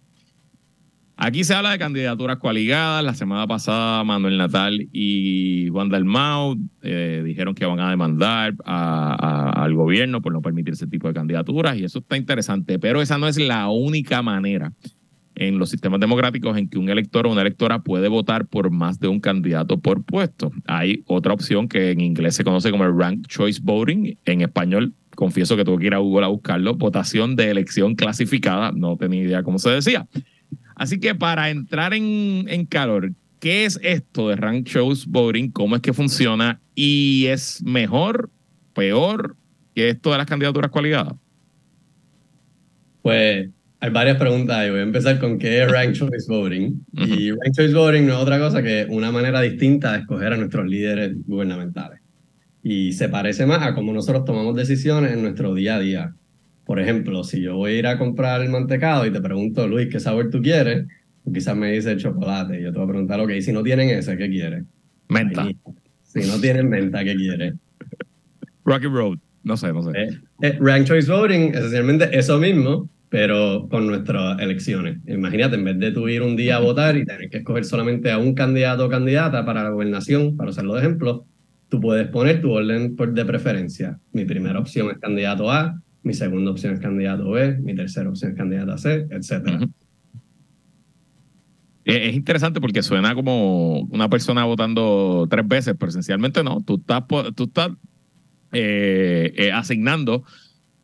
Aquí 1.16 1.42
se 1.42 1.52
habla 1.52 1.72
de 1.72 1.78
candidaturas 1.78 2.36
coaligadas. 2.36 3.02
La 3.02 3.14
semana 3.14 3.46
pasada 3.46 4.04
Manuel 4.04 4.36
Natal 4.36 4.88
y 4.92 5.68
Juan 5.72 5.88
Dalmau 5.88 6.56
eh, 6.82 7.22
dijeron 7.24 7.54
que 7.54 7.66
van 7.66 7.80
a 7.80 7.90
demandar 7.90 8.54
al 8.64 9.74
gobierno 9.74 10.20
por 10.20 10.32
no 10.32 10.42
permitir 10.42 10.74
ese 10.74 10.86
tipo 10.86 11.08
de 11.08 11.14
candidaturas 11.14 11.76
y 11.76 11.84
eso 11.84 12.00
está 12.00 12.16
interesante, 12.16 12.78
pero 12.78 13.00
esa 13.00 13.18
no 13.18 13.26
es 13.26 13.38
la 13.38 13.68
única 13.68 14.22
manera 14.22 14.72
en 15.38 15.58
los 15.58 15.70
sistemas 15.70 16.00
democráticos 16.00 16.56
en 16.56 16.68
que 16.68 16.78
un 16.78 16.88
elector 16.88 17.26
o 17.26 17.32
una 17.32 17.42
electora 17.42 17.80
puede 17.80 18.08
votar 18.08 18.46
por 18.46 18.70
más 18.70 18.98
de 18.98 19.08
un 19.08 19.20
candidato 19.20 19.78
por 19.78 20.02
puesto. 20.04 20.52
Hay 20.66 21.02
otra 21.06 21.32
opción 21.32 21.68
que 21.68 21.92
en 21.92 22.00
inglés 22.00 22.34
se 22.34 22.44
conoce 22.44 22.70
como 22.70 22.84
el 22.84 22.96
Rank 22.96 23.26
Choice 23.28 23.60
Voting. 23.62 24.18
En 24.24 24.40
español, 24.42 24.94
confieso 25.14 25.56
que 25.56 25.64
tuve 25.64 25.78
que 25.78 25.86
ir 25.86 25.94
a 25.94 25.98
Google 25.98 26.26
a 26.26 26.28
buscarlo, 26.28 26.74
votación 26.74 27.36
de 27.36 27.50
elección 27.50 27.94
clasificada. 27.94 28.72
No 28.72 28.96
tenía 28.96 29.22
idea 29.22 29.42
cómo 29.42 29.58
se 29.58 29.70
decía. 29.70 30.06
Así 30.74 30.98
que 30.98 31.14
para 31.14 31.50
entrar 31.50 31.94
en, 31.94 32.44
en 32.48 32.66
calor, 32.66 33.12
¿qué 33.40 33.64
es 33.64 33.78
esto 33.82 34.28
de 34.28 34.36
Rank 34.36 34.66
Choice 34.66 35.06
Voting? 35.08 35.50
¿Cómo 35.50 35.76
es 35.76 35.82
que 35.82 35.92
funciona? 35.92 36.60
¿Y 36.74 37.26
es 37.26 37.62
mejor, 37.62 38.30
peor 38.74 39.36
que 39.74 39.88
esto 39.88 40.10
de 40.10 40.18
las 40.18 40.26
candidaturas 40.26 40.70
coaligadas? 40.70 41.14
Pues 43.02 43.50
hay 43.80 43.90
varias 43.90 44.16
preguntas 44.16 44.66
y 44.66 44.70
voy 44.70 44.80
a 44.80 44.82
empezar 44.82 45.18
con 45.20 45.38
qué 45.38 45.62
es 45.62 45.70
Rank 45.70 45.92
Choice 45.94 46.26
Voting. 46.28 46.84
Y 46.94 47.30
Rank 47.30 47.54
Choice 47.54 47.74
Voting 47.74 48.06
no 48.06 48.14
es 48.14 48.18
otra 48.18 48.38
cosa 48.38 48.62
que 48.62 48.86
una 48.88 49.12
manera 49.12 49.40
distinta 49.40 49.92
de 49.92 50.00
escoger 50.00 50.32
a 50.32 50.36
nuestros 50.36 50.66
líderes 50.66 51.14
gubernamentales. 51.26 52.00
Y 52.62 52.92
se 52.92 53.08
parece 53.08 53.46
más 53.46 53.62
a 53.62 53.74
cómo 53.74 53.92
nosotros 53.92 54.24
tomamos 54.24 54.56
decisiones 54.56 55.12
en 55.12 55.22
nuestro 55.22 55.54
día 55.54 55.76
a 55.76 55.80
día. 55.80 56.14
Por 56.64 56.80
ejemplo, 56.80 57.22
si 57.24 57.40
yo 57.40 57.56
voy 57.56 57.72
a 57.72 57.78
ir 57.78 57.86
a 57.86 57.98
comprar 57.98 58.42
el 58.42 58.50
mantecado 58.50 59.06
y 59.06 59.12
te 59.12 59.20
pregunto, 59.20 59.66
Luis, 59.68 59.88
¿qué 59.90 60.00
sabor 60.00 60.28
tú 60.30 60.42
quieres? 60.42 60.86
Tú 61.24 61.32
quizás 61.32 61.56
me 61.56 61.72
dice 61.72 61.96
chocolate. 61.96 62.60
Y 62.60 62.64
yo 62.64 62.72
te 62.72 62.78
voy 62.78 62.86
a 62.86 62.90
preguntar, 62.90 63.20
ok, 63.20 63.30
si 63.40 63.52
no 63.52 63.62
tienen 63.62 63.90
ese, 63.90 64.16
¿qué 64.16 64.28
quieres? 64.28 64.64
Menta. 65.08 65.48
Si 66.02 66.20
no 66.20 66.38
tienen 66.40 66.68
menta, 66.68 67.04
¿qué 67.04 67.14
quieres? 67.14 67.54
Rocky 68.64 68.86
Road. 68.86 69.18
No 69.44 69.56
sé, 69.56 69.72
no 69.72 69.82
sé. 69.82 69.98
Eh, 69.98 70.20
eh, 70.42 70.58
Rank 70.60 70.86
Choice 70.86 71.10
Voting, 71.10 71.54
esencialmente 71.54 72.18
eso 72.18 72.38
mismo, 72.38 72.88
pero 73.08 73.68
con 73.70 73.86
nuestras 73.86 74.38
elecciones. 74.40 74.98
Imagínate, 75.06 75.56
en 75.56 75.64
vez 75.64 75.78
de 75.78 75.92
tú 75.92 76.08
ir 76.08 76.22
un 76.22 76.36
día 76.36 76.56
a 76.56 76.60
votar 76.60 76.96
y 76.96 77.06
tener 77.06 77.30
que 77.30 77.38
escoger 77.38 77.64
solamente 77.64 78.10
a 78.10 78.18
un 78.18 78.34
candidato 78.34 78.86
o 78.86 78.88
candidata 78.88 79.44
para 79.44 79.62
la 79.62 79.70
gobernación, 79.70 80.36
para 80.36 80.50
usarlo 80.50 80.74
de 80.74 80.80
ejemplo, 80.80 81.26
tú 81.68 81.80
puedes 81.80 82.08
poner 82.08 82.40
tu 82.40 82.50
orden 82.50 82.96
de 82.96 83.24
preferencia. 83.24 83.98
Mi 84.12 84.24
primera 84.24 84.58
opción 84.58 84.90
es 84.90 84.98
candidato 84.98 85.50
A, 85.50 85.80
mi 86.02 86.14
segunda 86.14 86.50
opción 86.50 86.74
es 86.74 86.80
candidato 86.80 87.30
B, 87.30 87.58
mi 87.58 87.74
tercera 87.74 88.08
opción 88.08 88.32
es 88.32 88.36
candidato 88.36 88.76
C, 88.76 89.06
etc. 89.10 89.68
Es 91.84 92.14
interesante 92.14 92.60
porque 92.60 92.82
suena 92.82 93.14
como 93.14 93.80
una 93.84 94.10
persona 94.10 94.44
votando 94.44 95.26
tres 95.30 95.48
veces, 95.48 95.74
pero 95.78 95.88
esencialmente 95.88 96.44
no. 96.44 96.62
Tú 96.62 96.76
estás, 96.76 97.04
tú 97.34 97.44
estás 97.44 97.70
eh, 98.52 99.32
eh, 99.34 99.52
asignando 99.52 100.24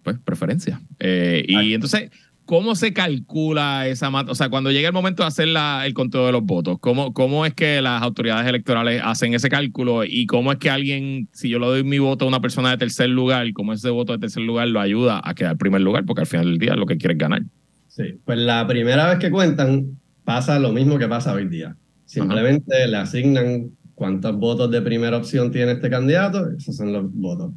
pues, 0.05 0.19
preferencia. 0.25 0.81
Eh, 1.01 1.45
y 1.49 1.75
entonces, 1.75 2.11
¿cómo 2.45 2.77
se 2.77 2.93
calcula 2.93 3.89
esa 3.89 4.11
mata? 4.11 4.31
O 4.31 4.35
sea, 4.35 4.51
cuando 4.51 4.71
llega 4.71 4.89
el 4.89 4.95
momento 4.95 5.23
de 5.23 5.29
hacer 5.29 5.49
la, 5.49 5.87
el 5.87 5.95
conteo 5.95 6.27
de 6.27 6.33
los 6.33 6.45
votos, 6.45 6.79
¿cómo, 6.79 7.13
¿cómo 7.13 7.47
es 7.47 7.55
que 7.55 7.81
las 7.81 8.03
autoridades 8.03 8.47
electorales 8.47 9.01
hacen 9.05 9.35
ese 9.35 9.49
cálculo? 9.49 10.05
¿Y 10.05 10.27
cómo 10.27 10.53
es 10.53 10.59
que 10.59 10.71
alguien, 10.71 11.29
si 11.33 11.49
yo 11.49 11.59
le 11.59 11.67
doy 11.67 11.85
mi 11.85 11.99
voto 11.99 12.27
a 12.27 12.29
una 12.29 12.41
persona 12.41 12.71
de 12.71 12.77
tercer 12.77 13.09
lugar, 13.09 13.51
cómo 13.55 13.73
ese 13.73 13.91
voto 13.91 14.13
de 14.13 14.19
tercer 14.19 14.43
lugar 14.43 14.69
lo 14.69 14.81
ayuda 14.81 15.21
a 15.25 15.35
quedar 15.35 15.53
en 15.53 15.59
primer 15.59 15.81
lugar? 15.81 16.05
Porque 16.05 16.21
al 16.21 16.27
final 16.27 16.47
del 16.47 16.59
día 16.59 16.77
lo 16.77 16.87
que 16.87 16.99
quiere 16.99 17.15
es 17.15 17.19
ganar. 17.19 17.43
Sí, 17.89 18.21
pues 18.25 18.39
la 18.39 18.67
primera 18.67 19.09
vez 19.09 19.19
que 19.19 19.31
cuentan 19.31 19.99
pasa 20.25 20.59
lo 20.59 20.73
mismo 20.73 20.99
que 20.99 21.09
pasa 21.09 21.33
hoy 21.33 21.49
día. 21.49 21.77
Simplemente 22.05 22.87
le 22.87 22.97
asignan 22.97 23.71
cuántos 23.95 24.37
votos 24.37 24.71
de 24.71 24.83
primera 24.83 25.17
opción 25.17 25.51
tiene 25.51 25.73
este 25.73 25.89
candidato, 25.89 26.51
esos 26.51 26.77
son 26.77 26.93
los 26.93 27.13
votos. 27.13 27.53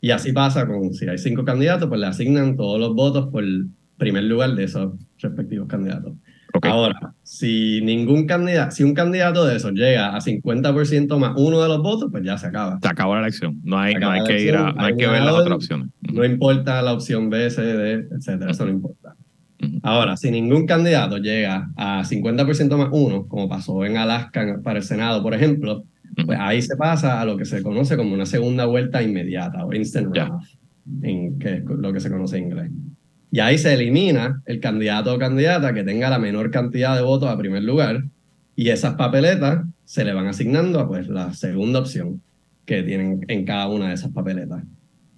Y 0.00 0.10
así 0.10 0.32
pasa 0.32 0.66
con, 0.66 0.92
si 0.94 1.08
hay 1.08 1.18
cinco 1.18 1.44
candidatos, 1.44 1.88
pues 1.88 2.00
le 2.00 2.06
asignan 2.06 2.56
todos 2.56 2.78
los 2.78 2.94
votos 2.94 3.28
por 3.28 3.44
el 3.44 3.68
primer 3.96 4.24
lugar 4.24 4.54
de 4.54 4.64
esos 4.64 4.94
respectivos 5.18 5.68
candidatos. 5.68 6.14
Ahora, 6.62 7.14
si 7.22 7.80
ningún 7.82 8.26
candidato, 8.26 8.72
si 8.72 8.82
un 8.82 8.94
candidato 8.94 9.44
de 9.44 9.56
esos 9.56 9.72
llega 9.72 10.16
a 10.16 10.20
50% 10.20 11.18
más 11.18 11.34
uno 11.36 11.62
de 11.62 11.68
los 11.68 11.82
votos, 11.82 12.08
pues 12.10 12.24
ya 12.24 12.36
se 12.38 12.48
acaba. 12.48 12.78
Se 12.82 12.88
acaba 12.88 13.16
la 13.16 13.22
elección. 13.22 13.60
No 13.62 13.78
hay, 13.78 13.94
no 13.94 14.10
hay 14.10 14.24
que 14.24 14.42
ir 14.42 14.56
a, 14.56 14.72
no 14.72 14.84
hay 14.84 14.96
que 14.96 15.06
ver 15.06 15.22
las 15.22 15.34
otras 15.34 15.56
opciones. 15.56 15.88
No 16.00 16.24
importa 16.24 16.82
la 16.82 16.92
opción 16.92 17.30
B, 17.30 17.50
C, 17.50 17.62
D, 17.62 18.08
etcétera, 18.10 18.50
eso 18.50 18.64
no 18.64 18.72
importa. 18.72 19.14
Ahora, 19.82 20.16
si 20.16 20.30
ningún 20.30 20.66
candidato 20.66 21.18
llega 21.18 21.70
a 21.76 22.02
50% 22.02 22.76
más 22.76 22.88
uno, 22.92 23.26
como 23.28 23.48
pasó 23.48 23.84
en 23.84 23.96
Alaska 23.96 24.60
para 24.64 24.78
el 24.78 24.84
Senado, 24.84 25.22
por 25.22 25.34
ejemplo, 25.34 25.84
pues 26.24 26.38
ahí 26.40 26.62
se 26.62 26.76
pasa 26.76 27.20
a 27.20 27.24
lo 27.24 27.36
que 27.36 27.44
se 27.44 27.62
conoce 27.62 27.96
como 27.96 28.14
una 28.14 28.26
segunda 28.26 28.66
vuelta 28.66 29.02
inmediata 29.02 29.64
o 29.64 29.72
instant 29.72 30.14
runoff, 30.16 30.46
en 31.02 31.38
que 31.38 31.54
es 31.54 31.64
lo 31.64 31.92
que 31.92 32.00
se 32.00 32.10
conoce 32.10 32.38
en 32.38 32.44
inglés. 32.44 32.70
Y 33.32 33.40
ahí 33.40 33.58
se 33.58 33.72
elimina 33.72 34.42
el 34.46 34.60
candidato 34.60 35.14
o 35.14 35.18
candidata 35.18 35.72
que 35.72 35.84
tenga 35.84 36.10
la 36.10 36.18
menor 36.18 36.50
cantidad 36.50 36.96
de 36.96 37.02
votos 37.02 37.28
a 37.28 37.38
primer 37.38 37.62
lugar 37.62 38.04
y 38.56 38.70
esas 38.70 38.94
papeletas 38.94 39.64
se 39.84 40.04
le 40.04 40.12
van 40.12 40.26
asignando 40.26 40.80
a 40.80 40.88
pues, 40.88 41.08
la 41.08 41.32
segunda 41.32 41.78
opción 41.78 42.20
que 42.64 42.82
tienen 42.82 43.24
en 43.28 43.44
cada 43.44 43.68
una 43.68 43.88
de 43.88 43.94
esas 43.94 44.12
papeletas. 44.12 44.62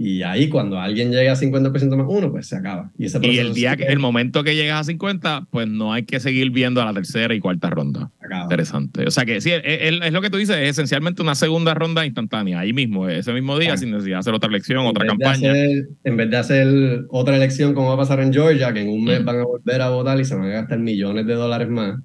Y 0.05 0.25
ahí 0.25 0.49
cuando 0.49 0.81
alguien 0.81 1.13
llega 1.13 1.31
a 1.31 1.37
50% 1.37 1.97
más 1.97 2.07
uno, 2.09 2.33
pues 2.33 2.49
se 2.49 2.57
acaba. 2.57 2.91
Y, 2.99 3.05
ese 3.05 3.21
y 3.23 3.39
el 3.39 3.55
día 3.55 3.77
que, 3.77 3.85
el 3.85 4.01
momento 4.01 4.43
que 4.43 4.57
llegas 4.57 4.81
a 4.81 4.85
50, 4.85 5.47
pues 5.49 5.69
no 5.69 5.93
hay 5.93 6.03
que 6.03 6.19
seguir 6.19 6.51
viendo 6.51 6.83
a 6.83 6.85
la 6.85 6.93
tercera 6.93 7.33
y 7.37 7.39
cuarta 7.39 7.71
ronda. 7.71 8.11
Interesante. 8.43 9.07
O 9.07 9.13
sea 9.13 9.25
que 9.25 9.41
sí, 9.41 9.53
es, 9.53 10.13
lo 10.13 10.21
que 10.21 10.29
tú 10.29 10.39
dices, 10.39 10.57
es 10.57 10.71
esencialmente 10.71 11.23
una 11.23 11.37
segunda 11.37 11.73
ronda 11.75 12.05
instantánea, 12.05 12.59
ahí 12.59 12.73
mismo, 12.73 13.09
ese 13.09 13.33
mismo 13.33 13.57
día, 13.61 13.77
sin 13.77 13.93
necesidad 13.93 14.17
de 14.17 14.21
hacer 14.21 14.35
otra 14.35 14.49
elección, 14.49 14.85
otra 14.87 15.07
campaña. 15.07 15.53
en 15.55 16.17
vez 16.17 16.31
de 16.31 16.37
hacer 16.37 17.05
otra 17.09 17.37
elección 17.37 17.73
como 17.73 17.87
va 17.87 17.95
a 17.95 17.99
pasar 17.99 18.19
en 18.19 18.33
Georgia, 18.33 18.73
que 18.73 18.81
en 18.81 18.89
un 18.89 19.05
mes 19.05 19.25
van 19.25 19.39
a 19.39 19.45
volver 19.45 19.83
a 19.83 19.91
votar 19.91 20.19
y 20.19 20.25
se 20.25 20.35
van 20.35 20.47
a 20.47 20.49
gastar 20.49 20.81
millones 20.81 21.27
de 21.27 21.35
dólares 21.35 21.69
más, 21.69 22.01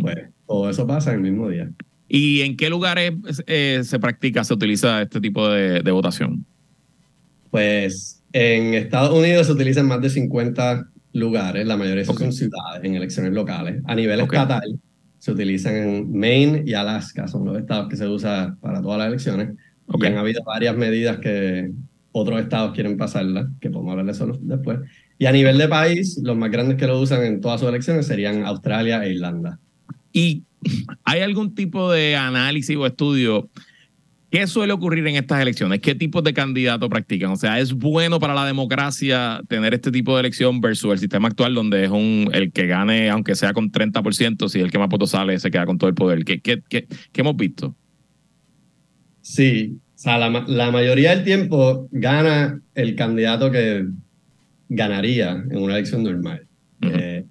pues 0.00 0.16
todo 0.46 0.70
eso 0.70 0.86
pasa 0.86 1.10
en 1.10 1.16
el 1.16 1.32
mismo 1.32 1.50
día. 1.50 1.68
¿Y 2.08 2.40
en 2.40 2.56
qué 2.56 2.70
lugares 2.70 3.12
eh, 3.46 3.80
se 3.84 3.98
practica, 3.98 4.42
se 4.42 4.54
utiliza 4.54 5.02
este 5.02 5.20
tipo 5.20 5.46
de 5.50 5.90
votación? 5.90 6.46
Pues 7.50 8.22
en 8.32 8.74
Estados 8.74 9.16
Unidos 9.16 9.46
se 9.46 9.52
utilizan 9.52 9.86
más 9.86 10.00
de 10.00 10.10
50 10.10 10.88
lugares, 11.12 11.66
la 11.66 11.76
mayoría 11.76 12.04
son 12.04 12.32
ciudades 12.32 12.84
en 12.84 12.94
elecciones 12.94 13.32
locales. 13.32 13.82
A 13.86 13.94
nivel 13.94 14.20
estatal 14.20 14.78
se 15.18 15.32
utilizan 15.32 15.74
en 15.74 16.12
Maine 16.12 16.62
y 16.66 16.74
Alaska, 16.74 17.26
son 17.26 17.46
los 17.46 17.58
estados 17.58 17.88
que 17.88 17.96
se 17.96 18.06
usan 18.06 18.58
para 18.60 18.82
todas 18.82 18.98
las 18.98 19.08
elecciones. 19.08 19.56
Y 19.98 20.06
han 20.06 20.18
habido 20.18 20.42
varias 20.44 20.76
medidas 20.76 21.18
que 21.18 21.70
otros 22.12 22.40
estados 22.40 22.74
quieren 22.74 22.96
pasarlas, 22.96 23.46
que 23.60 23.70
podemos 23.70 23.92
hablar 23.92 24.06
de 24.06 24.12
eso 24.12 24.38
después. 24.40 24.80
Y 25.18 25.26
a 25.26 25.32
nivel 25.32 25.58
de 25.58 25.68
país, 25.68 26.20
los 26.22 26.36
más 26.36 26.50
grandes 26.50 26.76
que 26.76 26.86
lo 26.86 27.00
usan 27.00 27.24
en 27.24 27.40
todas 27.40 27.60
sus 27.60 27.68
elecciones 27.68 28.06
serían 28.06 28.44
Australia 28.44 29.04
e 29.04 29.12
Irlanda. 29.12 29.58
¿Y 30.12 30.44
hay 31.04 31.20
algún 31.20 31.54
tipo 31.54 31.90
de 31.90 32.16
análisis 32.16 32.76
o 32.76 32.86
estudio 32.86 33.48
¿Qué 34.36 34.46
suele 34.46 34.74
ocurrir 34.74 35.06
en 35.06 35.16
estas 35.16 35.40
elecciones? 35.40 35.80
¿Qué 35.80 35.94
tipos 35.94 36.22
de 36.22 36.34
candidatos 36.34 36.90
practican? 36.90 37.30
O 37.30 37.36
sea, 37.36 37.58
¿es 37.58 37.72
bueno 37.72 38.20
para 38.20 38.34
la 38.34 38.44
democracia 38.44 39.40
tener 39.48 39.72
este 39.72 39.90
tipo 39.90 40.14
de 40.14 40.20
elección 40.20 40.60
versus 40.60 40.92
el 40.92 40.98
sistema 40.98 41.28
actual 41.28 41.54
donde 41.54 41.84
es 41.84 41.90
un 41.90 42.28
el 42.34 42.52
que 42.52 42.66
gane, 42.66 43.08
aunque 43.08 43.34
sea 43.34 43.54
con 43.54 43.72
30%, 43.72 44.46
si 44.50 44.60
el 44.60 44.70
que 44.70 44.78
más 44.78 44.90
votos 44.90 45.12
sale, 45.12 45.38
se 45.38 45.50
queda 45.50 45.64
con 45.64 45.78
todo 45.78 45.88
el 45.88 45.94
poder? 45.94 46.22
¿Qué, 46.26 46.42
qué, 46.42 46.62
qué, 46.68 46.86
hemos 47.14 47.34
visto? 47.34 47.74
Sí, 49.22 49.78
o 49.94 49.98
sea, 49.98 50.18
la, 50.18 50.44
la, 50.46 50.70
mayoría 50.70 51.16
del 51.16 51.24
tiempo 51.24 51.88
gana 51.90 52.60
el 52.74 52.94
candidato 52.94 53.50
que 53.50 53.86
ganaría 54.68 55.30
en 55.50 55.62
una 55.62 55.76
elección 55.76 56.02
normal. 56.02 56.46
Eh, 56.82 57.24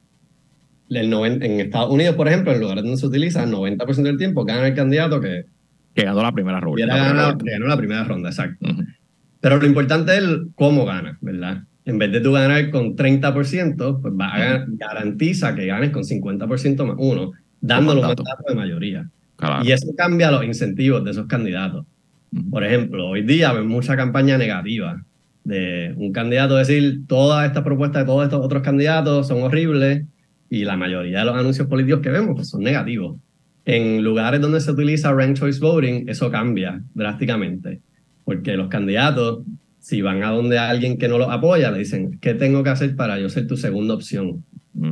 el 0.90 1.14
en 1.14 1.60
Estados 1.60 1.92
Unidos, 1.92 2.16
por 2.16 2.28
ejemplo, 2.28 2.52
en 2.52 2.62
lugares 2.62 2.84
donde 2.84 2.98
se 2.98 3.06
utiliza, 3.06 3.44
el 3.44 3.52
90% 3.52 4.02
del 4.02 4.18
tiempo 4.18 4.44
gana 4.44 4.68
el 4.68 4.74
candidato 4.74 5.22
que 5.22 5.54
que 5.96 6.04
ganó 6.04 6.22
la 6.22 6.32
primera 6.34 6.60
ronda. 6.60 6.86
ganó, 6.86 7.68
la 7.68 7.78
primera 7.78 8.04
ronda, 8.04 8.30
exacto. 8.30 8.68
Pero 9.40 9.58
lo 9.58 9.66
importante 9.66 10.18
es 10.18 10.24
cómo 10.56 10.86
gana, 10.86 11.18
¿verdad? 11.22 11.64
En 11.86 11.98
vez 11.98 12.12
de 12.12 12.20
tú 12.20 12.34
ganar 12.34 12.70
con 12.70 12.96
30%, 12.96 14.02
pues 14.02 14.14
va 14.14 14.28
a 14.28 14.66
garantiza 14.68 15.56
que 15.56 15.66
ganes 15.68 15.92
con 15.92 16.04
50% 16.04 16.86
más 16.86 16.96
uno, 17.00 17.32
dándole 17.62 18.02
un 18.02 18.08
mandato 18.08 18.44
de 18.48 18.56
mayoría. 18.56 19.10
Y 19.64 19.72
eso 19.72 19.88
cambia 19.96 20.32
los 20.32 20.44
incentivos 20.44 21.04
de 21.04 21.12
esos 21.12 21.28
candidatos. 21.28 21.86
Por 22.50 22.64
ejemplo, 22.64 23.08
hoy 23.08 23.22
día 23.22 23.54
ven 23.54 23.68
mucha 23.68 23.96
campaña 23.96 24.38
negativa 24.38 25.02
de 25.46 25.94
un 25.96 26.12
candidato 26.12 26.58
decir 26.58 27.02
todas 27.08 27.46
estas 27.46 27.64
propuestas 27.64 28.02
de 28.02 28.08
todos 28.08 28.24
estos 28.24 28.44
otros 28.44 28.64
candidatos 28.64 29.28
son 29.28 29.44
horribles 29.44 30.04
y 30.50 30.66
la 30.66 30.76
mayoría 30.76 31.20
de 31.20 31.26
los 31.26 31.38
anuncios 31.38 31.68
políticos 31.68 32.02
que 32.02 32.10
vemos 32.10 32.36
pues, 32.36 32.50
son 32.50 32.62
negativos. 32.64 33.18
En 33.66 34.04
lugares 34.04 34.40
donde 34.42 34.62
se 34.62 34.72
utiliza 34.72 35.12
rank 35.12 35.38
choice 35.38 35.60
voting, 35.60 36.08
eso 36.08 36.30
cambia 36.30 36.82
drásticamente, 36.94 37.82
porque 38.24 38.56
los 38.56 38.68
candidatos, 38.68 39.44
si 39.80 40.02
van 40.02 40.24
a 40.24 40.30
donde 40.30 40.60
alguien 40.60 40.98
que 40.98 41.08
no 41.08 41.18
los 41.18 41.30
apoya, 41.30 41.72
le 41.72 41.80
dicen, 41.80 42.20
¿qué 42.22 42.36
tengo 42.36 42.64
que 42.64 42.70
hacer 42.70 42.96
para 42.96 43.20
yo 43.20 43.28
ser 43.28 43.48
tu 43.48 43.58
segunda 43.58 43.96
opción? 43.96 44.44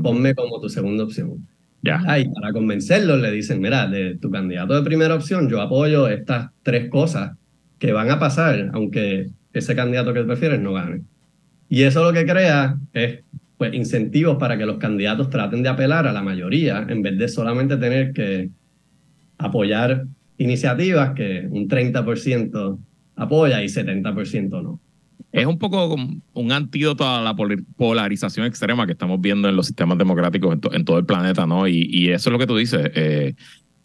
Ponme 0.01 0.33
como 0.33 0.59
tu 0.59 0.69
segunda 0.69 1.03
opción. 1.03 1.47
Ya. 1.83 2.01
Y 2.17 2.29
para 2.29 2.53
convencerlos 2.53 3.19
le 3.21 3.29
dicen, 3.29 3.59
mira, 3.61 3.87
de 3.87 4.15
tu 4.15 4.31
candidato 4.31 4.73
de 4.73 4.81
primera 4.81 5.13
opción, 5.13 5.49
yo 5.49 5.61
apoyo 5.61 6.07
estas 6.07 6.49
tres 6.63 6.89
cosas 6.89 7.37
que 7.77 7.91
van 7.91 8.09
a 8.09 8.19
pasar, 8.19 8.71
aunque 8.73 9.29
ese 9.51 9.75
candidato 9.75 10.13
que 10.13 10.23
prefieres 10.23 10.61
no 10.61 10.73
gane. 10.73 11.01
Y 11.69 11.83
eso 11.83 12.03
lo 12.03 12.13
que 12.13 12.25
crea 12.25 12.77
es 12.93 13.19
pues, 13.57 13.73
incentivos 13.73 14.37
para 14.37 14.57
que 14.57 14.65
los 14.65 14.77
candidatos 14.77 15.29
traten 15.29 15.63
de 15.63 15.69
apelar 15.69 16.07
a 16.07 16.13
la 16.13 16.21
mayoría 16.21 16.85
en 16.87 17.01
vez 17.01 17.17
de 17.17 17.27
solamente 17.27 17.77
tener 17.77 18.13
que 18.13 18.49
apoyar 19.43 20.05
iniciativas 20.37 21.13
que 21.13 21.47
un 21.49 21.67
30% 21.67 22.79
apoya 23.15 23.63
y 23.63 23.67
70% 23.67 24.63
no. 24.63 24.79
Es 25.31 25.47
un 25.47 25.57
poco 25.57 25.95
un 26.33 26.51
antídoto 26.51 27.07
a 27.07 27.21
la 27.21 27.35
polarización 27.35 28.45
extrema 28.45 28.85
que 28.85 28.91
estamos 28.91 29.19
viendo 29.19 29.49
en 29.49 29.55
los 29.55 29.65
sistemas 29.65 29.97
democráticos 29.97 30.59
en, 30.71 30.85
todo 30.85 30.99
el 30.99 31.05
planeta, 31.05 31.47
¿no? 31.47 31.67
Y, 31.67 32.11
eso 32.11 32.29
es 32.29 32.31
lo 32.31 32.37
que 32.37 32.45
tú 32.45 32.55
dices, 32.55 32.91
eh, 32.93 33.33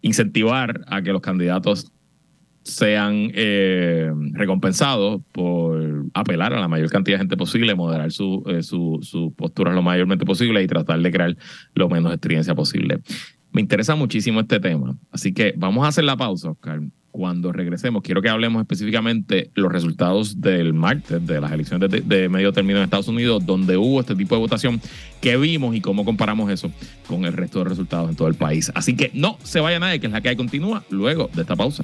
incentivar 0.01 0.81
a 0.87 1.01
que 1.01 1.11
los 1.11 1.21
candidatos 1.21 1.91
sean 2.61 3.31
eh, 3.33 4.11
recompensados 4.33 5.21
por 5.31 6.05
apelar 6.13 6.53
a 6.53 6.59
la 6.59 6.67
mayor 6.67 6.89
cantidad 6.89 7.15
de 7.15 7.21
gente 7.21 7.37
posible, 7.37 7.73
moderar 7.73 8.11
sus 8.11 8.41
eh, 8.47 8.61
su, 8.61 9.33
posturas 9.35 9.73
lo 9.73 9.81
mayormente 9.81 10.25
posible 10.25 10.61
y 10.61 10.67
tratar 10.67 10.99
de 11.01 11.11
crear 11.11 11.37
lo 11.73 11.89
menos 11.89 12.13
experiencia 12.13 12.53
posible. 12.53 12.99
Me 13.59 13.63
interesa 13.63 13.93
muchísimo 13.93 14.39
este 14.39 14.57
tema, 14.61 14.95
así 15.11 15.33
que 15.33 15.53
vamos 15.57 15.83
a 15.83 15.89
hacer 15.89 16.05
la 16.05 16.15
pausa, 16.15 16.51
Oscar. 16.51 16.79
Cuando 17.11 17.51
regresemos, 17.51 18.01
quiero 18.01 18.21
que 18.21 18.29
hablemos 18.29 18.61
específicamente 18.61 19.51
los 19.53 19.69
resultados 19.69 20.39
del 20.39 20.73
martes 20.73 21.27
de 21.27 21.41
las 21.41 21.51
elecciones 21.51 21.89
de, 21.91 22.29
medio 22.29 22.53
término 22.53 22.77
en 22.77 22.85
Estados 22.85 23.09
Unidos, 23.09 23.45
donde 23.45 23.75
hubo 23.75 23.99
este 23.99 24.15
tipo 24.15 24.33
de 24.35 24.39
votación, 24.39 24.79
que 25.19 25.35
vimos 25.35 25.75
y 25.75 25.81
cómo 25.81 26.05
comparamos 26.05 26.49
eso 26.49 26.71
con 27.05 27.25
el 27.25 27.33
resto 27.33 27.59
de 27.59 27.65
resultados 27.65 28.09
en 28.09 28.15
todo 28.15 28.29
el 28.29 28.35
país. 28.35 28.71
Así 28.75 28.95
que 28.95 29.11
no 29.13 29.37
se 29.43 29.59
vaya 29.59 29.77
nadie, 29.77 29.99
que 29.99 30.07
es 30.07 30.13
la 30.13 30.21
que 30.21 30.37
continúa 30.37 30.85
luego 30.89 31.29
de 31.33 31.41
esta 31.41 31.57
pausa. 31.57 31.83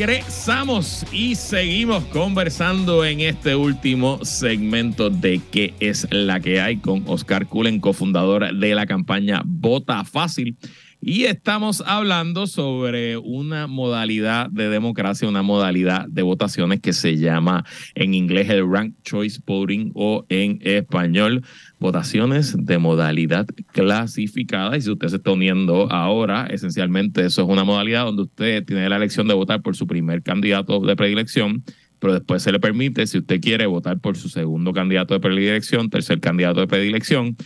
Regresamos 0.00 1.04
y 1.12 1.34
seguimos 1.34 2.02
conversando 2.06 3.04
en 3.04 3.20
este 3.20 3.54
último 3.54 4.24
segmento 4.24 5.10
de 5.10 5.42
qué 5.52 5.74
es 5.78 6.06
la 6.10 6.40
que 6.40 6.58
hay 6.58 6.78
con 6.78 7.04
Oscar 7.06 7.46
Cullen, 7.46 7.80
cofundador 7.80 8.50
de 8.56 8.74
la 8.74 8.86
campaña 8.86 9.42
Vota 9.44 10.02
Fácil. 10.06 10.56
Y 11.02 11.24
estamos 11.24 11.82
hablando 11.86 12.46
sobre 12.46 13.16
una 13.16 13.66
modalidad 13.66 14.50
de 14.50 14.68
democracia, 14.68 15.26
una 15.26 15.42
modalidad 15.42 16.06
de 16.06 16.20
votaciones 16.20 16.80
que 16.80 16.92
se 16.92 17.16
llama 17.16 17.64
en 17.94 18.12
inglés 18.12 18.50
el 18.50 18.70
Rank 18.70 18.96
Choice 19.02 19.40
Voting 19.46 19.92
o 19.94 20.26
en 20.28 20.58
español 20.60 21.42
votaciones 21.78 22.54
de 22.54 22.76
modalidad 22.76 23.46
clasificada. 23.72 24.76
Y 24.76 24.82
si 24.82 24.90
usted 24.90 25.08
se 25.08 25.16
está 25.16 25.30
uniendo 25.30 25.90
ahora, 25.90 26.46
esencialmente 26.50 27.24
eso 27.24 27.42
es 27.44 27.48
una 27.48 27.64
modalidad 27.64 28.04
donde 28.04 28.22
usted 28.22 28.62
tiene 28.66 28.86
la 28.86 28.96
elección 28.96 29.26
de 29.26 29.32
votar 29.32 29.62
por 29.62 29.76
su 29.76 29.86
primer 29.86 30.22
candidato 30.22 30.80
de 30.80 30.96
predilección 30.96 31.64
pero 31.98 32.14
después 32.14 32.42
se 32.42 32.50
le 32.50 32.58
permite, 32.58 33.06
si 33.06 33.18
usted 33.18 33.42
quiere, 33.42 33.66
votar 33.66 34.00
por 34.00 34.16
su 34.16 34.30
segundo 34.30 34.72
candidato 34.72 35.12
de 35.12 35.20
predilección, 35.20 35.90
tercer 35.90 36.18
candidato 36.18 36.60
de 36.60 36.66
predilección, 36.66 37.36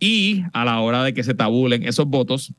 y 0.00 0.42
a 0.52 0.64
la 0.64 0.80
hora 0.80 1.04
de 1.04 1.14
que 1.14 1.22
se 1.22 1.34
tabulen 1.34 1.84
esos 1.84 2.06
votos, 2.08 2.52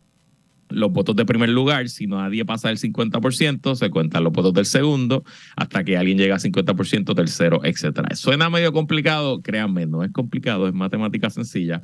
los 0.74 0.92
votos 0.92 1.16
de 1.16 1.26
primer 1.26 1.50
lugar, 1.50 1.90
si 1.90 2.08
nadie 2.08 2.46
pasa 2.46 2.70
del 2.70 2.78
50%, 2.78 3.76
se 3.76 3.90
cuentan 3.90 4.24
los 4.24 4.34
votos 4.34 4.54
del 4.54 4.66
segundo, 4.66 5.24
hasta 5.56 5.84
que 5.84 5.98
alguien 5.98 6.18
llega 6.18 6.36
al 6.36 6.42
50%, 6.42 7.16
tercero, 7.16 7.62
etc. 7.64 8.14
Suena 8.14 8.50
medio 8.50 8.74
complicado, 8.74 9.42
créanme, 9.42 9.86
no 9.86 10.04
es 10.04 10.12
complicado, 10.12 10.68
es 10.68 10.74
matemática 10.74 11.30
sencilla. 11.30 11.82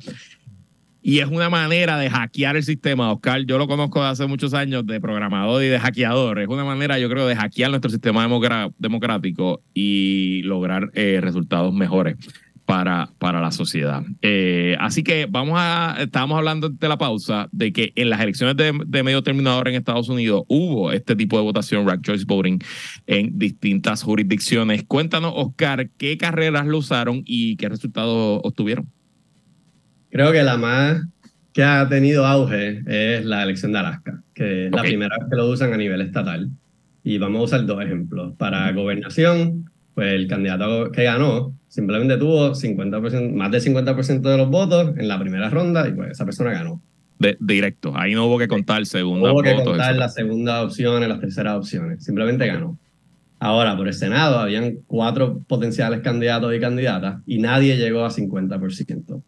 Y 1.02 1.20
es 1.20 1.28
una 1.28 1.48
manera 1.48 1.96
de 1.96 2.10
hackear 2.10 2.56
el 2.56 2.62
sistema. 2.62 3.10
Oscar, 3.10 3.40
yo 3.46 3.56
lo 3.56 3.66
conozco 3.66 4.02
de 4.02 4.08
hace 4.08 4.26
muchos 4.26 4.52
años 4.52 4.86
de 4.86 5.00
programador 5.00 5.62
y 5.64 5.68
de 5.68 5.80
hackeador. 5.80 6.40
Es 6.40 6.48
una 6.48 6.64
manera, 6.64 6.98
yo 6.98 7.08
creo, 7.08 7.26
de 7.26 7.36
hackear 7.36 7.70
nuestro 7.70 7.90
sistema 7.90 8.28
democrático 8.78 9.62
y 9.72 10.42
lograr 10.42 10.90
eh, 10.92 11.20
resultados 11.22 11.72
mejores 11.72 12.16
para, 12.70 13.10
para 13.18 13.40
la 13.40 13.50
sociedad. 13.50 14.04
Eh, 14.22 14.76
así 14.78 15.02
que 15.02 15.26
vamos 15.28 15.56
a, 15.58 15.96
estábamos 15.98 16.38
hablando 16.38 16.68
de 16.68 16.88
la 16.88 16.96
pausa 16.98 17.48
de 17.50 17.72
que 17.72 17.92
en 17.96 18.10
las 18.10 18.20
elecciones 18.20 18.56
de, 18.56 19.02
medio 19.02 19.24
terminador 19.24 19.66
en 19.66 19.74
Estados 19.74 20.08
Unidos 20.08 20.44
hubo 20.46 20.92
este 20.92 21.16
tipo 21.16 21.36
de 21.36 21.42
votación, 21.42 21.84
rack 21.84 22.02
choice 22.02 22.24
voting, 22.24 22.60
en 23.08 23.36
distintas 23.36 24.04
jurisdicciones. 24.04 24.84
Cuéntanos, 24.84 25.32
Oscar, 25.34 25.90
qué 25.98 26.16
carreras 26.16 26.64
lo 26.64 26.78
usaron 26.78 27.22
y 27.26 27.56
qué 27.56 27.68
resultados 27.68 28.40
obtuvieron. 28.44 28.88
Creo 30.10 30.30
que 30.30 30.44
la 30.44 30.56
más 30.56 31.04
que 31.52 31.64
ha 31.64 31.88
tenido 31.88 32.24
auge 32.24 32.82
es 32.86 33.24
la 33.24 33.42
elección 33.42 33.72
de 33.72 33.78
Alaska, 33.80 34.22
que 34.32 34.66
es 34.66 34.72
la 34.72 34.82
primera 34.82 35.16
vez 35.18 35.28
que 35.28 35.36
lo 35.36 35.48
usan 35.48 35.72
a 35.72 35.76
nivel 35.76 36.02
estatal. 36.02 36.48
Y 37.02 37.18
vamos 37.18 37.40
a 37.40 37.44
usar 37.44 37.66
dos 37.66 37.82
ejemplos. 37.82 38.34
Para 38.36 38.70
gobernación, 38.70 39.70
pues 39.94 40.12
el 40.12 40.26
candidato 40.26 40.90
que 40.90 41.04
ganó 41.04 41.54
simplemente 41.68 42.16
tuvo 42.16 42.54
50%, 42.54 43.32
más 43.32 43.50
del 43.50 43.62
50% 43.62 44.20
de 44.20 44.36
los 44.36 44.50
votos 44.50 44.94
en 44.96 45.08
la 45.08 45.18
primera 45.18 45.48
ronda 45.50 45.88
y 45.88 45.92
pues 45.92 46.10
esa 46.12 46.24
persona 46.24 46.52
ganó. 46.52 46.82
De, 47.18 47.36
directo, 47.38 47.92
ahí 47.94 48.14
no 48.14 48.26
hubo 48.26 48.38
que 48.38 48.48
contar 48.48 48.86
segunda 48.86 49.28
No 49.28 49.34
hubo 49.34 49.42
que 49.42 49.54
contar 49.54 49.94
las 49.94 50.14
segundas 50.14 50.64
opciones, 50.64 51.08
las 51.08 51.20
terceras 51.20 51.56
opciones, 51.56 52.02
simplemente 52.04 52.46
ganó. 52.46 52.78
Ahora, 53.38 53.76
por 53.76 53.88
el 53.88 53.94
Senado 53.94 54.38
habían 54.38 54.78
cuatro 54.86 55.42
potenciales 55.46 56.00
candidatos 56.00 56.54
y 56.54 56.60
candidatas 56.60 57.22
y 57.26 57.38
nadie 57.38 57.76
llegó 57.76 58.04
a 58.04 58.10
50%. 58.10 59.22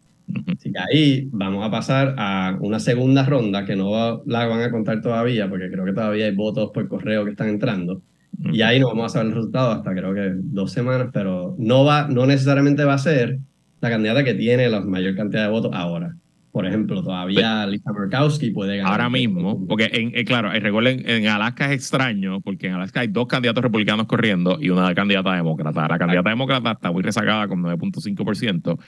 Así 0.55 0.73
que 0.73 0.79
ahí 0.79 1.29
vamos 1.31 1.67
a 1.67 1.71
pasar 1.71 2.15
a 2.19 2.57
una 2.61 2.79
segunda 2.79 3.25
ronda 3.25 3.65
que 3.65 3.77
no 3.77 4.23
la 4.27 4.47
van 4.47 4.63
a 4.63 4.71
contar 4.71 5.01
todavía 5.01 5.49
porque 5.49 5.71
creo 5.71 5.85
que 5.85 5.93
todavía 5.93 6.27
hay 6.27 6.35
votos 6.35 6.71
por 6.73 6.89
correo 6.89 7.25
que 7.25 7.31
están 7.33 7.49
entrando. 7.49 8.03
Y 8.39 8.63
ahí 8.63 8.81
no 8.81 8.89
vamos 8.89 9.07
a 9.07 9.09
saber 9.11 9.29
el 9.29 9.35
resultado 9.35 9.73
hasta 9.73 9.95
creo 9.95 10.15
que 10.15 10.33
dos 10.35 10.73
semanas, 10.73 11.11
pero 11.13 11.55
no, 11.59 11.85
va, 11.85 12.09
no 12.09 12.27
necesariamente 12.27 12.85
va 12.85 12.95
a 12.95 12.99
ser 12.99 13.39
la 13.81 13.91
candidata 13.91 14.25
que 14.25 14.35
tiene 14.35 14.69
la 14.69 14.81
mayor 14.81 15.15
cantidad 15.17 15.45
de 15.45 15.51
votos 15.51 15.73
ahora. 15.75 16.17
por 16.51 16.67
ejemplo, 16.67 17.03
todavía 17.03 17.67
Lisa 17.67 17.93
Murkowski 17.93 18.51
puede 18.51 18.77
ganar. 18.77 18.93
Ahora 18.93 19.11
mismo, 19.11 19.67
porque 19.67 19.91
en, 19.93 20.13
eh, 20.15 20.25
claro, 20.25 20.51
recuerden, 20.51 21.09
en 21.09 21.27
Alaska 21.27 21.67
es 21.67 21.73
extraño, 21.73 22.41
porque 22.43 22.67
en 22.67 22.75
Alaska 22.75 23.01
hay 23.01 23.09
dos 23.09 23.27
candidatos 23.27 23.63
republicanos 23.63 24.07
corriendo 24.07 24.59
y 24.61 24.69
una 24.69 24.95
candidata 24.95 25.35
demócrata. 25.35 25.89
La 25.89 25.99
candidata 25.99 26.29
demócrata 26.29 26.73
está 26.73 26.93
muy 26.93 27.03
rezagada 27.03 27.49
con 27.49 27.63
9.5%. 27.63 28.79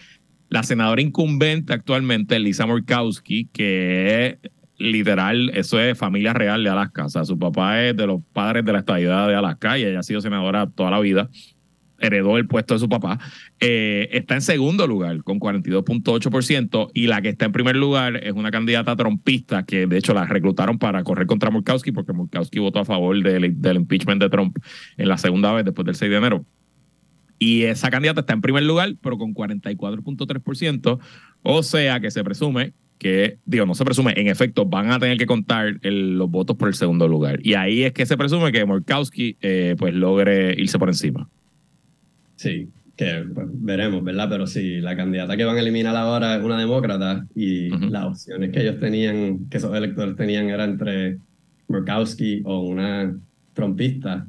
La 0.51 0.63
senadora 0.63 1.01
incumbente 1.01 1.73
actualmente, 1.73 2.39
Lisa 2.39 2.67
Murkowski, 2.67 3.47
que 3.47 4.39
literal, 4.79 5.51
eso 5.55 5.81
es 5.81 5.97
familia 5.97 6.33
real 6.33 6.65
de 6.65 6.71
Alaska. 6.71 7.07
O 7.07 7.09
sea, 7.09 7.25
su 7.25 7.39
papá 7.39 7.83
es 7.83 7.97
de 7.97 8.07
los 8.07 8.23
padres 8.33 8.65
de 8.65 8.73
la 8.73 8.81
estadidad 8.81 9.29
de 9.29 9.35
Alaska 9.35 9.79
y 9.79 9.85
ella 9.85 10.01
ha 10.01 10.03
sido 10.03 10.21
senadora 10.21 10.69
toda 10.69 10.91
la 10.91 11.01
vida. 11.01 11.29
Heredó 12.01 12.37
el 12.37 12.47
puesto 12.47 12.75
de 12.75 12.81
su 12.81 12.89
papá. 12.89 13.19
Eh, 13.61 14.09
está 14.13 14.35
en 14.35 14.43
segundo 14.43 14.87
lugar 14.87 15.23
con 15.23 15.39
42.8% 15.39 16.91
y 16.93 17.07
la 17.07 17.23
que 17.23 17.31
está 17.31 17.47
en 17.47 17.53
primer 17.53 17.77
lugar 17.77 18.17
es 18.17 18.33
una 18.33 18.51
candidata 18.51 18.97
trompista 18.97 19.65
que 19.65 19.87
de 19.87 19.99
hecho 19.99 20.13
la 20.13 20.27
reclutaron 20.27 20.79
para 20.79 21.05
correr 21.05 21.27
contra 21.27 21.51
Murkowski 21.51 21.93
porque 21.93 22.13
Murkowski 22.13 22.59
votó 22.59 22.81
a 22.81 22.85
favor 22.85 23.23
del, 23.23 23.61
del 23.61 23.77
impeachment 23.77 24.21
de 24.21 24.29
Trump 24.29 24.57
en 24.97 25.09
la 25.09 25.19
segunda 25.19 25.53
vez 25.53 25.65
después 25.65 25.87
del 25.87 25.95
6 25.95 26.11
de 26.11 26.17
enero. 26.17 26.47
Y 27.39 27.63
esa 27.63 27.91
candidata 27.91 28.21
está 28.21 28.33
en 28.33 28.41
primer 28.41 28.63
lugar, 28.65 28.95
pero 29.01 29.19
con 29.19 29.35
44.3%. 29.35 30.99
O 31.43 31.63
sea 31.63 32.01
que 32.01 32.11
se 32.11 32.25
presume 32.25 32.75
que, 33.05 33.37
digo, 33.45 33.67
no 33.67 33.75
se 33.75 33.85
presume, 33.85 34.15
en 34.17 34.29
efecto, 34.29 34.65
van 34.65 34.91
a 34.91 34.99
tener 34.99 35.19
que 35.19 35.27
contar 35.27 35.75
los 35.83 36.31
votos 36.31 36.57
por 36.57 36.69
el 36.69 36.75
segundo 36.75 37.07
lugar. 37.07 37.39
Y 37.43 37.53
ahí 37.53 37.83
es 37.83 37.93
que 37.93 38.07
se 38.07 38.17
presume 38.17 38.51
que 38.51 38.65
Murkowski 38.65 39.37
eh, 39.43 39.77
pues 39.79 39.93
logre 39.93 40.55
irse 40.59 40.79
por 40.79 40.89
encima. 40.89 41.29
Sí, 42.37 42.71
que 42.97 43.27
pues, 43.35 43.47
veremos, 43.51 44.03
¿verdad? 44.03 44.31
Pero 44.31 44.47
sí, 44.47 44.81
la 44.81 44.97
candidata 44.97 45.37
que 45.37 45.45
van 45.45 45.59
a 45.59 45.61
eliminar 45.61 45.95
ahora 45.95 46.37
es 46.37 46.43
una 46.43 46.59
demócrata 46.59 47.27
y 47.35 47.69
las 47.91 48.07
opciones 48.07 48.51
que 48.53 48.63
ellos 48.63 48.81
tenían, 48.81 49.51
que 49.51 49.59
esos 49.59 49.77
electores 49.77 50.17
tenían, 50.17 50.49
era 50.49 50.65
entre 50.65 51.19
Murkowski 51.69 52.41
o 52.47 52.61
una 52.61 53.15
trompista. 53.53 54.27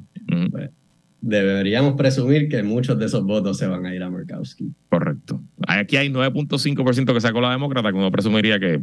pues, 0.50 0.68
deberíamos 1.20 1.94
presumir 1.94 2.48
que 2.48 2.62
muchos 2.62 2.98
de 2.98 3.06
esos 3.06 3.24
votos 3.24 3.58
se 3.58 3.66
van 3.66 3.86
a 3.86 3.94
ir 3.94 4.02
a 4.02 4.10
Murkowski. 4.10 4.72
Correcto. 4.88 5.42
Aquí 5.66 5.96
hay 5.96 6.08
9.5% 6.08 7.12
que 7.12 7.20
sacó 7.20 7.40
la 7.40 7.50
demócrata, 7.50 7.90
que 7.90 7.98
uno 7.98 8.10
presumiría 8.10 8.58
que 8.58 8.80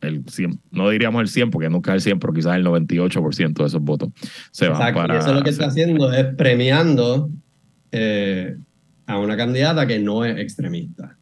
el 0.00 0.24
100, 0.28 0.60
no 0.70 0.90
diríamos 0.90 1.20
el 1.22 1.28
100 1.28 1.50
porque 1.50 1.68
nunca 1.68 1.92
es 1.92 1.96
el 1.96 2.00
100, 2.02 2.18
pero 2.20 2.32
quizás 2.32 2.56
el 2.56 2.64
98% 2.64 3.52
de 3.52 3.64
esos 3.64 3.82
votos 3.82 4.10
se 4.50 4.68
van 4.68 4.94
para... 4.94 5.14
Y 5.14 5.18
eso 5.18 5.34
lo 5.34 5.42
que 5.42 5.50
está 5.50 5.66
haciendo 5.66 6.12
es 6.12 6.26
premiando 6.36 7.30
eh, 7.92 8.56
a 9.06 9.18
una 9.18 9.36
candidata 9.36 9.86
que 9.86 9.98
no 9.98 10.24
es 10.24 10.38
extremista. 10.38 11.16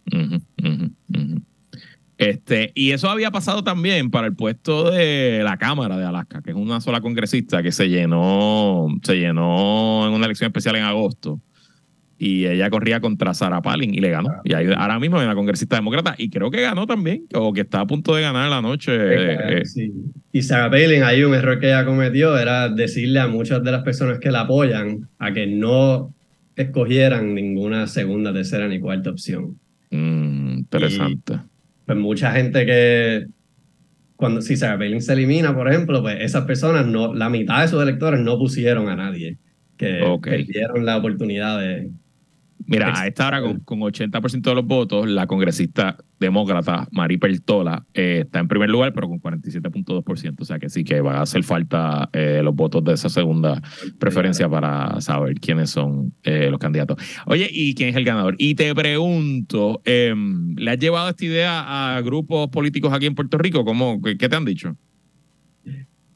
Este, 2.18 2.72
y 2.74 2.92
eso 2.92 3.10
había 3.10 3.30
pasado 3.30 3.62
también 3.62 4.10
para 4.10 4.26
el 4.26 4.34
puesto 4.34 4.90
de 4.90 5.42
la 5.44 5.58
Cámara 5.58 5.98
de 5.98 6.06
Alaska, 6.06 6.40
que 6.42 6.50
es 6.50 6.56
una 6.56 6.80
sola 6.80 7.00
congresista 7.02 7.62
que 7.62 7.72
se 7.72 7.88
llenó, 7.88 8.88
se 9.02 9.18
llenó 9.18 10.06
en 10.06 10.14
una 10.14 10.24
elección 10.24 10.48
especial 10.48 10.76
en 10.76 10.84
agosto. 10.84 11.40
Y 12.18 12.46
ella 12.46 12.70
corría 12.70 13.00
contra 13.00 13.34
Sarah 13.34 13.60
Palin 13.60 13.94
y 13.94 13.98
le 13.98 14.08
ganó. 14.08 14.30
Y 14.44 14.54
ahora 14.54 14.98
mismo 14.98 15.18
hay 15.18 15.26
una 15.26 15.34
congresista 15.34 15.76
demócrata 15.76 16.14
y 16.16 16.30
creo 16.30 16.50
que 16.50 16.62
ganó 16.62 16.86
también, 16.86 17.26
o 17.34 17.52
que 17.52 17.60
está 17.60 17.80
a 17.80 17.86
punto 17.86 18.14
de 18.14 18.22
ganar 18.22 18.48
la 18.48 18.62
noche. 18.62 18.92
Eh, 18.94 19.62
y 20.32 20.40
Sarah 20.40 20.70
Palin, 20.70 21.02
ahí 21.02 21.22
un 21.22 21.34
error 21.34 21.60
que 21.60 21.66
ella 21.66 21.84
cometió 21.84 22.38
era 22.38 22.70
decirle 22.70 23.20
a 23.20 23.26
muchas 23.26 23.62
de 23.62 23.70
las 23.70 23.82
personas 23.82 24.18
que 24.18 24.30
la 24.30 24.40
apoyan 24.42 25.10
a 25.18 25.34
que 25.34 25.46
no 25.46 26.14
escogieran 26.54 27.34
ninguna 27.34 27.86
segunda, 27.86 28.32
tercera 28.32 28.66
ni 28.66 28.80
cuarta 28.80 29.10
opción. 29.10 29.58
Mm, 29.90 30.60
interesante 30.60 31.34
pues 31.86 31.96
mucha 31.96 32.32
gente 32.32 32.66
que 32.66 33.26
cuando 34.16 34.42
si 34.42 34.56
Sarah 34.56 34.78
Palin 34.78 35.00
se 35.00 35.12
elimina, 35.12 35.54
por 35.54 35.68
ejemplo, 35.68 36.02
pues 36.02 36.16
esas 36.20 36.44
personas 36.44 36.86
no, 36.86 37.14
la 37.14 37.30
mitad 37.30 37.62
de 37.62 37.68
sus 37.68 37.82
electores 37.82 38.20
no 38.20 38.38
pusieron 38.38 38.88
a 38.88 38.96
nadie 38.96 39.38
que 39.76 40.00
perdieron 40.22 40.84
la 40.84 40.96
oportunidad 40.96 41.60
de, 41.60 41.90
Mira, 42.66 43.00
a 43.00 43.06
esta 43.06 43.28
hora 43.28 43.40
con, 43.40 43.60
con 43.60 43.80
80% 43.80 44.42
de 44.42 44.54
los 44.54 44.66
votos, 44.66 45.08
la 45.08 45.26
congresista 45.26 45.96
demócrata 46.18 46.88
Mari 46.90 47.18
Pertola 47.18 47.84
eh, 47.94 48.22
está 48.24 48.40
en 48.40 48.48
primer 48.48 48.70
lugar, 48.70 48.92
pero 48.92 49.08
con 49.08 49.20
47.2%. 49.20 50.34
O 50.40 50.44
sea 50.44 50.58
que 50.58 50.68
sí 50.68 50.82
que 50.82 51.00
va 51.00 51.18
a 51.18 51.22
hacer 51.22 51.44
falta 51.44 52.08
eh, 52.12 52.40
los 52.42 52.54
votos 52.54 52.82
de 52.84 52.94
esa 52.94 53.08
segunda 53.08 53.62
preferencia 53.98 54.48
para 54.48 55.00
saber 55.00 55.34
quiénes 55.34 55.70
son 55.70 56.12
eh, 56.24 56.48
los 56.50 56.58
candidatos. 56.58 56.96
Oye, 57.26 57.48
¿y 57.50 57.74
quién 57.74 57.90
es 57.90 57.96
el 57.96 58.04
ganador? 58.04 58.34
Y 58.38 58.54
te 58.56 58.74
pregunto, 58.74 59.80
em, 59.84 60.56
¿le 60.56 60.70
has 60.72 60.78
llevado 60.78 61.08
esta 61.08 61.24
idea 61.24 61.96
a 61.96 62.00
grupos 62.00 62.48
políticos 62.48 62.92
aquí 62.92 63.06
en 63.06 63.14
Puerto 63.14 63.38
Rico? 63.38 63.64
¿Cómo, 63.64 64.02
qué, 64.02 64.16
qué 64.16 64.28
te 64.28 64.36
han 64.36 64.44
dicho? 64.44 64.76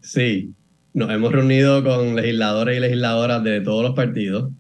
Sí, 0.00 0.54
nos 0.94 1.10
hemos 1.10 1.30
reunido 1.30 1.84
con 1.84 2.16
legisladores 2.16 2.76
y 2.76 2.80
legisladoras 2.80 3.44
de 3.44 3.60
todos 3.60 3.84
los 3.84 3.94
partidos 3.94 4.50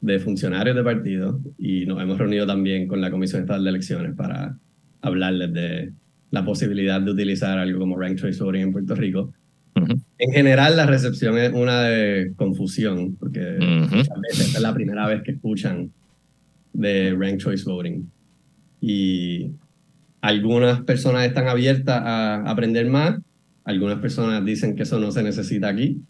de 0.00 0.18
funcionarios 0.20 0.76
de 0.76 0.82
partido 0.84 1.40
y 1.58 1.86
nos 1.86 2.00
hemos 2.00 2.18
reunido 2.18 2.46
también 2.46 2.86
con 2.86 3.00
la 3.00 3.10
Comisión 3.10 3.42
Estatal 3.42 3.64
de 3.64 3.70
Elecciones 3.70 4.14
para 4.14 4.56
hablarles 5.02 5.52
de 5.52 5.92
la 6.30 6.44
posibilidad 6.44 7.00
de 7.00 7.10
utilizar 7.10 7.58
algo 7.58 7.80
como 7.80 7.98
Rank 7.98 8.18
Choice 8.18 8.42
Voting 8.42 8.62
en 8.62 8.72
Puerto 8.72 8.94
Rico. 8.94 9.32
En 10.18 10.32
general, 10.32 10.76
la 10.76 10.86
recepción 10.86 11.38
es 11.38 11.52
una 11.52 11.82
de 11.82 12.32
confusión, 12.36 13.14
porque 13.16 13.58
muchas 13.60 14.20
veces 14.28 14.54
es 14.54 14.60
la 14.60 14.74
primera 14.74 15.06
vez 15.06 15.22
que 15.22 15.32
escuchan 15.32 15.92
de 16.72 17.16
Rank 17.16 17.38
Choice 17.38 17.64
Voting. 17.64 18.10
Y 18.80 19.52
algunas 20.20 20.80
personas 20.82 21.26
están 21.26 21.46
abiertas 21.48 22.02
a 22.04 22.50
aprender 22.50 22.88
más, 22.88 23.20
algunas 23.64 23.98
personas 23.98 24.44
dicen 24.44 24.74
que 24.74 24.82
eso 24.82 24.98
no 24.98 25.12
se 25.12 25.22
necesita 25.22 25.68
aquí. 25.68 26.00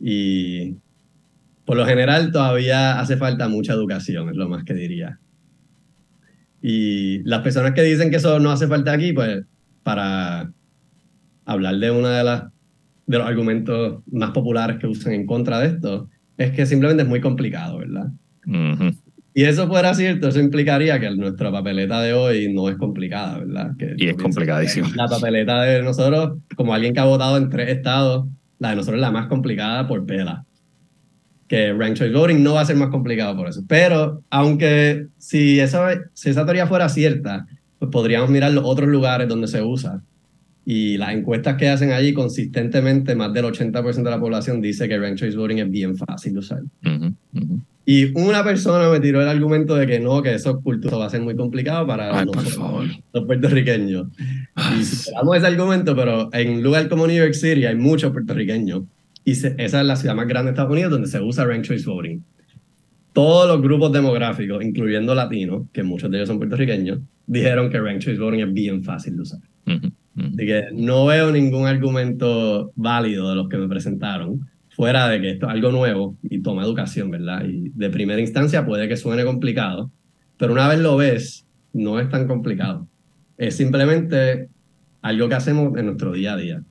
Y 0.00 0.76
por 1.64 1.76
lo 1.76 1.86
general 1.86 2.32
todavía 2.32 2.98
hace 3.00 3.16
falta 3.16 3.48
mucha 3.48 3.72
educación, 3.72 4.28
es 4.28 4.36
lo 4.36 4.48
más 4.48 4.64
que 4.64 4.74
diría. 4.74 5.18
Y 6.60 7.22
las 7.24 7.42
personas 7.42 7.72
que 7.72 7.82
dicen 7.82 8.10
que 8.10 8.16
eso 8.16 8.38
no 8.38 8.50
hace 8.50 8.68
falta 8.68 8.92
aquí, 8.92 9.12
pues 9.12 9.44
para 9.82 10.52
hablar 11.44 11.76
de 11.76 11.90
uno 11.90 12.08
de, 12.08 12.24
las, 12.24 12.44
de 13.06 13.18
los 13.18 13.26
argumentos 13.26 14.02
más 14.10 14.30
populares 14.30 14.78
que 14.78 14.86
usan 14.86 15.12
en 15.12 15.26
contra 15.26 15.60
de 15.60 15.68
esto, 15.68 16.08
es 16.36 16.52
que 16.52 16.66
simplemente 16.66 17.02
es 17.02 17.08
muy 17.08 17.20
complicado, 17.20 17.78
¿verdad? 17.78 18.10
Y 19.34 19.44
eso 19.44 19.66
fuera 19.66 19.94
cierto, 19.94 20.28
eso 20.28 20.40
implicaría 20.40 21.00
que 21.00 21.10
nuestra 21.10 21.50
papeleta 21.50 22.00
de 22.00 22.12
hoy 22.12 22.52
no 22.52 22.68
es 22.68 22.76
complicada, 22.76 23.38
¿verdad? 23.38 23.76
Que 23.78 23.94
y 23.96 24.08
es 24.08 24.16
complicadísimo. 24.16 24.88
La 24.94 25.08
papeleta 25.08 25.62
de 25.62 25.82
nosotros, 25.82 26.38
como 26.56 26.74
alguien 26.74 26.92
que 26.92 27.00
ha 27.00 27.04
votado 27.04 27.36
en 27.38 27.48
tres 27.48 27.70
estados, 27.70 28.26
la 28.58 28.70
de 28.70 28.76
nosotros 28.76 28.96
es 28.96 29.02
la 29.02 29.10
más 29.10 29.26
complicada 29.26 29.88
por 29.88 30.04
pela 30.06 30.44
que 31.52 31.70
Rank 31.74 31.96
Choice 31.96 32.14
Voting 32.14 32.42
no 32.42 32.54
va 32.54 32.62
a 32.62 32.64
ser 32.64 32.76
más 32.76 32.88
complicado 32.88 33.36
por 33.36 33.46
eso. 33.46 33.62
Pero 33.68 34.22
aunque 34.30 35.08
si 35.18 35.60
esa, 35.60 35.90
si 36.14 36.30
esa 36.30 36.46
teoría 36.46 36.66
fuera 36.66 36.88
cierta, 36.88 37.46
pues 37.78 37.90
podríamos 37.90 38.30
mirar 38.30 38.52
los 38.52 38.64
otros 38.64 38.88
lugares 38.88 39.28
donde 39.28 39.46
se 39.48 39.60
usa. 39.60 40.00
Y 40.64 40.96
las 40.96 41.12
encuestas 41.12 41.56
que 41.56 41.68
hacen 41.68 41.92
allí 41.92 42.14
consistentemente, 42.14 43.14
más 43.14 43.34
del 43.34 43.44
80% 43.44 44.02
de 44.02 44.10
la 44.10 44.18
población 44.18 44.62
dice 44.62 44.88
que 44.88 44.98
Rank 44.98 45.16
Choice 45.16 45.36
Voting 45.36 45.58
es 45.58 45.70
bien 45.70 45.94
fácil 45.94 46.32
de 46.32 46.38
usar. 46.38 46.62
Y 47.84 48.18
una 48.18 48.42
persona 48.42 48.88
me 48.88 49.00
tiró 49.00 49.20
el 49.20 49.28
argumento 49.28 49.74
de 49.74 49.86
que 49.86 50.00
no, 50.00 50.22
que 50.22 50.32
eso 50.32 50.58
cultura 50.62 50.96
va 50.96 51.04
a 51.04 51.10
ser 51.10 51.20
muy 51.20 51.36
complicado 51.36 51.86
para 51.86 52.24
los, 52.24 52.56
los, 53.12 53.24
puertorriqueños. 53.26 54.06
Y 54.80 54.84
si 54.84 55.12
damos 55.12 55.36
ese 55.36 55.48
argumento, 55.48 55.94
pero 55.94 56.30
en 56.32 56.54
un 56.54 56.62
lugar 56.62 56.88
como 56.88 57.06
New 57.06 57.18
York 57.18 57.34
City 57.34 57.66
hay 57.66 57.76
muchos 57.76 58.10
puertorriqueños 58.10 58.84
y 59.24 59.32
esa 59.32 59.56
es 59.58 59.72
la 59.72 59.96
ciudad 59.96 60.14
más 60.14 60.26
grande 60.26 60.50
de 60.50 60.54
Estados 60.54 60.72
Unidos 60.72 60.90
donde 60.90 61.08
se 61.08 61.20
usa 61.20 61.44
Rank 61.44 61.62
Choice 61.62 61.88
Voting. 61.88 62.22
Todos 63.12 63.46
los 63.46 63.60
grupos 63.60 63.92
demográficos, 63.92 64.64
incluyendo 64.64 65.14
latinos, 65.14 65.66
que 65.72 65.82
muchos 65.82 66.10
de 66.10 66.16
ellos 66.18 66.28
son 66.28 66.38
puertorriqueños, 66.38 67.00
dijeron 67.26 67.70
que 67.70 67.80
Rank 67.80 68.00
Choice 68.00 68.20
Voting 68.20 68.40
es 68.40 68.52
bien 68.52 68.82
fácil 68.82 69.16
de 69.16 69.22
usar. 69.22 69.40
Así 69.66 70.46
que 70.46 70.66
no 70.72 71.06
veo 71.06 71.30
ningún 71.30 71.66
argumento 71.66 72.72
válido 72.74 73.30
de 73.30 73.36
los 73.36 73.48
que 73.48 73.56
me 73.56 73.68
presentaron, 73.68 74.48
fuera 74.70 75.08
de 75.08 75.20
que 75.20 75.30
esto 75.30 75.46
es 75.46 75.52
algo 75.52 75.70
nuevo 75.70 76.16
y 76.22 76.40
toma 76.40 76.64
educación, 76.64 77.10
¿verdad? 77.10 77.44
Y 77.46 77.70
de 77.74 77.90
primera 77.90 78.20
instancia 78.20 78.64
puede 78.64 78.88
que 78.88 78.96
suene 78.96 79.24
complicado, 79.24 79.90
pero 80.38 80.52
una 80.52 80.68
vez 80.68 80.80
lo 80.80 80.96
ves, 80.96 81.46
no 81.72 82.00
es 82.00 82.08
tan 82.08 82.26
complicado. 82.26 82.86
Es 83.36 83.56
simplemente 83.56 84.48
algo 85.02 85.28
que 85.28 85.34
hacemos 85.34 85.76
en 85.76 85.86
nuestro 85.86 86.12
día 86.12 86.34
a 86.34 86.36
día. 86.36 86.62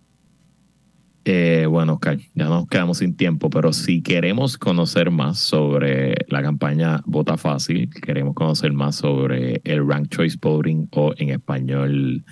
Eh, 1.24 1.68
bueno, 1.70 1.94
Oscar, 1.94 2.18
ya 2.34 2.46
nos 2.46 2.68
quedamos 2.68 2.98
sin 2.98 3.16
tiempo, 3.16 3.50
pero 3.50 3.74
si 3.74 4.02
queremos 4.02 4.58
conocer 4.58 5.12
más 5.12 5.38
sobre 5.40 6.16
la 6.30 6.42
campaña 6.42 7.02
Vota 7.06 7.38
Fácil, 7.38 7.90
queremos 7.90 8.34
conocer 8.34 8.74
más 8.74 8.96
sobre 8.96 9.62
el 9.64 9.88
Rank 9.88 10.10
Choice 10.10 10.38
Voting 10.42 10.88
o 10.92 11.14
en 11.18 11.30
español 11.30 12.26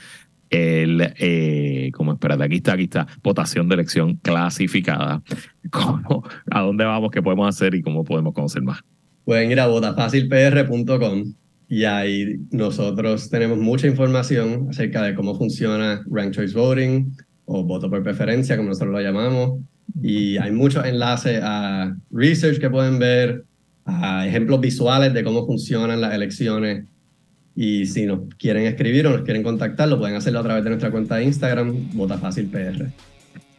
el, 0.49 1.13
eh, 1.19 1.91
como 1.93 2.13
aquí 2.13 2.55
está, 2.55 2.73
aquí 2.73 2.83
está, 2.83 3.07
votación 3.21 3.69
de 3.69 3.75
elección 3.75 4.15
clasificada. 4.15 5.21
¿Cómo, 5.69 6.23
¿A 6.49 6.61
dónde 6.61 6.83
vamos? 6.85 7.11
¿Qué 7.11 7.21
podemos 7.21 7.47
hacer 7.47 7.75
y 7.75 7.83
cómo 7.83 8.03
podemos 8.03 8.33
conocer 8.33 8.63
más? 8.63 8.79
Pueden 9.23 9.51
ir 9.51 9.59
a 9.59 9.67
votafacilpr.com 9.67 11.33
y 11.67 11.83
ahí 11.83 12.37
nosotros 12.49 13.29
tenemos 13.29 13.59
mucha 13.59 13.85
información 13.85 14.67
acerca 14.71 15.03
de 15.03 15.13
cómo 15.13 15.37
funciona 15.37 16.03
Rank 16.09 16.31
Choice 16.33 16.57
Voting 16.57 17.15
o 17.51 17.63
voto 17.63 17.89
por 17.89 18.03
preferencia, 18.03 18.55
como 18.55 18.69
nosotros 18.69 18.93
lo 18.93 19.01
llamamos. 19.01 19.59
Y 20.01 20.37
hay 20.37 20.51
muchos 20.51 20.85
enlaces 20.85 21.41
a 21.43 21.95
research 22.11 22.59
que 22.59 22.69
pueden 22.69 22.99
ver, 22.99 23.43
a 23.85 24.27
ejemplos 24.27 24.61
visuales 24.61 25.13
de 25.13 25.23
cómo 25.23 25.45
funcionan 25.47 25.99
las 25.99 26.13
elecciones. 26.13 26.85
Y 27.55 27.87
si 27.87 28.05
nos 28.05 28.33
quieren 28.35 28.65
escribir 28.67 29.07
o 29.07 29.09
nos 29.09 29.23
quieren 29.23 29.41
contactar, 29.41 29.89
lo 29.89 29.97
pueden 29.97 30.15
hacerlo 30.15 30.39
a 30.39 30.43
través 30.43 30.63
de 30.63 30.69
nuestra 30.69 30.91
cuenta 30.91 31.15
de 31.15 31.23
Instagram, 31.23 31.89
VotaFácilPR 31.93 32.91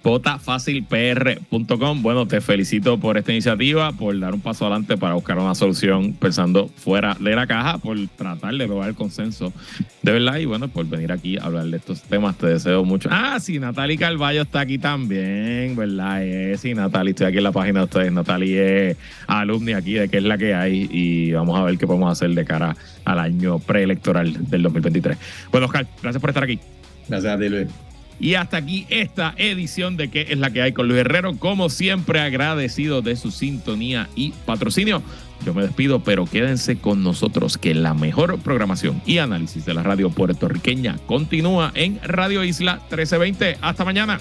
votafacilpr.com. 0.03 2.03
Bueno, 2.03 2.27
te 2.27 2.41
felicito 2.41 2.99
por 2.99 3.19
esta 3.19 3.33
iniciativa, 3.33 3.93
por 3.93 4.19
dar 4.19 4.35
un 4.35 4.41
paso 4.41 4.65
adelante 4.65 4.97
para 4.97 5.15
buscar 5.15 5.39
una 5.39 5.55
solución 5.55 6.15
pensando 6.15 6.69
fuera 6.69 7.17
de 7.21 7.37
la 7.37 7.47
caja, 7.47 7.79
por 7.79 7.97
tratar 8.17 8.55
de 8.55 8.67
lograr 8.67 8.91
el 8.91 8.95
consenso 8.95 9.53
de 10.03 10.13
verdad 10.13 10.39
y 10.39 10.47
bueno, 10.47 10.69
por 10.69 10.87
venir 10.87 11.13
aquí 11.13 11.37
a 11.37 11.45
hablar 11.45 11.67
de 11.67 11.77
estos 11.77 12.03
temas. 12.03 12.37
Te 12.39 12.47
deseo 12.47 12.85
mucho. 12.85 13.09
Ah, 13.13 13.39
sí, 13.41 13.59
Natalie 13.59 13.99
Carballo 13.99 14.43
está 14.43 14.61
aquí 14.61 14.79
también, 14.79 15.77
¿verdad? 15.77 16.25
Eh, 16.25 16.57
sí, 16.59 16.75
Natalie, 16.75 17.11
estoy 17.11 17.27
aquí 17.27 17.39
en 17.39 17.45
la 17.45 17.53
página 17.53 17.81
de 17.81 17.85
ustedes. 17.85 18.13
Natalie 18.13 18.91
es 18.91 18.97
alumni 19.27 19.73
aquí 19.73 19.95
de 19.95 20.09
qué 20.09 20.19
es 20.19 20.25
la 20.25 20.39
que 20.39 20.55
hay 20.55 20.89
y 20.91 21.33
vamos 21.33 21.59
a 21.59 21.65
ver 21.65 21.77
qué 21.77 21.87
podemos 21.87 22.11
hacer 22.11 22.31
de 22.31 22.45
cara 22.45 22.77
al 23.05 23.19
año 23.19 23.59
preelectoral 23.59 24.49
del 24.49 24.63
2023. 24.63 25.19
Bueno, 25.51 25.67
Oscar, 25.67 25.87
gracias 26.03 26.21
por 26.21 26.31
estar 26.31 26.45
aquí. 26.45 26.59
Gracias 27.09 27.33
a 27.33 27.39
ti, 27.39 27.49
Luis. 27.49 27.90
Y 28.21 28.35
hasta 28.35 28.59
aquí 28.59 28.87
esta 28.91 29.35
edición 29.39 29.97
de 29.97 30.11
¿Qué 30.11 30.27
es 30.29 30.39
la 30.39 30.51
que 30.51 30.61
hay 30.61 30.73
con 30.73 30.87
Luis 30.87 31.01
Herrero? 31.01 31.37
Como 31.37 31.71
siempre, 31.71 32.21
agradecido 32.21 33.01
de 33.01 33.17
su 33.17 33.31
sintonía 33.31 34.09
y 34.15 34.33
patrocinio. 34.45 35.03
Yo 35.45 35.55
me 35.55 35.63
despido, 35.63 36.01
pero 36.01 36.27
quédense 36.27 36.77
con 36.77 37.03
nosotros 37.03 37.57
que 37.57 37.75
la 37.75 37.95
mejor 37.95 38.39
programación 38.41 39.01
y 39.07 39.19
análisis 39.19 39.65
de 39.65 39.73
la 39.73 39.83
radio 39.83 40.11
puertorriqueña 40.11 40.99
continúa 41.07 41.73
en 41.75 41.99
Radio 42.03 42.45
Isla 42.45 42.75
1320. 42.75 43.57
Hasta 43.63 43.85
mañana. 43.87 44.21